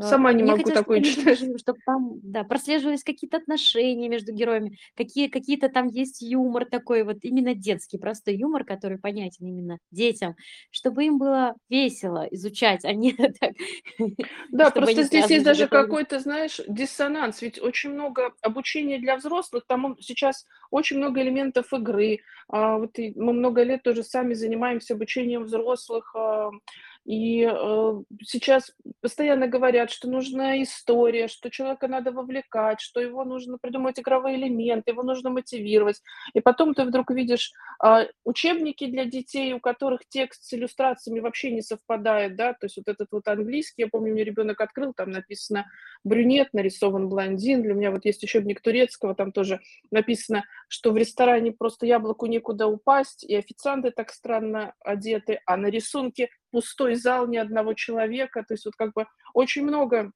Сама 0.00 0.32
не 0.32 0.42
Мне 0.42 0.52
могу 0.52 0.70
такое 0.70 1.02
читать. 1.02 1.38
чтобы 1.60 1.80
там, 1.84 2.20
да, 2.22 2.44
прослеживались 2.44 3.02
какие-то 3.02 3.38
отношения 3.38 4.08
между 4.08 4.32
героями, 4.32 4.78
какие, 4.94 5.28
какие-то 5.28 5.68
там 5.68 5.88
есть 5.88 6.22
юмор 6.22 6.66
такой, 6.66 7.02
вот 7.02 7.18
именно 7.22 7.54
детский, 7.54 7.98
простой 7.98 8.36
юмор, 8.36 8.64
который 8.64 8.98
понятен 8.98 9.46
именно 9.46 9.78
детям, 9.90 10.36
чтобы 10.70 11.04
им 11.04 11.18
было 11.18 11.54
весело 11.68 12.28
изучать, 12.30 12.84
а 12.84 12.92
не 12.92 13.12
так. 13.40 13.52
Да, 14.52 14.70
просто 14.70 15.02
здесь 15.02 15.26
есть 15.30 15.44
даже 15.44 15.66
какой-то, 15.66 16.20
знаешь, 16.20 16.60
диссонанс, 16.68 17.42
ведь 17.42 17.60
очень 17.60 17.90
много 17.90 18.32
обучения 18.42 18.98
для 18.98 19.16
взрослых, 19.16 19.64
там 19.66 19.96
сейчас 20.00 20.46
очень 20.70 20.98
много 20.98 21.22
элементов 21.22 21.72
игры, 21.72 22.20
а, 22.48 22.78
вот 22.78 22.96
мы 22.98 23.32
много 23.32 23.62
лет 23.64 23.82
тоже 23.82 24.04
сами 24.04 24.34
занимаемся 24.34 24.94
обучением 24.94 25.44
взрослых, 25.44 26.14
а, 26.14 26.50
и 27.10 27.42
э, 27.42 28.02
сейчас 28.22 28.72
постоянно 29.00 29.48
говорят, 29.48 29.90
что 29.90 30.08
нужна 30.08 30.62
история, 30.62 31.26
что 31.26 31.50
человека 31.50 31.88
надо 31.88 32.12
вовлекать, 32.12 32.80
что 32.80 33.00
его 33.00 33.24
нужно 33.24 33.58
придумать 33.58 33.98
игровые 33.98 34.36
элементы, 34.36 34.92
его 34.92 35.02
нужно 35.02 35.28
мотивировать. 35.30 36.00
И 36.34 36.40
потом 36.40 36.72
ты 36.72 36.84
вдруг 36.84 37.10
видишь 37.10 37.50
э, 37.84 38.06
учебники 38.22 38.86
для 38.86 39.06
детей, 39.06 39.52
у 39.54 39.58
которых 39.58 40.02
текст 40.08 40.44
с 40.44 40.54
иллюстрациями 40.54 41.18
вообще 41.18 41.50
не 41.50 41.62
совпадает, 41.62 42.36
да, 42.36 42.52
то 42.52 42.66
есть 42.66 42.76
вот 42.76 42.86
этот 42.86 43.08
вот 43.10 43.26
английский, 43.26 43.82
я 43.82 43.88
помню, 43.88 44.12
мне 44.12 44.22
ребенок 44.22 44.60
открыл, 44.60 44.94
там 44.94 45.10
написано 45.10 45.66
брюнет, 46.04 46.50
нарисован 46.52 47.08
блондин, 47.08 47.62
для 47.62 47.74
меня 47.74 47.90
вот 47.90 48.04
есть 48.04 48.22
учебник 48.22 48.60
турецкого, 48.60 49.16
там 49.16 49.32
тоже 49.32 49.58
написано, 49.90 50.44
что 50.68 50.92
в 50.92 50.96
ресторане 50.96 51.50
просто 51.50 51.86
яблоку 51.86 52.26
некуда 52.26 52.68
упасть, 52.68 53.24
и 53.24 53.34
официанты 53.34 53.90
так 53.90 54.10
странно 54.10 54.74
одеты, 54.84 55.40
а 55.44 55.56
на 55.56 55.66
рисунке 55.66 56.28
пустой 56.50 56.94
зал 56.94 57.26
ни 57.26 57.36
одного 57.36 57.74
человека. 57.74 58.44
То 58.46 58.54
есть 58.54 58.64
вот 58.64 58.74
как 58.76 58.92
бы 58.92 59.06
очень 59.34 59.64
много 59.64 60.12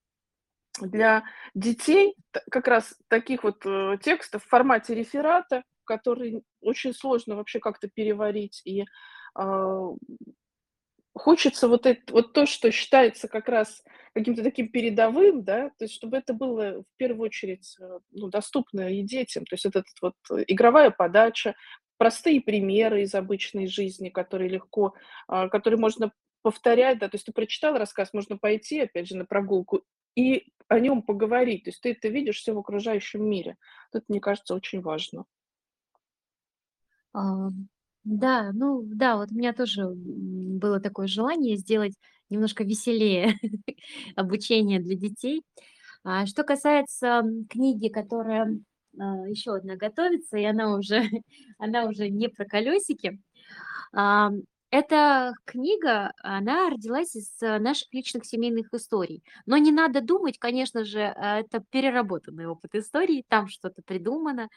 для 0.81 1.25
детей 1.55 2.17
как 2.51 2.69
раз 2.69 2.97
таких 3.09 3.45
вот 3.45 3.65
э, 3.65 3.99
текстов 4.03 4.45
в 4.45 4.49
формате 4.49 4.95
реферата, 4.95 5.63
который 5.85 6.43
очень 6.61 6.95
сложно 6.95 7.37
вообще 7.37 7.61
как-то 7.61 7.89
переварить. 7.89 8.61
И 8.65 8.85
э, 9.39 9.89
хочется 11.15 11.69
вот, 11.69 11.87
это, 11.87 12.13
вот 12.13 12.33
то, 12.33 12.47
что 12.47 12.73
считается 12.73 13.29
как 13.29 13.49
раз 13.49 13.85
каким-то 14.15 14.43
таким 14.43 14.69
передовым, 14.69 15.45
да, 15.45 15.71
то 15.79 15.85
есть 15.85 15.95
чтобы 15.95 16.17
это 16.17 16.35
было 16.35 16.83
в 16.83 16.97
первую 16.97 17.27
очередь 17.27 17.77
э, 17.81 17.99
ну, 18.11 18.29
доступно 18.29 18.93
и 18.93 19.03
детям. 19.03 19.45
То 19.45 19.55
есть 19.55 19.67
этот 19.67 19.87
вот 20.03 20.15
игровая 20.49 20.91
подача, 20.91 21.55
простые 21.99 22.41
примеры 22.41 23.03
из 23.03 23.15
обычной 23.15 23.67
жизни, 23.67 24.09
которые 24.09 24.51
легко, 24.51 24.95
а, 25.29 25.49
которые 25.49 25.79
можно 25.79 26.13
повторять, 26.45 26.99
да, 26.99 27.09
то 27.09 27.15
есть 27.15 27.25
ты 27.25 27.33
прочитал 27.33 27.79
рассказ, 27.79 28.13
можно 28.13 28.37
пойти, 28.37 28.81
опять 28.81 29.09
же, 29.09 29.17
на 29.17 29.25
прогулку 29.25 29.83
и 30.15 30.53
о 30.69 30.79
нем 30.79 31.03
поговорить, 31.03 31.65
то 31.65 31.71
есть 31.71 31.81
ты 31.81 31.93
это 31.93 32.09
видишь 32.09 32.37
все 32.37 32.53
в 32.53 32.59
окружающем 32.59 33.27
мире. 33.27 33.57
Это, 33.93 34.05
мне 34.09 34.21
кажется, 34.21 34.55
очень 34.55 34.83
важно. 34.83 35.25
А, 37.15 37.49
да, 38.05 38.51
ну 38.53 38.83
да, 38.85 39.17
вот 39.17 39.33
у 39.33 39.35
меня 39.35 39.55
тоже 39.55 39.89
было 39.89 40.81
такое 40.81 41.07
желание 41.07 41.57
сделать 41.57 41.95
немножко 42.29 42.63
веселее 42.63 43.33
обучение 44.15 44.81
для 44.81 44.97
детей. 44.97 45.43
А 46.03 46.27
что 46.27 46.45
касается 46.45 47.23
книги, 47.49 47.89
которая 47.89 48.61
а, 48.99 49.27
еще 49.29 49.55
одна 49.55 49.77
готовится, 49.77 50.37
и 50.37 50.45
она 50.45 50.77
уже, 50.77 51.05
она 51.59 51.87
уже 51.87 52.11
не 52.11 52.29
про 52.29 52.45
колесики, 52.45 53.19
эта 54.75 55.35
книга, 55.45 56.13
она 56.19 56.69
родилась 56.69 57.15
из 57.15 57.31
э, 57.41 57.61
наших 57.61 57.95
личных 57.95 58.25
семейных 58.25 58.75
историй. 58.75 59.23
Но 59.47 59.57
не 59.57 59.71
надо 59.71 60.01
думать, 60.01 60.37
конечно 60.41 60.85
же, 60.85 60.99
э, 60.99 61.13
это 61.15 61.63
переработанный 61.71 62.47
опыт 62.49 62.75
истории, 62.75 63.25
там 63.29 63.47
что-то 63.47 63.83
придумано. 63.83 64.49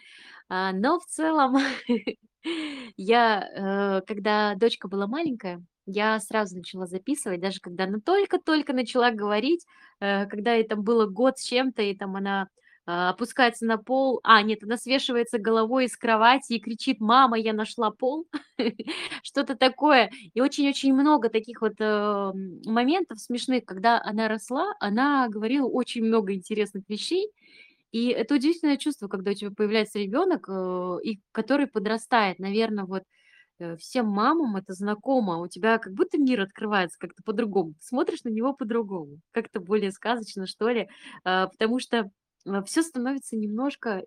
А, 0.50 0.72
но 0.72 1.00
в 1.00 1.06
целом 1.06 1.58
я, 2.98 4.00
э, 4.00 4.02
когда 4.08 4.56
дочка 4.56 4.88
была 4.88 5.06
маленькая, 5.06 5.64
я 5.86 6.20
сразу 6.20 6.58
начала 6.58 6.88
записывать, 6.88 7.40
даже 7.40 7.60
когда 7.60 7.84
она 7.84 8.00
только-только 8.00 8.74
начала 8.74 9.12
говорить, 9.12 9.66
когда 10.00 10.56
ей 10.56 10.68
там 10.68 10.84
было 10.84 11.06
год 11.06 11.38
с 11.38 11.44
чем-то, 11.44 11.82
и 11.82 11.96
там 11.96 12.18
она 12.18 12.50
опускается 12.88 13.66
на 13.66 13.78
пол. 13.78 14.22
А, 14.24 14.42
нет, 14.42 14.64
она 14.64 14.78
свешивается 14.78 15.40
головой 15.40 15.86
из 15.86 15.98
кровати 15.98 16.54
и 16.54 16.60
кричит, 16.60 17.02
мама, 17.02 17.38
я 17.38 17.52
нашла 17.52 17.92
пол. 17.92 18.28
Что-то 19.24 19.56
такое. 19.56 20.10
И 20.34 20.40
очень-очень 20.40 20.94
много 20.94 21.28
таких 21.30 21.62
вот 21.62 21.74
э, 21.80 22.32
моментов 22.66 23.20
смешных, 23.20 23.66
когда 23.66 24.02
она 24.02 24.30
росла, 24.30 24.74
она 24.80 25.28
говорила 25.28 25.68
очень 25.68 26.06
много 26.06 26.34
интересных 26.34 26.84
вещей. 26.88 27.30
И 27.92 28.08
это 28.08 28.36
удивительное 28.36 28.78
чувство, 28.78 29.10
когда 29.10 29.32
у 29.32 29.34
тебя 29.34 29.52
появляется 29.52 30.00
ребенок, 30.00 30.48
э, 30.50 30.98
и 31.04 31.20
который 31.34 31.68
подрастает. 31.68 32.40
Наверное, 32.40 32.86
вот 32.86 33.04
э, 33.60 33.76
всем 33.78 34.08
мамам 34.08 34.56
это 34.56 34.74
знакомо. 34.74 35.40
У 35.40 35.48
тебя 35.48 35.78
как 35.78 35.94
будто 35.94 36.18
мир 36.18 36.42
открывается 36.42 36.98
как-то 37.00 37.22
по-другому. 37.24 37.74
Смотришь 37.82 38.24
на 38.24 38.30
него 38.30 38.54
по-другому, 38.54 39.20
как-то 39.32 39.60
более 39.60 39.92
сказочно, 39.92 40.48
что 40.48 40.70
ли. 40.70 40.88
А, 41.26 41.48
потому 41.48 41.80
что 41.80 42.10
все 42.66 42.82
становится 42.84 43.36
немножко 43.38 44.04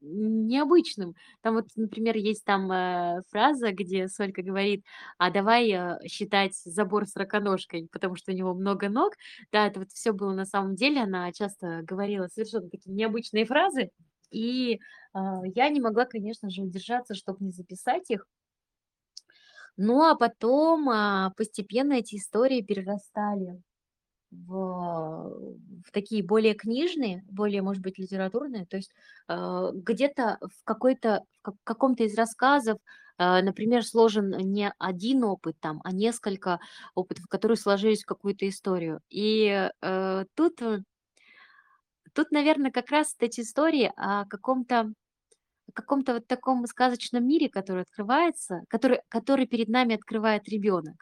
необычным. 0.00 1.14
Там 1.42 1.54
вот, 1.56 1.66
например, 1.76 2.16
есть 2.16 2.44
там, 2.44 2.72
э, 2.72 3.22
фраза, 3.30 3.72
где 3.72 4.08
Солька 4.08 4.42
говорит: 4.42 4.84
"А 5.18 5.30
давай, 5.30 5.70
э, 5.70 5.98
считать 6.08 6.54
забор 6.64 7.06
сороконожкой", 7.06 7.88
потому 7.92 8.16
что 8.16 8.32
у 8.32 8.34
него 8.34 8.54
много 8.54 8.88
ног. 8.88 9.12
Да, 9.52 9.66
это 9.66 9.80
вот 9.80 9.90
всё 9.92 10.12
было 10.14 10.32
на 10.34 10.46
самом 10.46 10.76
деле. 10.76 11.02
Она 11.02 11.30
часто 11.32 11.80
говорила 11.82 12.28
совершенно 12.28 12.70
такие 12.70 12.94
необычные 12.94 13.44
фразы, 13.46 13.90
и, 14.30 14.78
а, 15.12 15.42
я 15.54 15.68
не 15.68 15.80
могла, 15.80 16.06
конечно 16.06 16.50
же, 16.50 16.62
удержаться, 16.62 17.14
чтоб 17.14 17.40
не 17.40 17.50
записать 17.50 18.10
их. 18.10 18.26
Ну, 19.78 20.02
а 20.04 20.14
потом, 20.16 20.88
а, 20.88 21.32
постепенно 21.36 21.94
эти 21.94 22.16
истории 22.16 22.62
перерастали 22.62 23.60
в 24.30 25.30
в 25.86 25.92
такие 25.92 26.22
более 26.24 26.54
книжные, 26.54 27.24
более, 27.30 27.62
может 27.62 27.82
быть, 27.82 27.98
литературные. 27.98 28.66
То 28.66 28.76
есть, 28.78 28.92
а, 29.28 29.70
где-то 29.72 30.38
в 30.42 30.64
какой-то 30.64 31.22
в 31.32 31.42
ка 31.42 31.52
каком-то 31.64 32.04
из 32.04 32.16
рассказов, 32.16 32.78
а, 33.18 33.42
например, 33.42 33.84
сложен 33.84 34.30
не 34.30 34.72
1 34.78 35.24
опыт 35.24 35.56
там, 35.60 35.80
а 35.84 35.92
несколько 35.92 36.60
опытов, 36.94 37.26
которые 37.28 37.56
сложились 37.58 38.02
в 38.02 38.06
какую-то 38.06 38.48
историю. 38.48 39.00
И, 39.10 39.70
э, 39.82 40.24
тут 40.34 40.60
тут, 42.14 42.30
наверно, 42.30 42.70
как 42.70 42.90
раз 42.90 43.14
эти 43.20 43.40
истории 43.42 43.92
о 43.96 44.24
каком-то 44.26 44.92
каком-то 45.74 46.14
вот 46.14 46.26
таком 46.28 46.66
сказочном 46.66 47.26
мире, 47.26 47.48
который 47.50 47.82
открывается, 47.82 48.62
который 48.68 49.00
который 49.08 49.46
перед 49.46 49.68
нами 49.68 49.94
открывает 49.96 50.48
ребенок. 50.48 50.96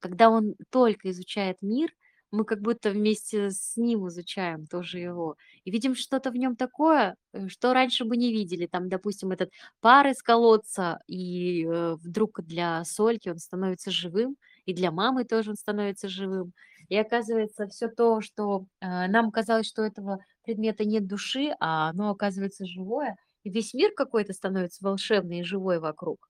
Когда 0.00 0.30
он 0.30 0.54
только 0.70 1.10
изучает 1.10 1.58
мир, 1.62 1.90
мы 2.32 2.44
как 2.44 2.60
будто 2.60 2.90
вместе 2.90 3.50
с 3.50 3.76
ним 3.76 4.08
изучаем 4.08 4.66
тоже 4.66 4.98
его 4.98 5.36
и 5.64 5.70
видим 5.70 5.94
что-то 5.94 6.30
в 6.30 6.36
нем 6.36 6.56
такое, 6.56 7.16
э, 7.32 7.48
что 7.48 7.72
раньше 7.74 8.04
бы 8.04 8.16
не 8.16 8.32
видели. 8.32 8.66
Там, 8.66 8.88
допустим, 8.88 9.30
этот 9.32 9.50
пар 9.80 10.08
из 10.08 10.22
колодца, 10.22 11.00
и, 11.06 11.64
э, 11.66 11.94
вдруг 11.96 12.42
для 12.44 12.84
Сольки 12.84 13.28
он 13.30 13.38
становится 13.38 13.90
живым, 13.90 14.36
и 14.66 14.74
для 14.74 14.90
мамы 14.90 15.24
тоже 15.24 15.50
он 15.50 15.56
становится 15.56 16.08
живым. 16.08 16.52
И 16.88 16.96
оказывается, 16.96 17.66
всё 17.68 17.88
то, 17.88 18.20
что, 18.20 18.66
э, 18.80 19.08
нам 19.08 19.30
казалось, 19.32 19.66
что 19.66 19.82
этого 19.82 20.18
предмета 20.44 20.84
нет 20.84 21.06
души, 21.06 21.54
а 21.60 21.90
оно 21.90 22.10
оказывается 22.10 22.66
живое, 22.66 23.16
и 23.44 23.50
весь 23.50 23.74
мир 23.74 23.92
какой-то 23.96 24.32
становится 24.32 24.84
волшебный 24.84 25.40
и 25.40 25.44
живой 25.44 25.78
вокруг. 25.80 26.28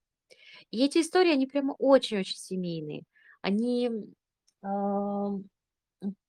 И 0.72 0.84
эти 0.84 0.98
истории, 1.00 1.32
они 1.32 1.46
прямо 1.46 1.74
очень-очень 1.78 2.36
семейные. 2.38 3.04
Они, 3.42 3.90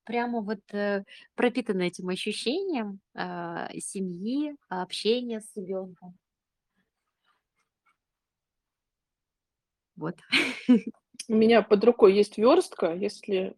прямо 0.08 0.42
вот, 0.42 0.60
э, 0.72 1.04
пропитаны 1.36 1.88
этим 1.88 2.08
ощущением, 2.10 3.00
а, 3.14 3.70
семьи, 3.80 4.56
общения 4.70 5.40
с 5.42 5.56
ребенком. 5.56 6.18
Вот. 9.96 10.16
У 11.28 11.34
меня 11.34 11.62
под 11.62 11.84
рукой 11.84 12.14
есть 12.14 12.38
вёрстка. 12.38 12.94
Если 12.94 13.54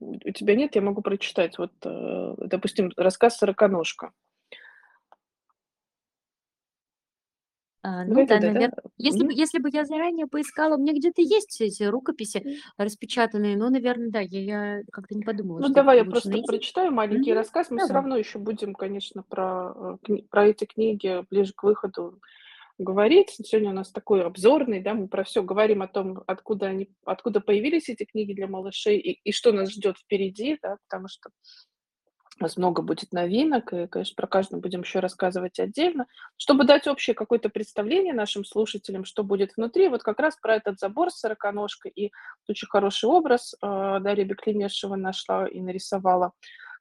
у 0.00 0.14
у 0.16 0.32
тебя 0.32 0.56
нет, 0.56 0.76
я 0.76 0.82
могу 0.82 1.02
прочитать. 1.02 1.58
Вот, 1.58 1.72
э, 1.84 2.34
допустим, 2.38 2.92
рассказ 2.96 3.38
"Сороконожка". 3.38 4.12
Ну 8.06 8.24
да, 8.24 8.24
Вроде 8.24 8.38
да, 8.38 8.50
да? 8.50 8.60
навер 8.60 8.70
если 8.98 9.24
бы 9.24 9.32
если 9.34 9.58
бы 9.58 9.68
я 9.72 9.84
заранее 9.84 10.26
поискала, 10.26 10.76
у 10.76 10.78
меня 10.80 10.92
где-то 10.94 11.20
есть 11.22 11.50
все 11.50 11.66
эти 11.66 11.82
рукописи 11.84 12.44
распечатанные, 12.78 13.56
но, 13.56 13.70
наверно, 13.70 14.10
да, 14.10 14.20
я 14.20 14.40
я 14.78 14.82
как-то 14.92 15.14
не 15.14 15.22
подумала, 15.24 15.60
Ну, 15.60 15.70
давай 15.70 15.96
я 15.98 16.04
просто 16.04 16.38
найти. 16.38 16.38
прочитаю 16.38 16.92
маленький 16.92 17.32
Мгм. 17.32 17.32
рассказ. 17.32 17.70
Мы 17.70 17.78
Давай. 17.78 17.88
равно 17.88 18.16
ещё 18.16 18.38
будем, 18.38 18.74
конечно, 18.74 19.22
про, 19.22 19.98
э, 20.08 20.16
про 20.30 20.46
эти 20.48 20.64
книги 20.66 21.24
ближе 21.30 21.52
к 21.56 21.62
выходу 21.62 22.20
говорить. 22.78 23.30
Сегодня 23.44 23.70
у 23.70 23.74
нас 23.74 23.92
такой 23.92 24.24
обзорный, 24.24 24.82
да, 24.82 24.94
мы 24.94 25.08
про 25.08 25.24
всё 25.24 25.42
говорим 25.44 25.82
о 25.82 25.88
том, 25.88 26.22
откуда 26.26 26.66
они 26.68 26.90
откуда 27.06 27.40
появились 27.40 27.88
эти 27.90 28.04
книги 28.04 28.34
для 28.34 28.48
малышей 28.48 28.98
и 28.98 29.20
и 29.24 29.32
что 29.32 29.52
нас 29.52 29.70
ждёт 29.72 29.98
впереди, 29.98 30.58
да. 30.62 30.78
Потому 30.88 31.08
что 31.08 31.30
у 32.38 32.42
нас 32.44 32.56
много 32.58 32.82
будет 32.82 33.12
новинок, 33.12 33.72
и, 33.72 33.86
конечно, 33.86 34.14
про 34.16 34.26
каждую 34.26 34.60
будем 34.60 34.80
ещё 34.82 35.00
рассказывать 35.00 35.58
отдельно. 35.58 36.06
Чтобы 36.36 36.64
дать 36.64 36.86
общее 36.86 37.14
какое-то 37.14 37.48
представление 37.48 38.12
нашим 38.14 38.44
слушателям, 38.44 39.04
что 39.04 39.24
будет 39.24 39.56
внутри, 39.56 39.88
вот 39.88 40.02
как 40.02 40.20
раз 40.20 40.36
про 40.36 40.56
этот 40.56 40.78
забор 40.78 41.10
с 41.10 41.18
сороконожкой. 41.20 41.92
И 41.96 42.12
очень 42.48 42.68
хороший 42.68 43.08
образ, 43.08 43.54
а, 43.62 44.00
Дарья 44.00 44.24
Беклемешева 44.24 44.96
нашла 44.96 45.48
и 45.48 45.60
нарисовала 45.60 46.32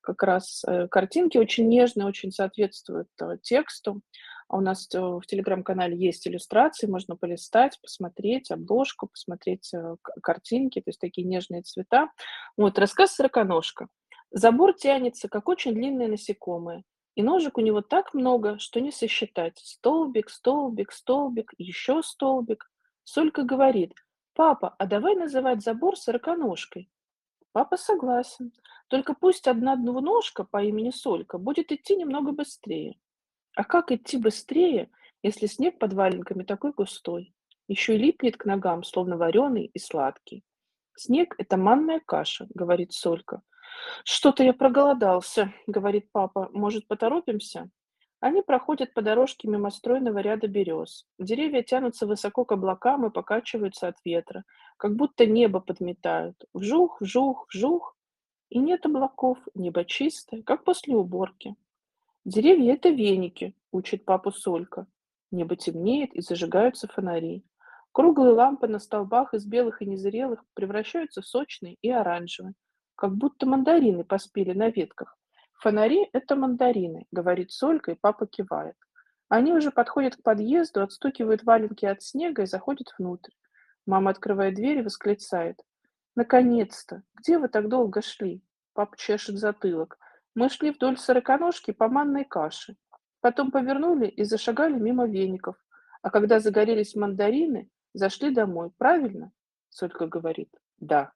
как 0.02 0.22
раз, 0.24 0.64
э, 0.68 0.88
картинки 0.88 1.38
очень 1.40 1.68
нежные, 1.68 2.06
очень 2.08 2.32
соответствуют, 2.32 3.08
э, 3.22 3.38
тексту. 3.42 4.02
А 4.48 4.58
у 4.58 4.62
нас 4.62 4.88
т 4.88 5.00
в 5.00 5.22
телеграм-канале 5.26 5.98
есть 5.98 6.28
иллюстрации, 6.28 6.86
можно 6.88 7.16
полистать, 7.16 7.80
посмотреть 7.82 8.52
обложку, 8.52 9.08
посмотреть, 9.08 9.74
э, 9.74 9.96
картинки, 10.22 10.80
то 10.82 10.90
есть 10.90 11.00
такие 11.00 11.26
нежные 11.28 11.64
цвета. 11.64 12.10
Вот 12.58 12.78
рассказ 12.78 13.16
"Сороконожка". 13.16 13.88
Забор 14.32 14.74
тянется, 14.74 15.30
как 15.30 15.48
очень 15.48 15.74
длинное 15.74 16.08
насекомое, 16.08 16.84
и 17.16 17.24
ножек 17.24 17.58
у 17.58 17.62
него 17.62 17.82
так 17.82 18.14
много, 18.14 18.58
что 18.60 18.80
не 18.82 18.92
сосчитать. 18.92 19.58
Столбик, 19.64 20.30
столбик, 20.30 20.92
столбик, 20.92 21.54
ещё 21.58 22.02
столбик. 22.02 22.70
Солька 23.04 23.44
говорит: 23.44 23.94
"Папа, 24.34 24.76
а 24.78 24.86
давай 24.88 25.16
называть 25.16 25.62
забор 25.64 25.96
сороконожкой". 25.98 26.90
Папа 27.54 27.78
согласен, 27.78 28.54
только 28.90 29.16
пусть 29.16 29.48
одна 29.48 29.76
двуножка 29.78 30.46
по 30.46 30.64
имени 30.64 30.92
Солька 30.92 31.38
будет 31.40 31.72
идти 31.72 31.96
немного 31.98 32.32
быстрее. 32.34 32.98
А 33.56 33.64
как 33.66 33.92
идти 33.92 34.18
быстрее, 34.18 34.90
если 35.24 35.48
снег 35.48 35.80
под 35.80 35.94
валенками 35.94 36.44
такой 36.44 36.74
густой, 36.74 37.34
ещё 37.68 37.94
и 37.94 37.98
липнет 38.00 38.38
к 38.38 38.46
ногам, 38.46 38.84
словно 38.84 39.18
варёный 39.18 39.66
и 39.74 39.80
сладкий? 39.80 40.44
"Снег- 40.98 41.36
это 41.40 41.58
манная 41.58 42.02
каша",- 42.06 42.48
говорит 42.56 42.94
Солька. 42.94 43.42
"Что-то 44.04 44.44
я 44.44 44.54
проголодался",- 44.54 45.54
говорит 45.68 46.12
папа. 46.12 46.50
"Может, 46.54 46.88
поторопимся?" 46.88 47.70
Они 48.22 48.42
проходят 48.42 48.94
по 48.94 49.02
дорожке 49.02 49.48
мимо 49.48 49.70
стройного 49.70 50.20
ряда 50.20 50.48
берёз. 50.48 51.06
Деревья 51.20 51.62
тянутся 51.62 52.08
высоко 52.08 52.46
к 52.46 52.52
облакам 52.54 53.06
и 53.06 53.12
покачиваются 53.12 53.88
от 53.88 53.98
ветра, 54.06 54.44
как 54.78 54.96
будто 54.96 55.26
небо 55.26 55.60
подметают. 55.60 56.36
Вжух, 56.54 57.02
вжух, 57.02 57.46
вжух, 57.54 57.96
и 58.50 58.60
нет 58.60 58.86
облаков, 58.86 59.38
небо 59.54 59.86
чистое, 59.86 60.42
как 60.44 60.64
после 60.64 60.96
уборки. 60.96 61.56
"Деревья- 62.26 62.74
это 62.74 62.90
веники",- 62.90 63.54
учит 63.72 64.06
папу 64.06 64.32
Солька. 64.32 64.88
Небо 65.32 65.56
темнеет, 65.56 66.14
и 66.16 66.22
зажигаются 66.22 66.88
фонари. 66.88 67.44
Круглые 67.92 68.34
лампы 68.34 68.68
на 68.68 68.80
столбах 68.80 69.34
из 69.34 69.46
белых 69.46 69.82
и 69.82 69.86
незрелых 69.86 70.44
превращаются 70.54 71.22
в 71.22 71.28
сочные 71.28 71.76
и 71.82 71.90
оранжевые, 71.90 72.54
как 72.96 73.16
будто 73.16 73.46
мандарины 73.46 74.04
поспели 74.04 74.54
на 74.54 74.70
ветках. 74.70 75.18
"Фонари- 75.64 76.10
это 76.14 76.36
мандарины",- 76.36 77.08
говорит 77.12 77.52
Солька, 77.52 77.92
и 77.92 77.96
папа 78.00 78.28
кивает. 78.28 78.76
Они 79.30 79.54
уже 79.54 79.72
подходят 79.72 80.16
к 80.16 80.24
подъезду, 80.24 80.82
отстукивают 80.82 81.44
валенки 81.44 81.86
от 81.86 82.04
снега 82.04 82.44
и 82.44 82.46
заходят 82.46 82.94
внутрь. 82.98 83.32
Мама 83.86 84.12
открывает 84.12 84.56
дверь 84.56 84.80
и 84.80 84.82
восклицает: 84.82 85.62
"Наконец-то! 86.16 87.04
Где 87.16 87.38
вы 87.38 87.48
так 87.48 87.68
долго 87.70 88.02
шли?" 88.02 88.44
Папа 88.74 88.96
чешет 88.98 89.38
затылок. 89.38 89.98
"Мы 90.36 90.50
шли 90.50 90.72
вдоль 90.72 90.98
сороконожки 90.98 91.72
по 91.72 91.88
манной 91.88 92.26
каше. 92.26 92.76
Потом 93.22 93.52
повернули 93.52 94.08
и 94.08 94.24
зашагали 94.24 94.74
мимо 94.74 95.08
веников. 95.08 95.56
А 96.02 96.12
когда 96.12 96.40
загорелись 96.40 96.96
мандарины, 96.96 97.70
зашли 97.94 98.32
домой. 98.32 98.72
Правильно?" 98.78 99.32
Солька 99.70 100.08
говорит: 100.08 100.50
"Да". 100.80 101.12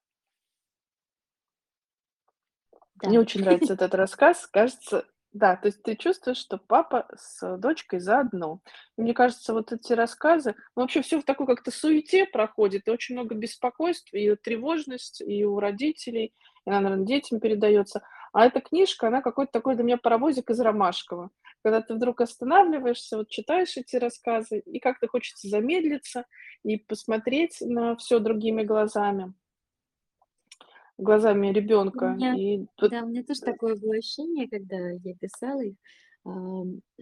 Мне 3.06 3.20
Да. 3.20 3.22
очень 3.22 3.42
нравится 3.42 3.74
этот 3.74 3.96
рассказ. 3.96 4.48
Кажется, 4.48 5.06
да, 5.32 5.56
то 5.56 5.68
есть 5.68 5.82
ты 5.84 5.96
чувствуешь, 5.96 6.38
что 6.38 6.58
папа 6.58 7.08
с 7.16 7.58
дочкой 7.58 8.00
заодно. 8.00 8.62
Мне 8.98 9.14
кажется, 9.14 9.54
вот 9.54 9.72
эти 9.72 9.94
рассказы 9.94 10.56
ну, 10.76 10.82
вообще 10.84 11.02
всё 11.02 11.20
в 11.22 11.24
такой 11.24 11.46
как-то 11.48 11.72
суете 11.72 12.26
проходит, 12.26 12.88
и 12.88 12.92
очень 12.92 13.16
много 13.16 13.36
беспокойств, 13.36 14.14
и 14.14 14.36
тревожность, 14.36 15.22
и 15.22 15.46
у 15.46 15.60
родителей, 15.60 16.34
и 16.66 16.70
она, 16.70 16.82
наверно, 16.82 17.06
детям 17.06 17.40
передаётся. 17.40 18.02
А 18.34 18.46
эта 18.46 18.60
книжка, 18.62 19.08
она 19.08 19.22
какой-то 19.22 19.52
такой 19.54 19.76
для 19.76 19.84
меня 19.84 19.98
паровозик 19.98 20.50
из 20.52 20.60
Ромашково. 20.60 21.32
Когда 21.64 21.82
ты 21.82 21.96
вдруг 21.96 22.22
останавливаешься, 22.22 23.18
вот 23.18 23.30
читаешь 23.30 23.76
эти 23.78 23.96
рассказы, 23.96 24.60
и 24.60 24.80
как-то 24.80 25.08
хочется 25.08 25.48
замедлиться 25.48 26.26
и 26.64 26.78
посмотреть 26.78 27.58
на 27.62 27.96
всё 27.98 28.20
другими 28.20 28.64
глазами 28.64 29.34
глазами 31.02 31.48
меня 32.04 32.38
И 32.38 32.66
тут, 32.78 32.92
да, 32.92 33.04
у 33.04 33.08
меня 33.10 33.24
тоже 33.24 33.42
такое 33.44 33.76
было 33.76 33.96
ощущение, 33.96 34.50
когда 34.50 34.92
я 34.92 35.16
писала 35.16 35.62
их, 35.62 35.76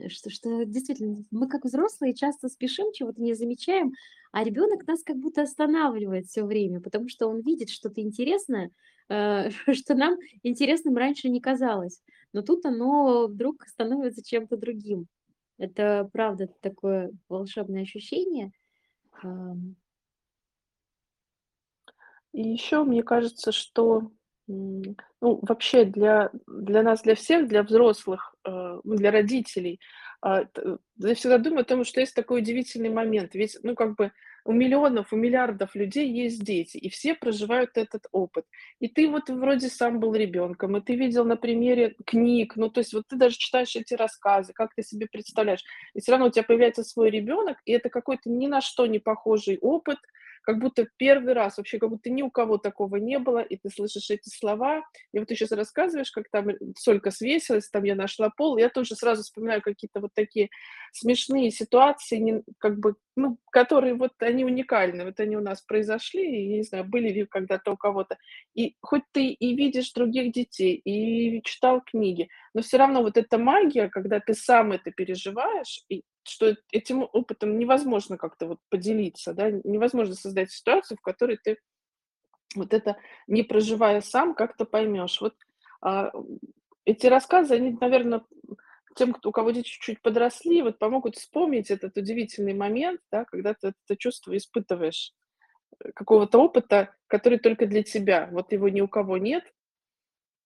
что 0.10 0.30
что 0.30 0.64
действительно 0.66 1.18
мы, 1.32 1.48
как 1.50 1.66
взрослые, 1.66 2.14
часто 2.16 2.50
спешим, 2.50 2.92
чего-то 2.94 3.22
не 3.22 3.34
замечаем, 3.34 3.92
а 4.32 4.44
ребёнок 4.44 4.88
нас 4.88 5.04
как 5.04 5.18
будто 5.18 5.42
останавливает 5.44 6.28
всё 6.28 6.46
время, 6.46 6.82
потому 6.82 7.10
что 7.10 7.28
он 7.28 7.42
видит 7.42 7.70
что-то 7.70 8.02
интересное, 8.02 8.72
э, 9.10 9.50
что 9.74 9.96
нам 9.96 10.18
интересным 10.44 10.96
раньше 10.98 11.30
не 11.30 11.42
казалось. 11.42 12.02
Но 12.34 12.42
тут 12.44 12.66
оно 12.66 13.28
вдруг 13.28 13.64
становится 13.68 14.24
чем-то 14.24 14.58
другим. 14.58 15.08
Это 15.58 16.10
правда 16.14 16.48
такое 16.62 17.12
волшебное 17.30 17.84
ощущение. 17.84 18.52
И 22.38 22.42
ещё 22.42 22.84
мне 22.86 23.02
кажется, 23.02 23.52
что, 23.52 24.12
ну, 24.48 25.40
вообще 25.42 25.86
для 25.86 26.30
для 26.48 26.84
нас, 26.84 27.02
для 27.02 27.16
всех, 27.16 27.48
для 27.48 27.64
взрослых, 27.64 28.36
э, 28.46 28.52
ну, 28.84 28.96
для 28.96 29.10
родителей, 29.12 29.80
а, 30.22 30.46
т 30.46 30.78
я 31.00 31.16
всегда 31.16 31.40
думаю 31.40 31.62
о 31.62 31.64
том, 31.64 31.84
что 31.84 32.00
есть 32.00 32.14
такой 32.16 32.42
удивительный 32.42 32.90
момент. 32.90 33.34
Ведь, 33.34 33.58
ну, 33.64 33.74
как 33.76 33.96
бы 33.96 34.12
у 34.46 34.52
миллионов, 34.54 35.12
у 35.14 35.16
миллиардов 35.18 35.74
людей 35.76 36.08
есть 36.12 36.44
дети, 36.44 36.78
и 36.78 36.90
все 36.90 37.16
проживают 37.16 37.72
этот 37.76 38.04
опыт. 38.12 38.46
И 38.80 38.88
ты 38.88 39.10
вот 39.10 39.30
вроде 39.30 39.68
сам 39.70 40.00
был 40.00 40.14
ребёнком, 40.14 40.78
и 40.78 40.82
ты 40.82 40.96
видел 40.96 41.26
на 41.26 41.38
примере 41.38 41.96
книг, 42.06 42.54
ну, 42.56 42.70
то 42.70 42.80
есть 42.82 42.94
вот 42.94 43.06
ты 43.10 43.16
даже 43.18 43.36
читаешь 43.38 43.76
эти 43.76 43.96
рассказы, 43.96 44.54
как 44.54 44.76
ты 44.76 44.84
себе 44.84 45.08
представляешь, 45.12 45.64
и 45.96 46.00
всё 46.02 46.12
равно 46.12 46.28
у 46.28 46.32
тя 46.32 46.44
появляется 46.44 46.84
свой 46.84 47.10
ребёнок, 47.10 47.58
и 47.66 47.72
это 47.74 47.90
какой-то 47.90 48.30
ни 48.30 48.46
на 48.48 48.62
что 48.62 48.86
не 48.86 49.00
похожий 49.00 49.58
опыт, 49.62 49.98
как 50.48 50.60
будто 50.60 50.88
1 50.98 51.34
раз, 51.34 51.58
вообще 51.58 51.78
как 51.78 51.90
будто 51.90 52.10
ни 52.10 52.22
у 52.22 52.32
кого 52.32 52.58
такого 52.58 52.96
не 52.96 53.20
было, 53.20 53.40
и 53.40 53.58
ты 53.58 53.70
слышишь 53.70 54.10
эти 54.12 54.30
слова. 54.30 54.82
И 55.12 55.20
вот 55.20 55.28
ты 55.28 55.36
щас 55.36 55.52
рассказываешь, 55.52 56.10
как 56.12 56.30
там, 56.32 56.48
солька 56.78 57.12
свесилась, 57.12 57.70
там 57.70 57.84
я 57.84 57.96
нашла 57.96 58.30
пол. 58.30 58.58
Я 58.58 58.70
тоже 58.70 58.96
сразу 58.96 59.24
вспоминаю 59.24 59.62
какие-то 59.62 60.00
вот 60.00 60.12
такие 60.16 60.48
смешные 60.94 61.52
ситуации, 61.52 62.16
не 62.18 62.44
как 62.60 62.80
бы, 62.80 62.96
ну, 63.18 63.38
которые 63.52 63.96
вот 63.96 64.14
они 64.22 64.46
уникальны. 64.46 65.04
Вот 65.04 65.20
они 65.20 65.36
у 65.36 65.42
нас 65.42 65.62
произошли, 65.62 66.24
и 66.46 66.48
не 66.58 66.64
знаю, 66.64 66.86
были 66.86 67.10
ли 67.10 67.26
когда-то 67.26 67.72
у 67.74 67.78
кого-то. 67.78 68.18
И 68.56 68.76
хоть 68.82 69.04
ты 69.12 69.28
и 69.28 69.54
видишь 69.56 69.92
других 69.92 70.32
детей, 70.32 70.76
и 70.76 71.42
читал 71.44 71.82
книги, 71.82 72.30
но 72.54 72.62
всё 72.62 72.78
равно 72.78 73.02
вот 73.04 73.18
эта 73.18 73.38
магия, 73.38 73.90
когда 73.90 74.22
ты 74.22 74.34
сам 74.34 74.72
это 74.72 74.92
переживаешь, 74.92 75.84
и 75.90 76.04
что 76.28 76.56
этим 76.72 77.04
опытом 77.12 77.58
невозможно 77.58 78.18
как-то 78.18 78.48
вот 78.48 78.60
поделиться, 78.70 79.34
да, 79.34 79.52
невозможно 79.52 80.16
создать 80.16 80.52
ситуацию, 80.52 80.98
в 80.98 81.02
которой 81.02 81.38
ты 81.38 81.58
вот 82.56 82.74
это, 82.74 82.98
не 83.28 83.44
проживая 83.44 84.02
сам, 84.02 84.34
как-то 84.34 84.66
поймёшь. 84.66 85.22
Вот, 85.22 85.36
а, 85.82 86.12
эти 86.86 87.08
рассказы, 87.08 87.56
они, 87.56 87.78
наверно, 87.80 88.26
тем, 88.96 89.14
кто 89.14 89.30
у 89.30 89.32
кого 89.32 89.52
дети 89.52 89.68
чуть-чуть 89.68 90.02
подросли, 90.02 90.62
вот 90.62 90.80
помогут 90.80 91.16
вспомнить 91.16 91.70
этот 91.70 91.96
удивительный 91.98 92.54
момент, 92.54 93.00
да, 93.12 93.26
когда 93.26 93.54
ты 93.54 93.74
это 93.86 93.98
чувство 93.98 94.36
испытываешь, 94.36 95.14
э, 95.80 95.92
какого-то 95.94 96.40
опыта, 96.40 96.96
который 97.08 97.38
только 97.38 97.68
для 97.68 97.84
тебя. 97.84 98.28
Вот 98.32 98.52
его 98.52 98.70
ни 98.70 98.82
у 98.82 98.88
кого 98.88 99.18
нет. 99.18 99.44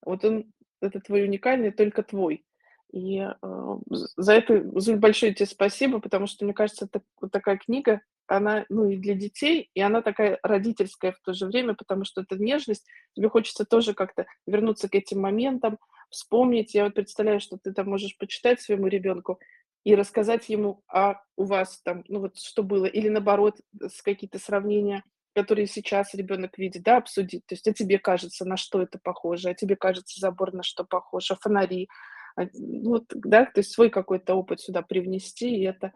Вот 0.04 0.26
он, 0.26 0.52
это 0.82 1.00
твой 1.00 1.24
уникальный, 1.24 1.72
только 1.72 2.04
твой. 2.04 2.44
И, 2.92 3.20
э, 3.20 3.76
за 4.18 4.34
это, 4.34 4.64
Зуль, 4.80 4.98
большое 4.98 5.34
те 5.34 5.46
спасибо, 5.46 6.00
потому 6.00 6.28
что, 6.28 6.44
мне 6.46 6.54
кажется, 6.54 6.86
это 6.86 7.02
вот 7.22 7.32
такая 7.32 7.58
книга, 7.58 8.02
она, 8.28 8.66
ну, 8.70 8.89
и 8.89 8.98
для 8.98 9.14
детей, 9.16 9.70
и 9.74 9.82
она 9.82 10.02
такая 10.02 10.39
родительская 10.44 11.12
в 11.14 11.20
то 11.22 11.34
же 11.34 11.46
время, 11.48 11.74
потому 11.74 12.06
что 12.06 12.22
это 12.22 12.38
нежность. 12.38 12.86
Тебе 13.16 13.30
хочется 13.30 13.66
тоже 13.66 13.94
как-то 13.94 14.26
вернуться 14.48 14.89
к 14.89 14.96
этим 14.96 15.22
моментам, 15.22 15.78
вспомнить. 16.10 16.74
Я 16.74 16.86
вот 16.86 16.94
представляю, 16.94 17.39
что 17.39 17.58
ты 17.58 17.74
там 17.74 17.88
можешь 17.89 18.18
почитать 18.18 18.62
своему 18.62 18.88
ребёнку 18.88 19.39
и 19.86 19.96
рассказать 19.96 20.50
ему, 20.50 20.82
а 20.88 21.22
у 21.38 21.44
вас 21.46 21.82
там, 21.84 22.04
ну, 22.08 22.20
вот 22.20 22.38
что 22.39 22.64
было, 22.64 22.86
или 22.86 23.10
наоборот, 23.10 23.58
с 23.82 24.02
какие-то 24.02 24.38
сравнения, 24.39 25.04
которые 25.34 25.68
сейчас 25.68 26.14
ребёнок 26.14 26.58
видит, 26.58 26.84
да, 26.84 26.98
обсудить. 26.98 27.46
То 27.48 27.56
есть, 27.56 27.68
а 27.68 27.74
тебе 27.74 28.00
кажется, 28.00 28.46
на 28.46 28.58
что 28.58 28.82
это 28.82 29.00
похоже, 29.02 29.50
а 29.50 29.54
тебе 29.56 29.76
кажется, 29.78 30.20
забор 30.20 30.54
на 30.54 30.64
что 30.64 30.84
похож, 30.86 31.32
а 31.32 31.36
фонари. 31.36 31.88
А, 32.36 32.48
вот, 32.54 33.06
да, 33.10 33.46
то 33.46 33.60
есть 33.60 33.72
свой 33.72 33.90
какой-то 33.90 34.36
опыт 34.36 34.62
сюда 34.62 34.82
привнести, 34.82 35.56
и 35.56 35.64
это, 35.64 35.94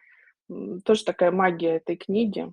тоже 0.84 1.04
такая 1.04 1.32
магия 1.32 1.78
этой 1.78 1.96
книги. 1.96 2.52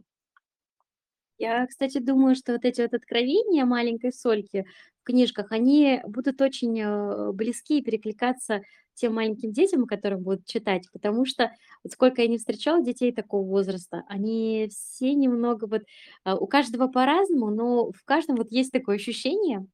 Я, 1.39 1.67
кстати, 1.67 1.99
думаю, 1.99 2.37
что 2.37 2.53
вот 2.53 2.65
эти 2.65 2.83
вот 2.83 2.95
откровения 2.95 3.65
маленькой 3.65 4.13
Сольки 4.13 4.65
в 5.01 5.05
книжках, 5.05 5.51
они 5.51 6.01
будут 6.07 6.41
очень, 6.41 6.81
э, 6.81 7.33
близки 7.33 7.79
и 7.79 7.83
перекликаться 7.83 8.63
тем 8.95 9.15
маленьким 9.15 9.53
детям, 9.53 9.87
которым 9.87 10.23
будут 10.23 10.47
читать. 10.47 10.87
Потому 10.93 11.25
что 11.25 11.51
вот 11.83 11.93
сколько 11.93 12.23
я 12.23 12.29
не 12.29 12.39
встречала 12.39 12.83
детей 12.83 13.13
такого 13.13 13.45
возраста, 13.45 14.05
они 14.07 14.69
все 14.71 15.15
немного 15.15 15.67
вот, 15.67 15.83
а, 16.25 16.37
у 16.37 16.47
каждого 16.47 16.89
по-разному, 16.89 17.51
но 17.51 17.91
в 17.91 18.05
каждом 18.05 18.37
вот 18.37 18.53
есть 18.53 18.71
такое 18.71 18.97
ощущение, 18.97 19.67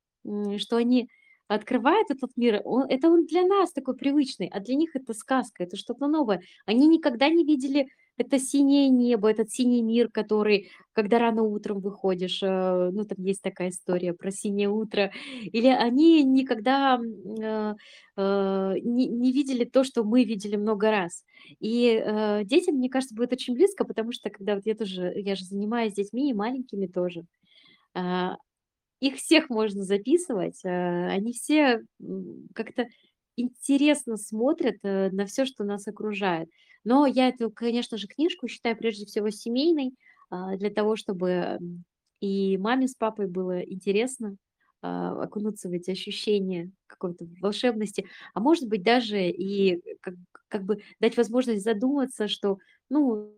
что 0.58 0.76
они 0.76 1.10
открывают 1.48 2.10
этот 2.10 2.30
мир. 2.36 2.60
Он 2.64 2.84
это 2.88 3.08
он 3.08 3.26
для 3.26 3.44
нас 3.46 3.72
такой 3.72 3.96
привычный, 3.96 4.48
а 4.48 4.60
для 4.60 4.74
них 4.76 4.94
это 4.94 5.14
сказка, 5.14 5.64
это 5.64 5.76
что-то 5.76 6.06
новое. 6.06 6.42
Они 6.66 6.86
никогда 6.86 7.28
не 7.28 7.44
видели 7.44 7.88
это 8.18 8.38
синее 8.38 8.88
небо, 8.88 9.30
этот 9.30 9.50
синий 9.50 9.80
мир, 9.80 10.10
который, 10.10 10.70
когда 10.92 11.18
рано 11.20 11.42
утром 11.44 11.80
выходишь, 11.80 12.42
э, 12.42 12.90
ну, 12.92 13.04
там 13.04 13.24
есть 13.24 13.42
такая 13.42 13.70
история 13.70 14.12
про 14.12 14.30
синее 14.32 14.68
утро. 14.68 15.12
Или 15.40 15.68
они 15.68 16.24
никогда, 16.24 16.98
э, 17.00 17.74
э, 18.16 18.74
не 18.82 19.06
не 19.06 19.32
видели 19.32 19.64
то, 19.64 19.84
что 19.84 20.02
мы 20.04 20.24
видели 20.24 20.56
много 20.56 20.90
раз. 20.90 21.24
И, 21.60 22.04
детям, 22.44 22.76
мне 22.76 22.90
кажется, 22.90 23.14
будет 23.14 23.32
очень 23.32 23.54
близко, 23.54 23.84
потому 23.84 24.12
что 24.12 24.30
когда 24.30 24.54
вот 24.56 24.66
я 24.66 24.74
тоже, 24.74 25.12
я 25.16 25.36
же 25.36 25.44
занимаюсь 25.44 25.94
детьми 25.94 26.30
и 26.30 26.34
маленькими 26.34 26.86
тоже, 26.86 27.22
а, 27.94 28.36
их 29.00 29.16
всех 29.16 29.50
можно 29.50 29.84
записывать, 29.84 30.60
э, 30.64 31.08
они 31.08 31.32
все, 31.32 31.82
как-то 32.54 32.86
интересно 33.36 34.16
смотрят, 34.16 34.76
э, 34.84 35.10
на 35.12 35.26
всё, 35.26 35.44
что 35.46 35.64
нас 35.64 35.86
окружает. 35.88 36.48
Но 36.84 37.06
я 37.06 37.28
эту, 37.28 37.50
конечно 37.50 37.98
же, 37.98 38.06
книжку 38.08 38.48
считаю 38.48 38.76
прежде 38.76 39.06
всего 39.06 39.30
семейной, 39.30 39.92
а, 40.30 40.56
для 40.56 40.70
того, 40.70 40.96
чтобы, 40.96 41.58
и 42.20 42.58
маме 42.58 42.88
с 42.88 42.94
папой 42.96 43.28
было 43.28 43.60
интересно, 43.60 44.36
а, 44.82 45.22
окунуться 45.22 45.68
в 45.68 45.72
эти 45.72 45.90
ощущения 45.92 46.70
какой-то 46.86 47.26
волшебности, 47.40 48.06
а 48.34 48.40
может 48.40 48.68
быть, 48.68 48.82
даже 48.82 49.28
и 49.28 49.80
как 50.02 50.14
как 50.48 50.64
бы 50.64 50.78
дать 51.00 51.16
возможность 51.18 51.62
задуматься, 51.64 52.28
что, 52.28 52.58
ну, 52.90 53.34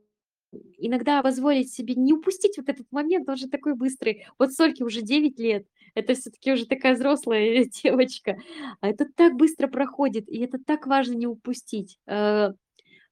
иногда 0.79 1.23
позволить 1.23 1.73
себе 1.73 1.95
не 1.95 2.13
упустить 2.13 2.57
вот 2.59 2.69
этот 2.69 2.87
момент, 2.93 3.29
он 3.29 3.37
же 3.37 3.49
такой 3.49 3.75
быстрый. 3.75 4.27
Вот 4.39 4.53
Сольке 4.53 4.85
уже 4.85 5.03
9 5.03 5.39
лет, 5.39 5.67
это 5.95 6.15
всё-таки 6.15 6.53
уже 6.53 6.67
такая 6.67 6.95
взрослая 6.95 7.65
девочка, 7.85 8.39
а 8.81 8.89
это 8.89 9.07
так 9.17 9.35
быстро 9.37 9.69
проходит, 9.69 10.29
и 10.29 10.39
это 10.41 10.59
так 10.59 10.87
важно 10.87 11.15
не 11.15 11.27
упустить. 11.27 11.99
Э, 12.07 12.53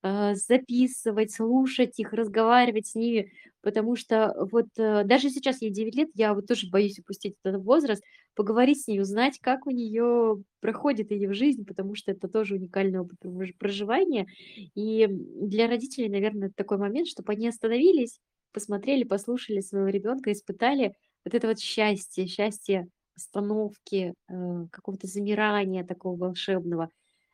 э, 0.05 0.35
записывать, 0.37 1.33
слушать 1.33 1.99
их, 2.01 2.13
разговаривать 2.13 2.89
с 2.89 2.95
ними, 2.97 3.33
потому 3.63 3.97
что 3.97 4.35
вот, 4.53 4.67
э, 4.79 5.05
даже 5.05 5.31
сейчас 5.31 5.63
ей 5.63 5.71
9 5.71 5.95
лет, 5.97 6.09
я 6.15 6.35
вот 6.35 6.47
тоже 6.47 6.69
боюсь 6.71 6.99
упустить 6.99 7.35
этот 7.45 7.63
возраст, 7.65 8.03
поговорить 8.35 8.83
с 8.83 8.89
ней, 8.89 9.01
узнать, 9.01 9.39
как 9.41 9.67
у 9.67 9.71
неё 9.71 10.39
проходит 10.61 11.11
её 11.13 11.33
жизнь, 11.33 11.65
потому 11.67 11.95
что 11.97 12.13
это 12.13 12.29
тоже 12.29 12.55
уникальный 12.57 13.01
опыт 13.01 13.19
прож 13.21 13.51
проживания. 13.59 14.27
И, 14.75 15.07
для 15.11 15.67
родителей, 15.69 16.09
наверно, 16.09 16.47
это 16.47 16.55
такой 16.57 16.79
момент, 16.79 17.09
чтоб 17.09 17.29
они 17.31 17.49
остановились, 17.49 18.21
посмотрели, 18.53 19.05
послушали 19.05 19.61
своего 19.61 19.89
ребёнка, 19.89 20.33
испытали 20.33 20.95
вот 21.25 21.35
это 21.35 21.49
вот 21.49 21.59
счастье, 21.61 22.27
счастье 22.27 22.89
остановки, 23.17 24.15
э, 24.31 24.67
какого-то 24.73 25.07
замирания 25.09 25.85
такого 25.85 26.17
волшебного. 26.17 26.89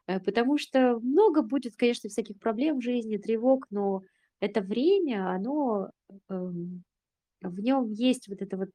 Э, 0.06 0.20
потому 0.20 0.58
что 0.58 0.98
много 1.00 1.42
будет, 1.42 1.76
конечно, 1.76 2.08
всяких 2.10 2.38
проблем 2.40 2.78
в 2.80 2.82
жизни, 2.82 3.16
тревог, 3.18 3.66
но 3.70 4.02
это 4.40 4.60
время, 4.62 5.30
оно, 5.30 5.90
эм, 6.30 6.84
в 7.42 7.60
нём 7.60 7.90
есть 7.92 8.28
вот 8.28 8.42
эта 8.42 8.56
вот 8.58 8.70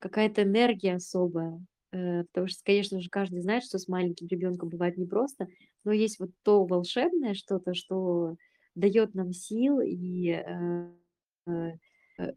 какая-то 0.00 0.42
энергия 0.44 0.96
особая. 0.96 1.60
Э, 1.92 2.24
потому 2.32 2.48
что, 2.48 2.62
конечно 2.64 3.00
же, 3.00 3.10
каждый 3.10 3.40
знает, 3.42 3.64
что 3.64 3.78
с 3.78 3.88
маленьким 3.88 4.28
ребёнком 4.28 4.68
бывает 4.70 4.98
непросто, 4.98 5.48
но 5.84 5.92
есть 5.92 6.20
вот 6.20 6.30
то 6.44 6.64
волшебное 6.66 7.34
что-то, 7.34 7.74
что 7.74 8.36
даёт 8.76 9.14
нам 9.14 9.32
сил, 9.34 9.80
и, 9.80 10.30
э, 10.30 10.90
э, 11.48 11.72
э, 12.20 12.32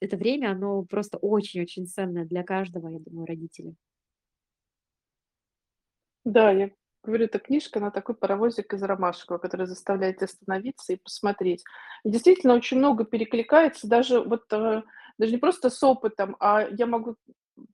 это 0.00 0.16
время, 0.18 0.52
оно 0.52 0.84
просто 0.84 1.18
очень-очень 1.18 1.86
ценное 1.86 2.26
для 2.26 2.44
каждого, 2.44 2.88
я 2.88 2.98
думаю, 3.00 3.26
родителя. 3.26 3.74
Да, 6.26 6.50
я 6.50 6.70
говорю, 7.06 7.26
эта 7.26 7.38
книжка, 7.38 7.78
она 7.78 7.90
такой 7.90 8.14
паровозик 8.14 8.72
из 8.74 8.82
ромашкового, 8.82 9.40
который 9.40 9.66
заставляет 9.66 10.22
остановиться 10.22 10.92
и 10.92 10.96
посмотреть. 11.02 11.64
И 12.04 12.10
действительно, 12.10 12.54
очень 12.54 12.78
много 12.78 13.04
перекликается, 13.04 13.88
даже 13.88 14.20
вот, 14.20 14.44
э, 14.52 14.82
даже 15.18 15.32
не 15.32 15.38
просто 15.38 15.70
с 15.70 15.82
опытом, 15.82 16.36
а 16.40 16.66
я 16.70 16.86
могу 16.86 17.16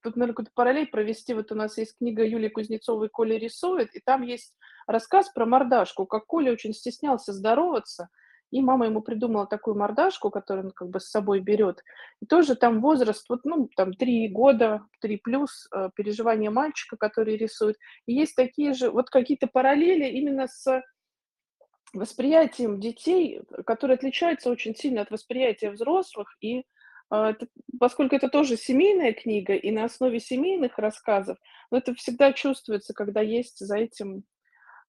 тут, 0.02 0.16
наверно, 0.16 0.34
какую-то 0.34 0.52
параллель 0.54 0.86
провести. 0.86 1.34
Вот 1.34 1.50
у 1.52 1.54
нас 1.54 1.76
есть 1.78 1.96
книга 1.98 2.24
Юлии 2.24 2.48
Кузнецовой 2.48 3.08
"Коля 3.08 3.36
рисует", 3.38 3.94
и 3.94 4.00
там 4.04 4.22
есть 4.22 4.54
рассказ 4.86 5.28
про 5.30 5.46
мордашку, 5.46 6.06
как 6.06 6.26
Коля 6.26 6.52
очень 6.52 6.72
стеснялся 6.72 7.32
здороваться, 7.32 8.08
и 8.52 8.60
мама 8.60 8.86
ему 8.86 9.00
придумала 9.00 9.46
такую 9.46 9.76
мордашку, 9.76 10.30
которую 10.30 10.66
он 10.66 10.72
как 10.72 10.88
бы 10.90 11.00
с 11.00 11.10
собой 11.10 11.40
берёт. 11.40 11.82
И 12.20 12.26
тоже 12.26 12.54
там 12.54 12.80
возраст, 12.82 13.28
вот, 13.30 13.44
ну, 13.44 13.68
там 13.76 13.94
3 13.94 14.28
года, 14.28 14.82
3 15.00 15.16
плюс, 15.16 15.66
э, 15.74 15.88
переживания 15.96 16.50
мальчика, 16.50 16.96
который 16.96 17.36
рисует. 17.38 17.76
И 18.06 18.12
есть 18.12 18.36
такие 18.36 18.74
же 18.74 18.90
вот 18.90 19.08
какие-то 19.08 19.46
параллели 19.46 20.04
именно 20.06 20.46
с 20.48 20.82
восприятием 21.94 22.78
детей, 22.78 23.40
которые 23.66 23.96
отличаются 23.96 24.50
очень 24.50 24.76
сильно 24.76 25.00
от 25.02 25.10
восприятия 25.10 25.70
взрослых. 25.70 26.28
И, 26.42 26.64
это 27.10 27.46
поскольку 27.78 28.16
это 28.16 28.28
тоже 28.28 28.56
семейная 28.56 29.12
книга 29.12 29.54
и 29.54 29.70
на 29.70 29.84
основе 29.84 30.20
семейных 30.20 30.78
рассказов, 30.78 31.38
но 31.70 31.78
это 31.78 31.94
всегда 31.94 32.32
чувствуется, 32.32 32.94
когда 32.94 33.20
есть 33.20 33.58
за 33.58 33.76
этим, 33.76 34.24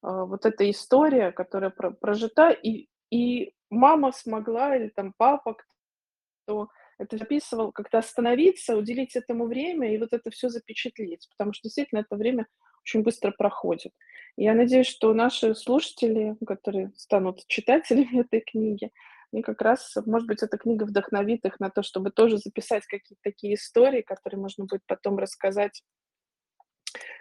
а, 0.02 0.26
вот 0.26 0.46
эта 0.46 0.70
история, 0.70 1.32
которая 1.34 1.70
про 1.70 1.92
прожита, 1.92 2.52
и 2.52 2.88
и 3.14 3.54
мама 3.70 4.12
смогла 4.12 4.76
или 4.76 4.90
там 4.90 5.14
папа, 5.18 5.56
кто 6.44 6.70
это 6.98 7.18
записывал, 7.18 7.72
как-то 7.72 8.00
остановиться, 8.00 8.76
уделить 8.76 9.16
этому 9.16 9.46
время 9.46 9.94
и 9.94 10.00
вот 10.00 10.14
это 10.14 10.32
всё 10.32 10.50
запечатлеть, 10.50 11.28
потому 11.30 11.54
что 11.54 11.64
действительно 11.64 12.00
это 12.00 12.16
время 12.16 12.48
очень 12.84 13.04
быстро 13.04 13.32
проходит. 13.32 13.92
Я 14.36 14.56
надеюсь, 14.56 14.88
что 14.88 15.14
наши 15.14 15.54
слушатели, 15.54 16.36
которые 16.46 16.92
станут 16.96 17.46
читателями 17.48 18.22
этой 18.26 18.42
книги, 18.42 18.90
они 19.32 19.44
как 19.44 19.62
раз, 19.62 19.96
может 20.06 20.28
быть, 20.28 20.42
эта 20.42 20.58
книга 20.58 20.84
вдохновит 20.86 21.46
их 21.46 21.60
на 21.60 21.70
то, 21.70 21.84
чтобы 21.84 22.10
тоже 22.10 22.38
записать 22.38 22.86
какие-то 22.86 23.22
такие 23.24 23.56
истории, 23.56 24.02
которые 24.02 24.40
можно 24.40 24.66
будет 24.66 24.82
потом 24.88 25.20
рассказать 25.20 25.84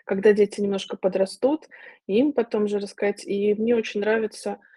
когда 0.04 0.32
дети 0.32 0.60
немножко 0.60 0.96
подрастут, 0.96 1.68
и 2.06 2.18
им 2.18 2.32
потом 2.32 2.68
же 2.68 2.78
рассказать. 2.78 3.24
И 3.24 3.54
мне 3.54 3.76
очень 3.76 4.00
нравятся, 4.00 4.52
а, 4.52 4.71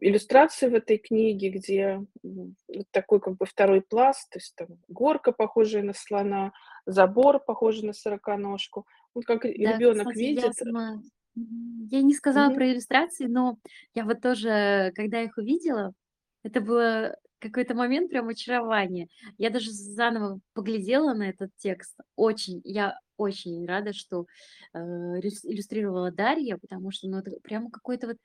иллюстрации 0.00 0.68
в 0.68 0.74
этой 0.74 0.98
книге, 0.98 1.50
где, 1.50 2.02
вот 2.22 2.86
такой 2.90 3.20
как 3.20 3.36
бы 3.36 3.46
второй 3.46 3.82
пласт, 3.82 4.30
то 4.30 4.38
есть 4.38 4.54
там 4.56 4.68
горка, 4.88 5.32
похожая 5.32 5.82
на 5.82 5.94
слона, 5.94 6.52
забор, 6.86 7.40
похожий 7.44 7.86
на 7.86 7.92
сороконожку. 7.92 8.86
Вот 9.14 9.24
как 9.26 9.44
Да, 9.62 9.80
ребенок 9.80 10.14
кстати, 10.20 10.26
я 10.26 10.52
видит 10.52 10.52
сама 10.52 11.02
мгм, 11.34 11.88
я 11.90 12.02
не 12.02 12.14
сказала 12.14 12.50
Мгм. 12.50 12.52
про 12.52 12.70
иллюстрации, 12.72 13.26
но 13.26 13.58
я 13.94 14.04
вот 14.04 14.20
тоже, 14.20 14.92
когда 14.94 15.22
их 15.22 15.36
увидела, 15.36 15.92
это 16.42 16.60
было 16.60 17.16
какой-то 17.40 17.74
момент 17.74 18.10
прям 18.10 18.28
очарования. 18.28 19.08
Я 19.38 19.50
даже 19.50 19.70
заново 19.70 20.40
поглядела 20.54 21.12
на 21.14 21.28
этот 21.28 21.50
текст. 21.56 21.96
Очень, 22.16 22.60
я 22.64 22.98
очень 23.16 23.66
рада, 23.66 23.92
что, 23.92 24.26
э, 24.72 24.78
иллюстрировала 24.78 26.10
Дарья, 26.10 26.56
потому 26.58 26.90
что, 26.90 27.08
ну, 27.08 27.18
это 27.18 27.32
прямо 27.42 27.70
какой-то 27.70 28.06
вот, 28.08 28.16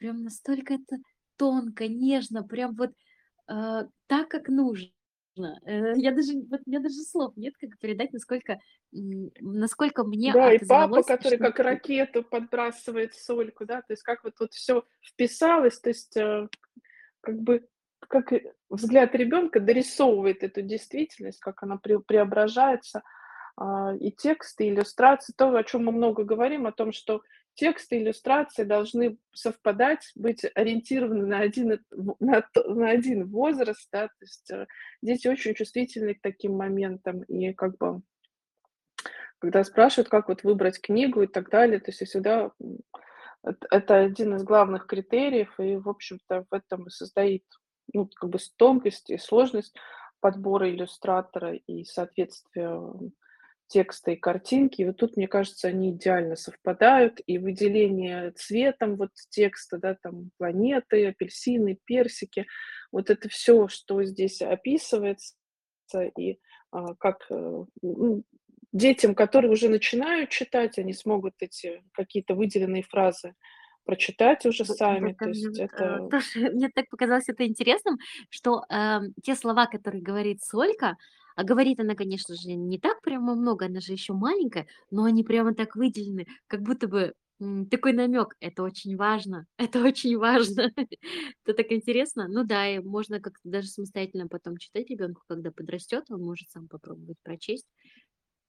прям 0.00 0.22
настолько 0.24 0.74
это 0.74 0.98
тонко, 1.38 1.88
нежно, 1.88 2.42
прям 2.44 2.74
вот, 2.76 2.90
э, 3.50 3.84
так, 4.08 4.28
как 4.30 4.48
нужно. 4.48 4.90
Э, 5.66 5.94
я 5.96 6.12
даже, 6.12 6.34
вот 6.50 6.60
у 6.66 6.70
меня 6.70 6.80
даже 6.80 6.96
слов 7.02 7.36
нет, 7.36 7.54
как 7.60 7.78
передать, 7.80 8.12
насколько, 8.14 8.58
насколько 8.92 10.04
мне 10.04 10.34
Да, 10.34 10.52
и 10.52 10.58
папа, 10.58 11.02
который 11.02 11.38
что 11.38 11.38
как 11.38 11.58
ракету 11.60 12.22
подбрасывает 12.22 13.14
сольку, 13.14 13.64
да, 13.64 13.78
то 13.82 13.92
есть 13.92 14.02
как 14.02 14.22
вот 14.24 14.34
тут 14.36 14.52
всё 14.52 14.84
вписалось, 15.02 15.78
то 15.80 15.88
есть, 15.90 16.16
э, 16.16 16.48
как 17.22 17.40
бы, 17.40 17.68
как 18.00 18.32
взгляд 18.70 19.14
ребенка 19.14 19.60
дорисовывает 19.60 20.42
эту 20.44 20.62
действительность, 20.62 21.40
как 21.40 21.62
она 21.62 21.78
пре 21.78 22.00
преображается. 22.00 23.02
А, 23.56 23.94
и 23.96 24.12
текст, 24.12 24.60
и 24.62 24.70
иллюстрации, 24.70 25.34
то, 25.36 25.54
о 25.56 25.64
чём 25.64 25.86
мы 25.86 25.92
много 25.92 26.24
говорим, 26.24 26.66
о 26.66 26.72
том, 26.72 26.92
что 26.92 27.22
текст 27.60 27.92
и 27.92 27.98
иллюстрации 27.98 28.64
должны 28.64 29.18
совпадать, 29.34 30.10
быть 30.14 30.46
ориентированы 30.54 31.26
на 31.26 31.40
один 31.40 31.78
на 32.18 32.42
на 32.64 32.88
один 32.88 33.28
возраст, 33.28 33.86
да. 33.92 34.08
То 34.08 34.22
есть, 34.22 34.50
э, 34.50 34.66
дети 35.02 35.28
очень 35.28 35.54
чувствительны 35.54 36.14
к 36.14 36.22
таким 36.22 36.56
моментам. 36.56 37.22
И 37.24 37.52
как 37.52 37.76
бы 37.76 38.00
когда 39.38 39.62
спрашивают, 39.64 40.08
как 40.08 40.28
вот 40.28 40.42
выбрать 40.42 40.80
книгу 40.80 41.22
и 41.22 41.26
так 41.26 41.50
далее, 41.50 41.80
то 41.80 41.90
есть 41.90 42.02
всегда, 42.06 42.50
это 43.42 43.96
один 43.96 44.36
из 44.36 44.42
главных 44.42 44.86
критериев, 44.86 45.60
и, 45.60 45.76
в 45.76 45.88
общем-то, 45.88 46.46
в 46.50 46.54
этом 46.54 46.86
и 46.86 46.90
состоит, 46.90 47.44
ну, 47.92 48.08
как 48.14 48.30
бы 48.30 48.38
тонкость 48.56 49.10
и 49.10 49.18
сложность 49.18 49.76
подбора 50.20 50.70
иллюстратора 50.70 51.54
и 51.54 51.84
соответствия 51.84 52.80
текста 53.70 54.10
и 54.10 54.16
картинки. 54.16 54.82
И 54.82 54.84
вот 54.84 54.96
тут, 54.96 55.16
мне 55.16 55.28
кажется, 55.28 55.68
они 55.68 55.92
идеально 55.92 56.36
совпадают. 56.36 57.20
И 57.26 57.38
выделение 57.38 58.32
цветом 58.32 58.96
вот 58.96 59.10
текста, 59.30 59.78
да, 59.78 59.96
там 60.02 60.30
планеты, 60.38 61.06
апельсины, 61.06 61.78
персики. 61.84 62.46
Вот 62.92 63.08
это 63.08 63.28
всё, 63.28 63.68
что 63.68 64.02
здесь 64.04 64.42
описывается, 64.42 65.34
и, 66.18 66.38
а, 66.72 66.94
как, 66.96 67.26
э, 67.30 67.64
ну, 67.82 68.24
детям, 68.72 69.14
которые 69.14 69.50
уже 69.50 69.68
начинают 69.68 70.30
читать, 70.30 70.78
они 70.78 70.92
смогут 70.92 71.34
эти 71.40 71.82
какие-то 71.92 72.34
выделенные 72.34 72.82
фразы 72.82 73.34
прочитать 73.84 74.46
уже 74.46 74.64
сами. 74.64 75.12
это 75.12 75.24
То 75.24 75.28
есть 75.30 75.46
вот, 75.46 75.58
э, 75.58 75.64
это 75.64 76.08
тоже 76.10 76.50
мне 76.50 76.68
так 76.68 76.88
показалось 76.88 77.28
это 77.28 77.46
интересным, 77.46 77.98
что, 78.28 78.64
эм, 78.68 79.14
те 79.22 79.34
слова, 79.34 79.66
которые 79.66 80.02
говорит 80.02 80.42
Солька, 80.42 80.96
а 81.40 81.44
говорит 81.44 81.80
она, 81.80 81.94
конечно 81.94 82.34
же, 82.36 82.52
не 82.54 82.78
так 82.78 83.00
прямо 83.02 83.34
много, 83.34 83.66
она 83.66 83.80
же 83.80 83.92
еще 83.92 84.12
маленькая, 84.14 84.66
но 84.90 85.04
они 85.04 85.24
прямо 85.24 85.54
так 85.54 85.76
выделены, 85.76 86.26
как 86.46 86.62
будто 86.62 86.88
бы, 86.88 87.14
такой 87.70 87.92
намек: 87.94 88.34
"Это 88.40 88.62
очень 88.62 88.96
важно, 88.96 89.46
это 89.58 89.82
очень 89.82 90.18
важно". 90.18 90.70
Это 91.46 91.54
так 91.56 91.72
интересно. 91.72 92.28
Ну 92.28 92.44
да, 92.44 92.68
и 92.68 92.78
можно 92.80 93.20
как-то 93.20 93.40
даже 93.48 93.68
самостоятельно 93.68 94.28
потом 94.28 94.56
читать 94.58 94.90
ребенку, 94.90 95.22
когда 95.28 95.50
подрастет, 95.50 96.04
он 96.10 96.22
может 96.22 96.50
сам 96.50 96.68
попробовать 96.68 97.16
прочесть. 97.22 97.66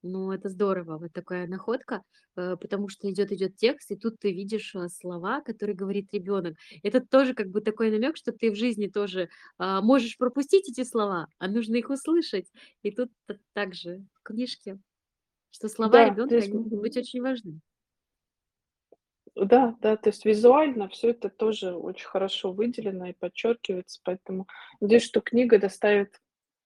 Ну, 0.04 0.32
это 0.32 0.50
здорово, 0.50 0.98
вот 0.98 1.14
такая 1.14 1.46
находка, 1.48 2.02
э, 2.36 2.56
потому 2.60 2.90
что 2.90 3.10
идет 3.12 3.32
идет 3.32 3.56
текст, 3.56 3.92
и 3.92 3.96
тут 3.96 4.18
ты 4.20 4.32
видишь, 4.32 4.74
э, 4.74 4.88
слова, 4.90 5.42
которые 5.42 5.76
говорит 5.76 6.08
ребенок. 6.12 6.56
Это 6.82 7.02
тоже 7.02 7.36
как 7.36 7.50
бы 7.50 7.62
такой 7.62 7.92
намек, 7.92 8.18
что 8.18 8.32
ты 8.32 8.50
в 8.52 8.56
жизни 8.56 8.88
тоже, 8.88 9.30
а, 9.60 9.82
можешь 9.82 10.18
пропустить 10.18 10.68
эти 10.70 10.84
слова, 10.84 11.28
а 11.38 11.48
нужно 11.48 11.76
их 11.76 11.90
услышать. 11.92 12.52
И 12.82 12.90
тут 12.92 13.12
т 13.28 13.38
так 13.54 13.76
же 13.76 14.04
в 14.16 14.24
книжке, 14.24 14.80
что 15.52 15.70
слова 15.70 16.04
Да, 16.04 16.06
ребенка, 16.06 16.44
они 16.44 16.58
могут 16.60 16.82
быть 16.82 16.98
очень 16.98 17.22
важны. 17.22 17.62
Да, 19.36 19.76
да, 19.82 19.96
то 19.98 20.10
есть 20.10 20.26
визуально 20.26 20.90
всё 20.90 21.10
это 21.12 21.30
тоже 21.30 21.74
очень 21.76 22.08
хорошо 22.08 22.52
выделено 22.52 23.06
и 23.08 23.14
подчеркивается, 23.14 24.00
поэтому 24.04 24.48
надеюсь, 24.82 25.04
что 25.04 25.22
книга 25.22 25.58
доставит 25.58 26.20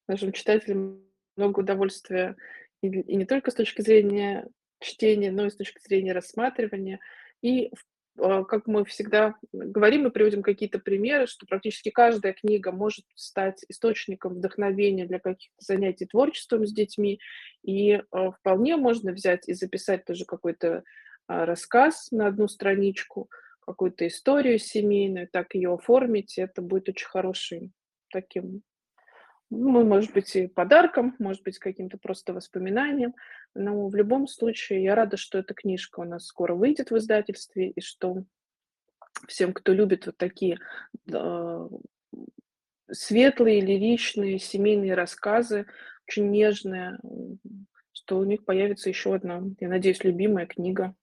нашим 0.07 0.31
читателям 0.31 1.03
много 1.37 1.59
удовольствия 1.61 2.37
и 2.81 2.87
и 2.87 3.15
не 3.15 3.25
только 3.25 3.51
с 3.51 3.55
точки 3.55 3.81
зрения 3.81 4.47
чтения, 4.79 5.31
но 5.31 5.45
и 5.45 5.49
с 5.49 5.55
точки 5.55 5.79
зрения 5.79 6.13
рассматривания. 6.13 6.99
И 7.41 7.71
а, 8.17 8.43
как 8.43 8.67
мы 8.67 8.85
всегда 8.85 9.35
говорим 9.51 10.07
и 10.07 10.11
приводим 10.11 10.41
какие-то 10.41 10.79
примеры, 10.79 11.27
что 11.27 11.45
практически 11.45 11.89
каждая 11.89 12.33
книга 12.33 12.71
может 12.71 13.05
стать 13.15 13.65
источником 13.67 14.35
вдохновения 14.35 15.05
для 15.05 15.19
каких-то 15.19 15.57
занятий 15.59 16.05
творчеством 16.05 16.65
с 16.65 16.73
детьми. 16.73 17.19
И, 17.63 18.01
а, 18.11 18.31
вполне 18.31 18.77
можно 18.77 19.11
взять 19.11 19.47
и 19.49 19.53
записать 19.53 20.05
тоже 20.05 20.25
какой-то, 20.25 20.83
а, 21.27 21.45
рассказ 21.45 22.09
на 22.11 22.27
1 22.27 22.47
страничку, 22.47 23.29
какую-то 23.59 24.07
историю 24.07 24.59
семейную, 24.59 25.27
так 25.27 25.55
ее 25.55 25.73
оформить. 25.73 26.37
Это 26.37 26.61
будет 26.61 26.89
очень 26.89 27.07
хорошим 27.07 27.73
таким, 28.11 28.61
ну, 29.49 29.83
может 29.85 30.13
быть, 30.13 30.35
и 30.35 30.47
подарком, 30.47 31.15
может 31.19 31.43
быть, 31.43 31.59
каким-то 31.59 31.97
просто 31.97 32.33
воспоминанием. 32.33 33.13
Но 33.53 33.87
в 33.87 33.95
любом 33.95 34.27
случае 34.27 34.83
я 34.83 34.95
рада, 34.95 35.17
что 35.17 35.37
эта 35.37 35.53
книжка 35.53 35.99
у 36.01 36.03
нас 36.03 36.25
скоро 36.25 36.55
выйдет 36.55 36.91
в 36.91 36.97
издательстве, 36.97 37.69
и 37.69 37.81
что 37.81 38.23
всем, 39.27 39.53
кто 39.53 39.73
любит 39.73 40.05
вот 40.07 40.17
такие, 40.17 40.57
м, 41.11 41.69
светлые, 42.91 43.61
лиричные 43.61 44.39
семейные 44.39 44.93
рассказы, 44.95 45.65
очень 46.07 46.29
нежные, 46.29 46.99
что 47.91 48.17
у 48.19 48.23
них 48.23 48.45
появится 48.45 48.89
еще 48.89 49.15
одна, 49.15 49.41
я 49.59 49.69
надеюсь, 49.69 50.03
любимая 50.03 50.45
книга 50.45 50.95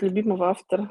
любимого 0.00 0.50
автора. 0.50 0.90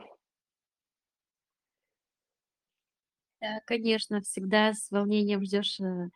Да, 3.42 3.62
конечно, 3.66 4.22
всегда 4.22 4.74
с 4.74 4.92
волнением 4.92 5.44
ждешь, 5.46 5.80
э, 5.80 6.10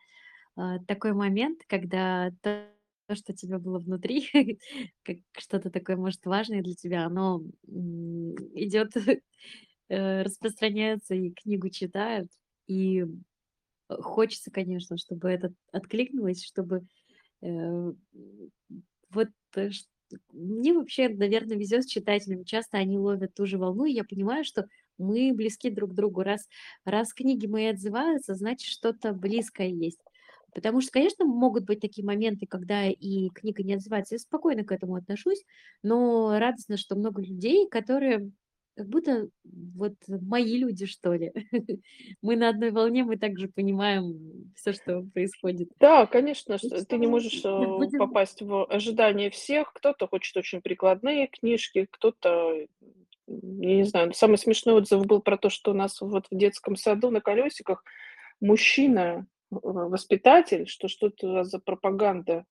такой 0.86 1.12
момент, 1.12 1.60
когда 1.66 2.30
то, 2.42 2.68
что 3.12 3.32
у 3.32 3.36
тебя 3.36 3.58
было 3.58 3.78
внутри, 3.78 4.28
как 5.02 5.16
что-то 5.36 5.70
такое, 5.70 5.96
может, 5.96 6.24
важное 6.24 6.62
для 6.62 6.74
тебя, 6.74 7.04
оно, 7.04 7.42
идет, 7.66 8.92
э, 9.88 10.22
распространяется 10.22 11.14
и 11.14 11.30
книгу 11.30 11.68
читают. 11.70 12.30
И, 12.66 13.04
хочется, 13.88 14.50
конечно, 14.50 14.96
чтобы 14.96 15.28
это 15.30 15.52
откликнулось, 15.72 16.44
чтобы, 16.44 16.86
э, 17.42 17.92
вот, 19.10 19.28
э, 19.56 19.70
мне 20.32 20.72
вообще, 20.72 21.08
наверно, 21.08 21.54
везет 21.54 21.84
с 21.84 21.86
читателями. 21.88 22.44
Часто 22.44 22.78
они 22.78 22.98
ловят 22.98 23.34
ту 23.34 23.46
же 23.46 23.58
волну, 23.58 23.84
и 23.84 23.92
я 23.92 24.04
понимаю, 24.04 24.44
что 24.44 24.66
мы 24.96 25.32
близки 25.34 25.70
друг 25.70 25.90
к 25.92 25.94
другу. 25.94 26.22
Раз 26.22 26.46
раз 26.84 27.12
книги 27.12 27.46
мои 27.46 27.66
отзываются, 27.66 28.34
значит, 28.34 28.70
что-то 28.70 29.12
близкое 29.12 29.68
есть. 29.68 30.00
Потому 30.54 30.80
что, 30.80 30.92
конечно, 30.92 31.24
могут 31.24 31.64
быть 31.64 31.80
такие 31.80 32.04
моменты, 32.06 32.46
когда 32.46 32.86
и 32.86 33.28
книга 33.30 33.62
не 33.62 33.74
отзывается. 33.74 34.14
Я 34.14 34.18
спокойно 34.18 34.64
к 34.64 34.72
этому 34.72 34.94
отношусь, 34.96 35.44
но 35.82 36.38
радостно, 36.38 36.76
что 36.76 36.94
много 36.96 37.22
людей, 37.22 37.68
которые 37.68 38.30
как 38.76 38.88
будто 38.88 39.28
вот 39.44 39.94
мои 40.08 40.58
люди, 40.58 40.86
что 40.86 41.14
ли. 41.14 41.32
Мы 42.22 42.36
на 42.36 42.48
одной 42.48 42.70
волне, 42.72 43.04
мы 43.04 43.16
также 43.16 43.48
понимаем 43.48 44.52
все, 44.56 44.72
что 44.72 45.02
происходит. 45.14 45.68
Да, 45.78 46.06
конечно, 46.06 46.58
что 46.58 46.84
ты 46.84 46.98
не 46.98 47.06
можешь, 47.06 47.44
э, 47.44 47.66
будем 47.78 47.98
попасть 47.98 48.42
в 48.42 48.64
ожидания 48.66 49.30
всех. 49.30 49.72
Кто-то 49.74 50.08
хочет 50.08 50.36
очень 50.36 50.60
прикладные 50.60 51.28
книжки, 51.28 51.86
кто-то, 51.90 52.66
м, 53.28 53.60
я 53.62 53.76
не 53.76 53.84
знаю. 53.84 54.12
Самый 54.12 54.38
смешной 54.38 54.76
отзыв 54.76 55.06
был 55.06 55.20
про 55.22 55.36
то, 55.36 55.50
что 55.50 55.70
у 55.70 55.74
нас 55.74 56.00
вот 56.00 56.26
в 56.30 56.36
детском 56.36 56.74
саду 56.76 57.10
на 57.10 57.20
колесиках 57.20 57.84
мужчина, 58.40 59.26
э, 59.32 59.33
воспитатель, 59.62 60.66
что 60.66 60.88
что 60.88 61.08
это 61.08 61.26
у 61.28 61.32
вас 61.32 61.48
за 61.48 61.58
пропаганда 61.58 62.44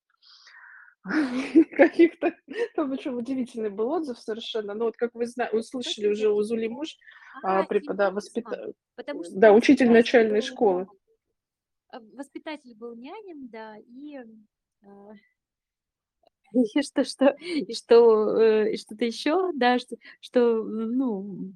каких-то 1.77 2.33
там 2.75 2.91
причем 2.91 3.17
удивительный 3.17 3.69
был 3.69 3.89
отзыв 3.91 4.17
совершенно. 4.17 4.73
Но 4.73 4.85
вот 4.85 4.95
как 4.95 5.13
вы 5.13 5.27
зна 5.27 5.49
услышали 5.51 6.07
уже 6.07 6.29
у 6.29 6.41
Зули 6.41 6.67
муж, 6.67 6.95
а, 7.43 7.59
А, 7.59 7.63
препода 7.65 8.11
воспита 8.11 8.73
да, 9.31 9.53
учитель 9.53 9.91
начальной 9.91 10.41
школы. 10.41 10.87
а, 11.89 11.99
воспитатель 11.99 12.75
был 12.75 12.95
нянин, 12.95 13.49
да, 13.49 13.75
и, 13.77 14.17
а 14.83 15.13
И 16.53 16.81
что 16.83 17.03
что 17.03 17.35
и 17.43 17.73
что, 17.73 18.37
э, 18.39 18.73
и 18.73 18.77
что-то 18.77 19.05
еще, 19.05 19.51
да, 19.55 19.79
что 19.79 19.95
что, 20.21 20.63
ну, 20.63 21.53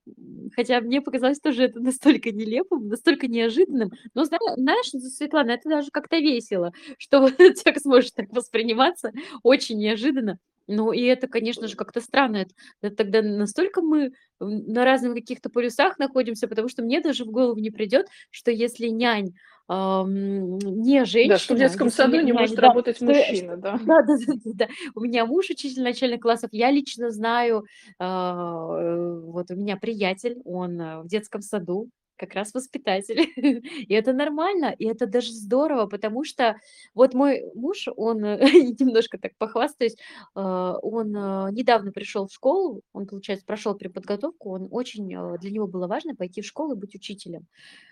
хотя 0.56 0.82
мне 0.82 1.02
показалось 1.02 1.40
тоже 1.40 1.66
это 1.66 1.80
настолько 1.80 2.32
нелепым, 2.32 2.88
настолько 2.88 3.28
неожиданным. 3.28 3.92
Но 4.16 4.26
зна 4.26 4.40
знаешь, 4.56 4.88
Светлана, 5.14 5.52
это 5.52 5.70
даже 5.70 5.90
как-то 5.92 6.18
весело, 6.18 6.74
что 6.98 7.30
текст 7.64 7.86
может 7.86 8.16
так 8.16 8.30
восприниматься 8.32 9.12
очень 9.44 9.78
неожиданно. 9.78 10.40
Ну, 10.68 10.92
и 10.92 11.02
это, 11.04 11.28
конечно 11.28 11.68
же, 11.68 11.76
как-то 11.76 12.02
странно. 12.02 12.38
Это 12.38 12.54
это 12.82 12.96
тогда 12.98 13.22
настолько 13.22 13.82
мы, 13.82 14.12
на 14.40 14.84
разных 14.86 15.14
каких-то 15.16 15.50
полюсах 15.50 15.98
находимся, 16.00 16.48
потому 16.48 16.68
что 16.70 16.84
мне 16.84 17.02
даже 17.02 17.24
в 17.26 17.30
голову 17.32 17.60
не 17.60 17.72
придет, 17.72 18.08
что 18.32 18.52
если 18.52 18.88
нянь, 18.88 19.34
ам, 19.70 20.58
не 20.60 21.06
Да, 21.24 21.38
что 21.40 21.56
в 21.56 21.58
женщина, 21.58 21.58
детском 21.58 21.90
саду 21.90 22.20
не 22.22 22.34
может 22.34 22.56
да, 22.58 22.62
работать 22.62 22.98
что 22.98 23.06
мужчина, 23.06 23.58
да. 23.58 23.80
да 23.86 24.02
да 24.04 24.18
да 24.28 24.34
да 24.46 24.52
да. 24.56 24.68
У 24.96 25.02
меня 25.02 25.26
муж 25.26 25.50
учитель 25.50 25.84
начальных 25.84 26.22
классов. 26.22 26.50
Я 26.54 26.72
лично 26.72 27.12
знаю, 27.12 27.66
э, 28.00 28.04
вот 28.06 29.52
у 29.52 29.56
меня 29.56 29.78
приятель, 29.78 30.38
он, 30.46 30.80
э, 30.82 31.02
в 31.04 31.08
детском 31.08 31.42
саду 31.42 31.90
как 32.18 32.34
раз 32.34 32.54
воспитатель. 32.54 33.32
И 33.88 33.94
это 33.94 34.14
нормально, 34.14 34.76
и 34.78 34.86
это 34.86 35.06
даже 35.08 35.32
здорово, 35.32 35.86
потому 35.88 36.24
что 36.24 36.58
вот 36.94 37.14
мой 37.14 37.44
муж, 37.56 37.88
он, 37.96 38.24
э, 38.26 38.40
немножко 38.80 39.18
так 39.18 39.34
похвастаюсь, 39.38 39.96
а, 40.36 40.78
он, 40.82 41.16
а, 41.16 41.50
недавно 41.52 41.92
пришел 41.92 42.28
в 42.28 42.34
школу, 42.34 42.82
он, 42.94 43.08
получается, 43.08 43.46
прошел 43.46 43.76
переподготовку, 43.76 44.52
он 44.52 44.68
очень, 44.72 45.08
для 45.40 45.52
него 45.52 45.68
было 45.68 45.88
важно 45.88 46.16
пойти 46.16 46.42
в 46.42 46.46
школу 46.46 46.74
и 46.74 46.78
быть 46.78 46.96
учителем. 46.96 47.48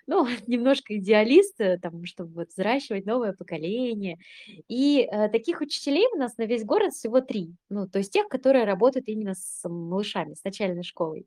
Ну, 0.08 0.26
немножко 0.48 0.98
идеалист, 0.98 1.60
э, 1.60 1.78
там, 1.80 2.06
чтобы 2.06 2.34
вот 2.34 2.50
взращивать 2.50 3.06
новое 3.06 3.34
поколение. 3.34 4.18
И, 4.68 5.08
э, 5.12 5.30
таких 5.30 5.62
учителей 5.62 6.06
у 6.14 6.18
нас 6.18 6.38
на 6.38 6.44
весь 6.46 6.64
город 6.64 6.94
всего 6.94 7.22
3. 7.22 7.54
Ну, 7.70 7.88
то 7.88 8.00
есть 8.00 8.12
тех, 8.12 8.28
которые 8.28 8.66
работают 8.66 9.08
именно 9.08 9.34
с 9.36 9.68
малышами, 9.68 10.34
с 10.34 10.44
начальной 10.44 10.84
школой. 10.84 11.26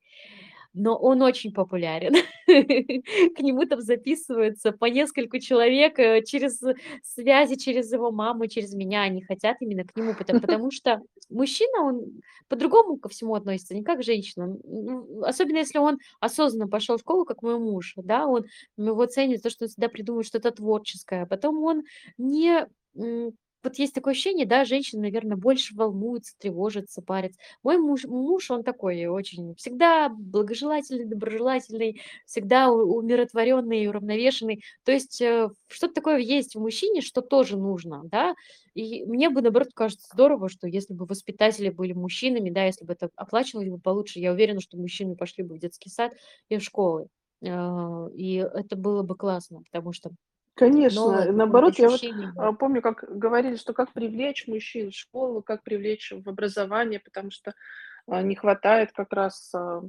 Но 0.74 0.96
он 0.96 1.22
очень 1.22 1.52
популярен. 1.52 2.14
К 2.46 3.40
нему 3.40 3.64
там 3.66 3.80
записываются 3.80 4.72
по 4.72 4.84
нескольку 4.86 5.38
человек, 5.38 5.98
э, 5.98 6.22
через 6.24 6.60
связи, 7.02 7.56
через 7.56 7.92
его 7.92 8.10
маму, 8.10 8.46
через 8.46 8.74
меня. 8.74 9.02
Они 9.02 9.22
хотят 9.22 9.56
именно 9.60 9.84
к 9.84 9.96
нему, 9.96 10.14
пото 10.14 10.38
потому 10.40 10.70
что 10.70 11.00
мужчина, 11.30 11.82
он 11.82 12.20
по-другому 12.48 12.96
ко 12.98 13.08
всему 13.08 13.34
относится, 13.34 13.74
не 13.74 13.82
как 13.82 14.02
женщина. 14.02 14.56
Ну, 14.64 15.22
особенно 15.22 15.58
если 15.58 15.78
он 15.78 15.98
осознанно 16.20 16.68
пошел 16.68 16.96
в 16.96 17.00
школу, 17.00 17.24
как 17.24 17.42
мой 17.42 17.58
муж, 17.58 17.94
да, 17.96 18.26
он 18.26 18.44
его 18.76 19.06
ценит 19.06 19.42
то, 19.42 19.50
что 19.50 19.64
он 19.64 19.68
всегда 19.68 19.88
придумывает 19.88 20.26
что-то 20.26 20.50
творческое. 20.50 21.26
Потом 21.26 21.62
он 21.62 21.82
не, 22.16 22.66
вот 23.68 23.78
есть 23.78 23.94
такое 23.94 24.12
ощущение, 24.12 24.46
да, 24.46 24.64
женщины, 24.64 25.02
наверно, 25.02 25.36
больше 25.36 25.74
волнуются, 25.74 26.34
тревожатся, 26.38 27.02
парятся. 27.02 27.38
Мой 27.62 27.78
муж 27.78 28.04
муж, 28.04 28.50
он 28.50 28.64
такой 28.64 29.06
очень 29.06 29.54
всегда 29.56 30.08
благожелательный, 30.08 31.04
доброжелательный, 31.06 32.00
всегда 32.26 32.70
умиротворенный 32.70 33.86
уравновешенный. 33.88 34.62
То 34.84 34.92
есть, 34.92 35.20
э, 35.20 35.48
что-то 35.68 35.94
такое 35.94 36.18
есть 36.18 36.54
в 36.56 36.60
мужчине, 36.60 37.00
что 37.00 37.20
тоже 37.22 37.56
нужно, 37.56 38.02
да. 38.04 38.34
И 38.74 39.04
мне 39.04 39.30
бы, 39.30 39.42
наоборот, 39.42 39.68
кажется 39.74 40.08
здорово, 40.12 40.48
что 40.48 40.66
если 40.68 40.94
бы 40.94 41.04
воспитатели 41.06 41.70
были 41.70 41.92
мужчинами, 41.92 42.50
да, 42.50 42.64
если 42.64 42.84
бы 42.84 42.92
это 42.92 43.10
оплачивалось 43.16 43.68
бы 43.70 43.78
получше, 43.78 44.20
я 44.20 44.32
уверена, 44.32 44.60
что 44.60 44.76
мужчины 44.76 45.16
пошли 45.16 45.44
бы 45.44 45.56
в 45.56 45.58
детский 45.58 45.90
сад 45.90 46.12
и 46.48 46.56
в 46.58 46.62
школы. 46.62 47.08
А, 47.46 48.06
и 48.14 48.34
это 48.36 48.76
было 48.76 49.02
бы 49.02 49.16
классно, 49.16 49.62
потому 49.62 49.92
что 49.92 50.10
Конечно, 50.58 51.02
какое-то 51.02 51.32
наоборот, 51.32 51.78
я 51.78 51.88
вот, 51.88 52.00
а, 52.36 52.52
помню, 52.52 52.82
как 52.82 53.04
говорили, 53.08 53.56
что 53.56 53.72
как 53.72 53.92
привлечь 53.92 54.48
мужчин 54.48 54.90
в 54.90 54.94
школу, 54.94 55.40
как 55.40 55.62
привлечь 55.62 56.12
в 56.12 56.28
образование, 56.28 56.98
потому 56.98 57.30
что, 57.30 57.54
а, 58.08 58.22
не 58.22 58.34
хватает 58.34 58.90
как 58.92 59.12
раз, 59.12 59.52
а, 59.54 59.82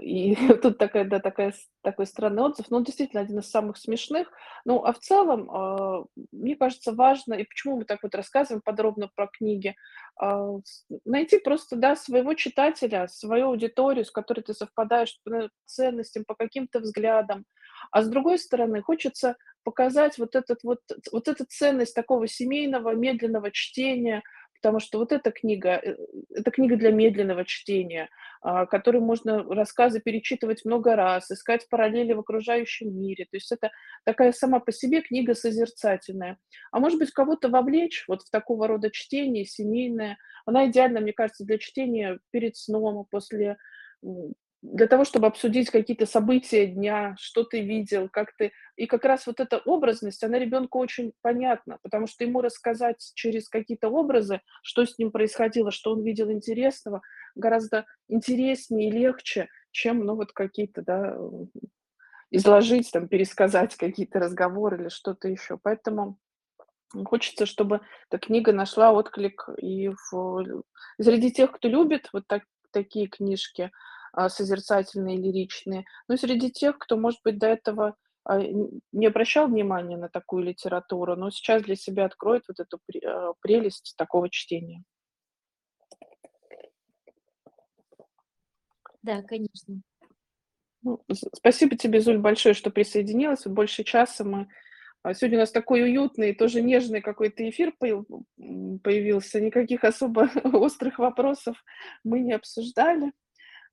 и 0.00 0.34
тут 0.62 0.78
такая, 0.78 1.04
да, 1.04 1.20
такая 1.20 1.54
такой 1.82 2.06
странный 2.06 2.42
отзыв, 2.42 2.66
но 2.68 2.78
он 2.78 2.84
действительно 2.84 3.22
один 3.22 3.38
из 3.38 3.48
самых 3.48 3.76
смешных. 3.76 4.28
Ну, 4.64 4.84
а 4.84 4.92
в 4.92 4.98
целом, 4.98 6.08
мне 6.32 6.56
кажется, 6.56 6.92
важно, 6.92 7.34
и 7.34 7.44
почему 7.44 7.76
мы 7.76 7.84
так 7.84 8.02
вот 8.02 8.14
рассказываем 8.16 8.62
подробно 8.64 9.08
про 9.14 9.28
книги, 9.28 9.76
найти 11.04 11.38
просто, 11.38 11.76
да, 11.76 11.94
своего 11.94 12.34
читателя, 12.34 13.06
свою 13.06 13.48
аудиторию, 13.48 14.04
с 14.04 14.10
которой 14.10 14.40
ты 14.40 14.54
совпадаешь 14.54 15.20
по 15.22 15.50
ценностям, 15.66 16.24
по 16.24 16.34
каким-то 16.34 16.80
взглядам. 16.80 17.44
А 17.90 18.02
с 18.02 18.08
другой 18.08 18.38
стороны, 18.38 18.82
хочется 18.82 19.36
показать 19.64 20.18
вот 20.18 20.36
этот 20.36 20.62
вот 20.62 20.80
вот 21.12 21.28
эту 21.28 21.44
ценность 21.48 21.94
такого 21.94 22.28
семейного 22.28 22.94
медленного 22.94 23.50
чтения, 23.50 24.22
потому 24.66 24.80
что 24.80 24.98
вот 24.98 25.12
эта 25.12 25.30
книга, 25.30 25.80
э, 25.82 25.96
это 26.30 26.50
книга 26.50 26.76
для 26.76 26.90
медленного 26.90 27.44
чтения, 27.44 28.08
а, 28.42 28.66
которую 28.66 29.04
можно 29.04 29.42
рассказы 29.42 30.00
перечитывать 30.00 30.64
много 30.64 30.96
раз, 30.96 31.30
искать 31.30 31.68
параллели 31.68 32.12
в 32.12 32.20
окружающем 32.20 32.96
мире. 32.98 33.26
То 33.30 33.36
есть 33.36 33.52
это 33.52 33.70
такая 34.04 34.32
сама 34.32 34.60
по 34.60 34.72
себе 34.72 35.02
книга 35.02 35.34
созерцательная. 35.34 36.38
А 36.72 36.80
может 36.80 36.98
быть, 36.98 37.10
кого-то 37.10 37.48
вовлечь 37.48 38.04
вот 38.08 38.22
в 38.22 38.30
такого 38.30 38.66
рода 38.66 38.90
чтение 38.90 39.44
семейное. 39.44 40.16
Она 40.46 40.68
идеальна, 40.68 41.00
мне 41.00 41.12
кажется, 41.12 41.44
для 41.44 41.58
чтения 41.58 42.18
перед 42.30 42.56
сном, 42.56 43.06
после, 43.10 43.56
для 44.72 44.86
того, 44.86 45.04
чтобы 45.04 45.26
обсудить 45.26 45.70
какие-то 45.70 46.06
события 46.06 46.66
дня, 46.66 47.14
что 47.18 47.44
ты 47.44 47.60
видел, 47.60 48.08
как 48.08 48.34
ты 48.36 48.52
И 48.76 48.86
как 48.86 49.04
раз 49.04 49.26
вот 49.26 49.40
эта 49.40 49.58
образность, 49.58 50.22
она 50.24 50.38
ребенку 50.38 50.78
очень 50.78 51.12
понятна, 51.22 51.78
потому 51.82 52.06
что 52.06 52.24
ему 52.24 52.40
рассказать 52.40 53.12
через 53.14 53.48
какие-то 53.48 53.88
образы, 53.88 54.40
что 54.62 54.84
с 54.84 54.98
ним 54.98 55.10
происходило, 55.10 55.70
что 55.70 55.92
он 55.92 56.02
видел 56.02 56.30
интересного, 56.30 57.00
гораздо 57.34 57.86
интереснее 58.08 58.88
и 58.88 58.92
легче, 58.92 59.48
чем, 59.70 60.04
ну, 60.04 60.14
вот 60.16 60.32
какие-то, 60.32 60.82
да, 60.82 61.16
изложить, 62.30 62.90
там, 62.92 63.08
пересказать 63.08 63.76
какие-то 63.76 64.18
разговоры 64.18 64.82
или 64.82 64.88
что-то 64.88 65.28
еще. 65.28 65.58
Поэтому, 65.62 66.18
хочется, 67.04 67.46
чтобы 67.46 67.80
эта 68.10 68.18
книга 68.18 68.52
нашла 68.52 68.92
отклик 68.92 69.48
и 69.58 69.90
в 70.10 70.40
лю 70.40 70.64
среди 71.00 71.30
тех, 71.30 71.52
кто 71.52 71.68
любит 71.68 72.08
вот 72.12 72.26
так 72.26 72.42
такие 72.72 73.06
книжки, 73.06 73.70
созерцательные, 74.28 75.16
лиричные, 75.16 75.84
но 76.08 76.14
и 76.14 76.18
среди 76.18 76.50
тех, 76.50 76.78
кто, 76.78 76.96
может 76.96 77.20
быть, 77.22 77.38
до 77.38 77.46
этого, 77.46 77.96
а, 78.24 78.40
не 78.92 79.06
обращал 79.06 79.46
внимания 79.46 79.96
на 79.96 80.08
такую 80.08 80.44
литературу, 80.44 81.16
но 81.16 81.30
сейчас 81.30 81.62
для 81.62 81.76
себя 81.76 82.06
откроет 82.06 82.44
вот 82.48 82.58
эту 82.60 82.80
а, 83.04 83.34
прелесть 83.40 83.94
такого 83.96 84.30
чтения. 84.30 84.82
Да, 89.02 89.22
конечно. 89.22 89.80
Ну, 90.82 91.00
спасибо 91.34 91.76
тебе, 91.76 92.00
Зуль, 92.00 92.18
большое, 92.18 92.54
что 92.54 92.70
присоединилась. 92.70 93.44
Вот 93.44 93.54
больше 93.54 93.84
часа 93.84 94.24
мы 94.24 94.48
а, 95.06 95.14
сегодня 95.14 95.38
у 95.38 95.40
нас 95.42 95.52
такой 95.52 95.84
уютный, 95.84 96.34
тоже 96.34 96.62
нежный 96.62 97.00
какой-то 97.00 97.48
эфир 97.48 97.72
появился. 97.78 99.40
Никаких 99.40 99.84
особо 99.84 100.28
острых 100.44 100.98
вопросов 100.98 101.62
мы 102.02 102.18
не 102.18 102.32
обсуждали. 102.32 103.12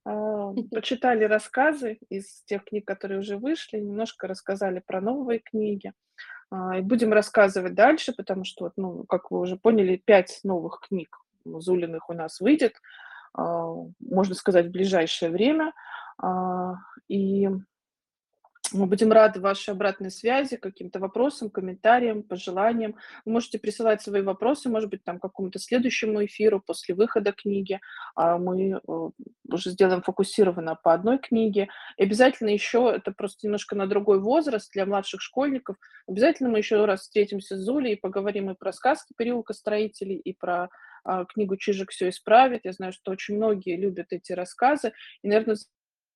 А, 0.05 0.53
почитали 0.71 1.23
рассказы 1.25 1.99
из 2.09 2.43
тех 2.45 2.63
книг, 2.65 2.85
которые 2.85 3.19
уже 3.19 3.37
вышли, 3.37 3.79
немножко 3.79 4.27
рассказали 4.27 4.81
про 4.85 5.01
новые 5.01 5.39
книги. 5.39 5.93
А, 6.51 6.77
и 6.77 6.81
будем 6.81 7.13
рассказывать 7.13 7.73
дальше, 7.73 8.13
потому 8.13 8.43
что 8.43 8.71
ну, 8.75 9.03
как 9.05 9.31
вы 9.31 9.39
уже 9.39 9.57
поняли, 9.57 9.97
5 9.97 10.41
новых 10.43 10.81
книг 10.87 11.19
Зулиных 11.45 12.09
у 12.09 12.13
нас 12.13 12.39
выйдет, 12.39 12.75
а, 13.33 13.73
можно 13.99 14.35
сказать, 14.35 14.67
в 14.67 14.71
ближайшее 14.71 15.31
время. 15.31 15.73
И 17.09 17.49
Мы 18.73 18.87
будем 18.87 19.11
рады 19.11 19.39
вашей 19.39 19.69
обратной 19.69 20.09
связи, 20.09 20.57
каким-то 20.57 20.99
вопросам, 20.99 21.51
комментариям, 21.51 22.23
пожеланиям. 22.23 22.95
Вы 23.23 23.33
можете 23.33 23.59
присылать 23.59 24.01
свои 24.01 24.23
вопросы, 24.23 24.67
может 24.67 24.89
быть, 24.89 25.03
там, 25.03 25.19
какому-то 25.19 25.59
следующему 25.59 26.25
эфиру 26.25 26.59
после 26.59 26.95
выхода 26.95 27.33
книги. 27.33 27.79
А 28.15 28.39
мы 28.39 28.71
э, 28.71 29.09
уже 29.49 29.69
сделаем 29.69 30.01
фокусированно 30.01 30.75
по 30.75 30.93
одной 30.93 31.19
книге. 31.19 31.69
И 31.97 32.03
обязательно 32.03 32.49
еще, 32.49 32.91
это 32.95 33.11
просто 33.11 33.45
немножко 33.45 33.75
на 33.75 33.85
другой 33.85 34.19
возраст 34.19 34.71
для 34.73 34.87
младших 34.87 35.21
школьников, 35.21 35.75
обязательно 36.07 36.49
мы 36.49 36.57
еще 36.57 36.83
раз 36.85 37.01
встретимся 37.01 37.57
с 37.57 37.61
Зулей 37.61 37.93
и 37.93 37.99
поговорим 37.99 38.49
и 38.49 38.55
про 38.55 38.73
сказки 38.73 39.13
переулка 39.15 39.53
строителей, 39.53 40.15
и 40.15 40.33
про 40.33 40.69
а, 41.03 41.25
книгу 41.25 41.57
«Чижик 41.57 41.91
все 41.91 42.09
исправит». 42.09 42.61
Я 42.63 42.73
знаю, 42.73 42.93
что 42.93 43.11
очень 43.11 43.35
многие 43.35 43.77
любят 43.77 44.07
эти 44.11 44.31
рассказы. 44.31 44.93
И, 45.21 45.27
наверное, 45.27 45.57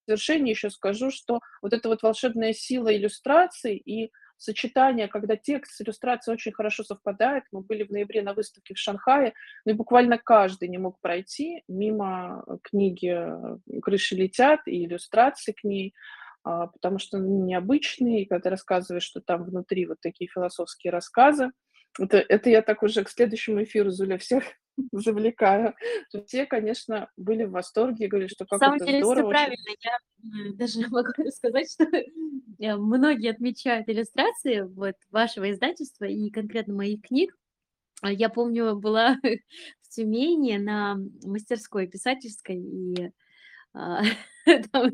завершение 0.07 0.51
еще 0.51 0.69
скажу, 0.69 1.11
что 1.11 1.39
вот 1.61 1.73
эта 1.73 1.89
вот 1.89 2.01
волшебная 2.01 2.53
сила 2.53 2.95
иллюстраций 2.95 3.75
и 3.75 4.11
сочетание, 4.37 5.07
когда 5.07 5.35
текст 5.35 5.75
с 5.75 5.81
иллюстрацией 5.81 6.35
очень 6.35 6.51
хорошо 6.51 6.83
совпадает. 6.83 7.43
Мы 7.51 7.61
были 7.61 7.83
в 7.83 7.91
ноябре 7.91 8.21
на 8.21 8.33
выставке 8.33 8.73
в 8.73 8.77
Шанхае, 8.77 9.33
ну 9.65 9.73
и 9.73 9.75
буквально 9.75 10.17
каждый 10.17 10.69
не 10.69 10.77
мог 10.77 10.99
пройти 11.01 11.63
мимо 11.67 12.45
книги 12.63 13.19
«Крыши 13.81 14.15
летят» 14.15 14.61
и 14.67 14.85
иллюстрации 14.85 15.53
к 15.53 15.63
ней, 15.63 15.93
а, 16.43 16.67
потому 16.67 16.99
что 16.99 17.17
они 17.17 17.39
необычные, 17.39 18.21
и 18.21 18.25
когда 18.25 18.43
ты 18.43 18.49
рассказываешь, 18.51 19.03
что 19.03 19.21
там 19.21 19.43
внутри 19.43 19.85
вот 19.85 19.97
такие 20.01 20.29
философские 20.29 20.91
рассказы, 20.91 21.51
это, 21.99 22.17
это 22.17 22.49
я 22.49 22.61
так 22.61 22.83
уже 22.83 23.03
к 23.03 23.09
следующему 23.09 23.63
эфиру, 23.63 23.89
Зуля, 23.89 24.17
всех 24.17 24.43
завлекаю. 24.91 25.75
Все, 26.25 26.45
конечно, 26.45 27.09
были 27.17 27.43
в 27.43 27.51
восторге 27.51 28.05
и 28.05 28.07
говорили, 28.07 28.29
что 28.29 28.45
как 28.45 28.59
На 28.59 28.67
самом 28.67 28.75
это 28.77 28.85
деле, 28.85 28.99
все 29.03 29.11
здорово. 29.11 29.29
правильно. 29.29 29.69
Я 29.81 30.53
даже 30.53 30.79
могу 30.89 31.31
сказать, 31.31 31.71
что 31.71 31.85
многие 32.77 33.31
отмечают 33.31 33.89
иллюстрации 33.89 34.61
вот 34.61 34.95
вашего 35.11 35.51
издательства 35.51 36.05
и 36.05 36.29
конкретно 36.29 36.73
моих 36.73 37.01
книг. 37.01 37.35
А 38.01 38.11
Я 38.11 38.29
помню, 38.29 38.75
была 38.75 39.17
в 39.23 39.89
Тюмени 39.89 40.57
на 40.57 40.97
мастерской 41.23 41.87
писательской, 41.87 42.57
и 42.57 43.11
а, 43.73 44.01
там, 44.71 44.91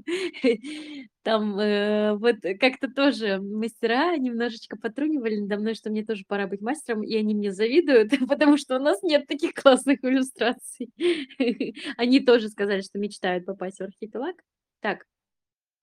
там 1.23 1.59
э, 1.59 2.15
вот 2.15 2.37
как-то 2.59 2.87
тоже 2.87 3.39
мастера 3.39 4.17
немножечко 4.17 4.77
потрунивали 4.77 5.39
надо 5.39 5.57
мной, 5.57 5.75
что 5.75 5.89
мне 5.89 6.03
тоже 6.03 6.23
пора 6.27 6.47
быть 6.47 6.61
мастером, 6.61 7.03
и 7.03 7.15
они 7.15 7.35
мне 7.35 7.51
завидуют, 7.51 8.11
потому 8.27 8.57
что 8.57 8.77
у 8.77 8.79
нас 8.79 9.01
нет 9.03 9.27
таких 9.27 9.53
классных 9.53 10.03
иллюстраций. 10.03 10.89
Они 11.97 12.19
тоже 12.19 12.49
сказали, 12.49 12.81
что 12.81 12.99
мечтают 12.99 13.45
попасть 13.45 13.77
в 13.77 13.83
архипелаг. 13.83 14.35
Так, 14.81 15.05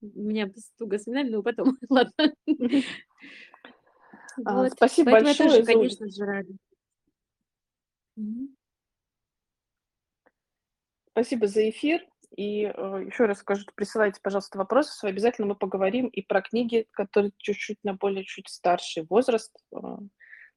у 0.02 0.20
меня 0.20 0.50
туго 0.78 0.98
с 0.98 1.06
но 1.06 1.42
потом, 1.42 1.78
ладно. 1.88 2.34
А, 4.44 4.62
Вот, 4.62 4.72
Спасибо 4.72 5.12
поэтому 5.12 5.28
я 5.28 5.36
тоже, 5.36 5.56
большое, 5.58 5.64
конечно 5.64 6.10
же, 6.10 6.24
рада. 6.24 6.52
Спасибо 11.12 11.46
за 11.48 11.68
эфир. 11.68 12.06
И 12.36 12.64
э, 12.64 13.04
еще 13.06 13.26
раз 13.26 13.38
скажу, 13.38 13.64
присылайте, 13.74 14.20
пожалуйста, 14.22 14.58
вопросы 14.58 14.92
свои. 14.92 15.12
Обязательно 15.12 15.48
мы 15.48 15.54
поговорим 15.56 16.06
и 16.06 16.22
про 16.22 16.42
книги, 16.42 16.86
которые 16.92 17.32
чуть-чуть 17.38 17.78
на 17.82 17.94
более 17.94 18.24
чуть 18.24 18.48
старший 18.48 19.04
возраст. 19.08 19.52
Э, 19.74 19.78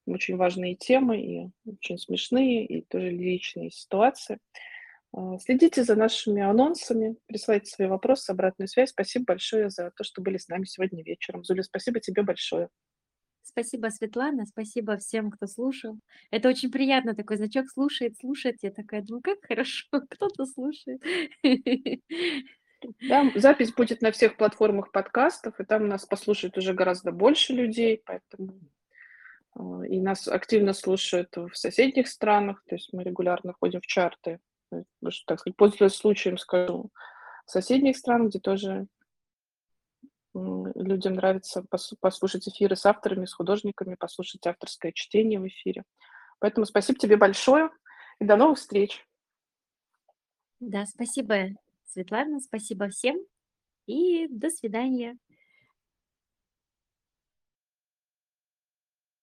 Очень 0.05 0.38
важные 0.38 0.76
темы 0.76 1.19
и 1.19 1.49
очень 1.65 1.97
смешные, 1.97 2.65
и 2.65 2.82
тоже 2.84 3.09
личные 3.09 3.71
ситуации. 3.71 4.38
Э, 5.15 5.38
Следите 5.39 5.84
за 5.84 5.95
нашими 5.95 6.43
анонсами, 6.43 7.15
присылайте 7.26 7.71
свои 7.71 7.88
вопросы, 7.88 8.30
обратную 8.30 8.67
связь. 8.67 8.91
Спасибо 8.91 9.26
большое 9.26 9.69
за 9.69 9.91
то, 9.97 10.03
что 10.03 10.21
были 10.21 10.38
с 10.38 10.47
нами 10.49 10.65
сегодня 10.65 11.03
вечером. 11.03 11.43
Зуля, 11.43 11.63
спасибо 11.63 11.99
тебе 11.99 12.21
большое. 12.21 12.69
Спасибо, 13.53 13.89
Светлана, 13.89 14.47
спасибо 14.47 14.97
всем, 14.97 15.29
кто 15.29 15.45
слушал. 15.45 15.99
Это 16.31 16.49
очень 16.49 16.71
приятно, 16.71 17.15
такой 17.15 17.37
значок 17.37 17.69
слушает, 17.69 18.17
слушает. 18.17 18.57
Я 18.63 18.71
такая 18.71 19.03
думаю, 19.03 19.21
как 19.21 19.37
хорошо, 19.47 19.85
кто-то 20.09 20.45
слушает. 20.47 21.03
Да, 23.07 23.31
запись 23.35 23.71
будет 23.71 24.01
на 24.01 24.11
всех 24.11 24.37
платформах 24.37 24.91
подкастов, 24.91 25.59
и 25.59 25.65
там 25.65 25.87
нас 25.87 26.05
послушает 26.05 26.57
уже 26.57 26.73
гораздо 26.73 27.11
больше 27.11 27.53
людей, 27.53 28.01
поэтому 28.03 28.59
э, 29.55 29.87
и 29.87 30.01
нас 30.01 30.27
активно 30.27 30.73
слушают 30.73 31.29
в 31.37 31.53
соседних 31.53 32.07
странах, 32.07 32.61
то 32.67 32.75
есть 32.75 32.91
мы 32.91 33.03
регулярно 33.03 33.53
ходим 33.53 33.79
в 33.81 33.87
чарты, 33.87 34.39
что, 35.07 35.23
так 35.27 35.39
сказать, 35.39 35.55
пользуясь 35.55 35.93
случаем, 35.93 36.37
скажу, 36.37 36.89
в 37.45 37.51
соседних 37.51 37.97
странах, 37.97 38.29
где 38.29 38.39
тоже 38.39 38.87
людям 40.34 41.13
нравится 41.13 41.65
пос- 41.69 41.95
послушать 41.99 42.47
эфиры 42.47 42.75
с 42.75 42.86
авторами, 42.86 43.25
с 43.25 43.34
художниками, 43.34 43.95
послушать 43.95 44.45
авторское 44.47 44.91
чтение 44.91 45.39
в 45.39 45.47
эфире. 45.47 45.84
Поэтому 46.39 46.65
спасибо 46.65 46.99
тебе 46.99 47.17
большое 47.17 47.69
и 48.19 48.25
до 48.25 48.36
новых 48.36 48.57
встреч. 48.57 49.05
Да, 50.59 50.86
спасибо, 50.86 51.49
Светлана, 51.86 52.39
спасибо 52.39 52.89
всем 52.89 53.17
и 53.86 54.27
до 54.29 54.49
свидания. 54.49 55.17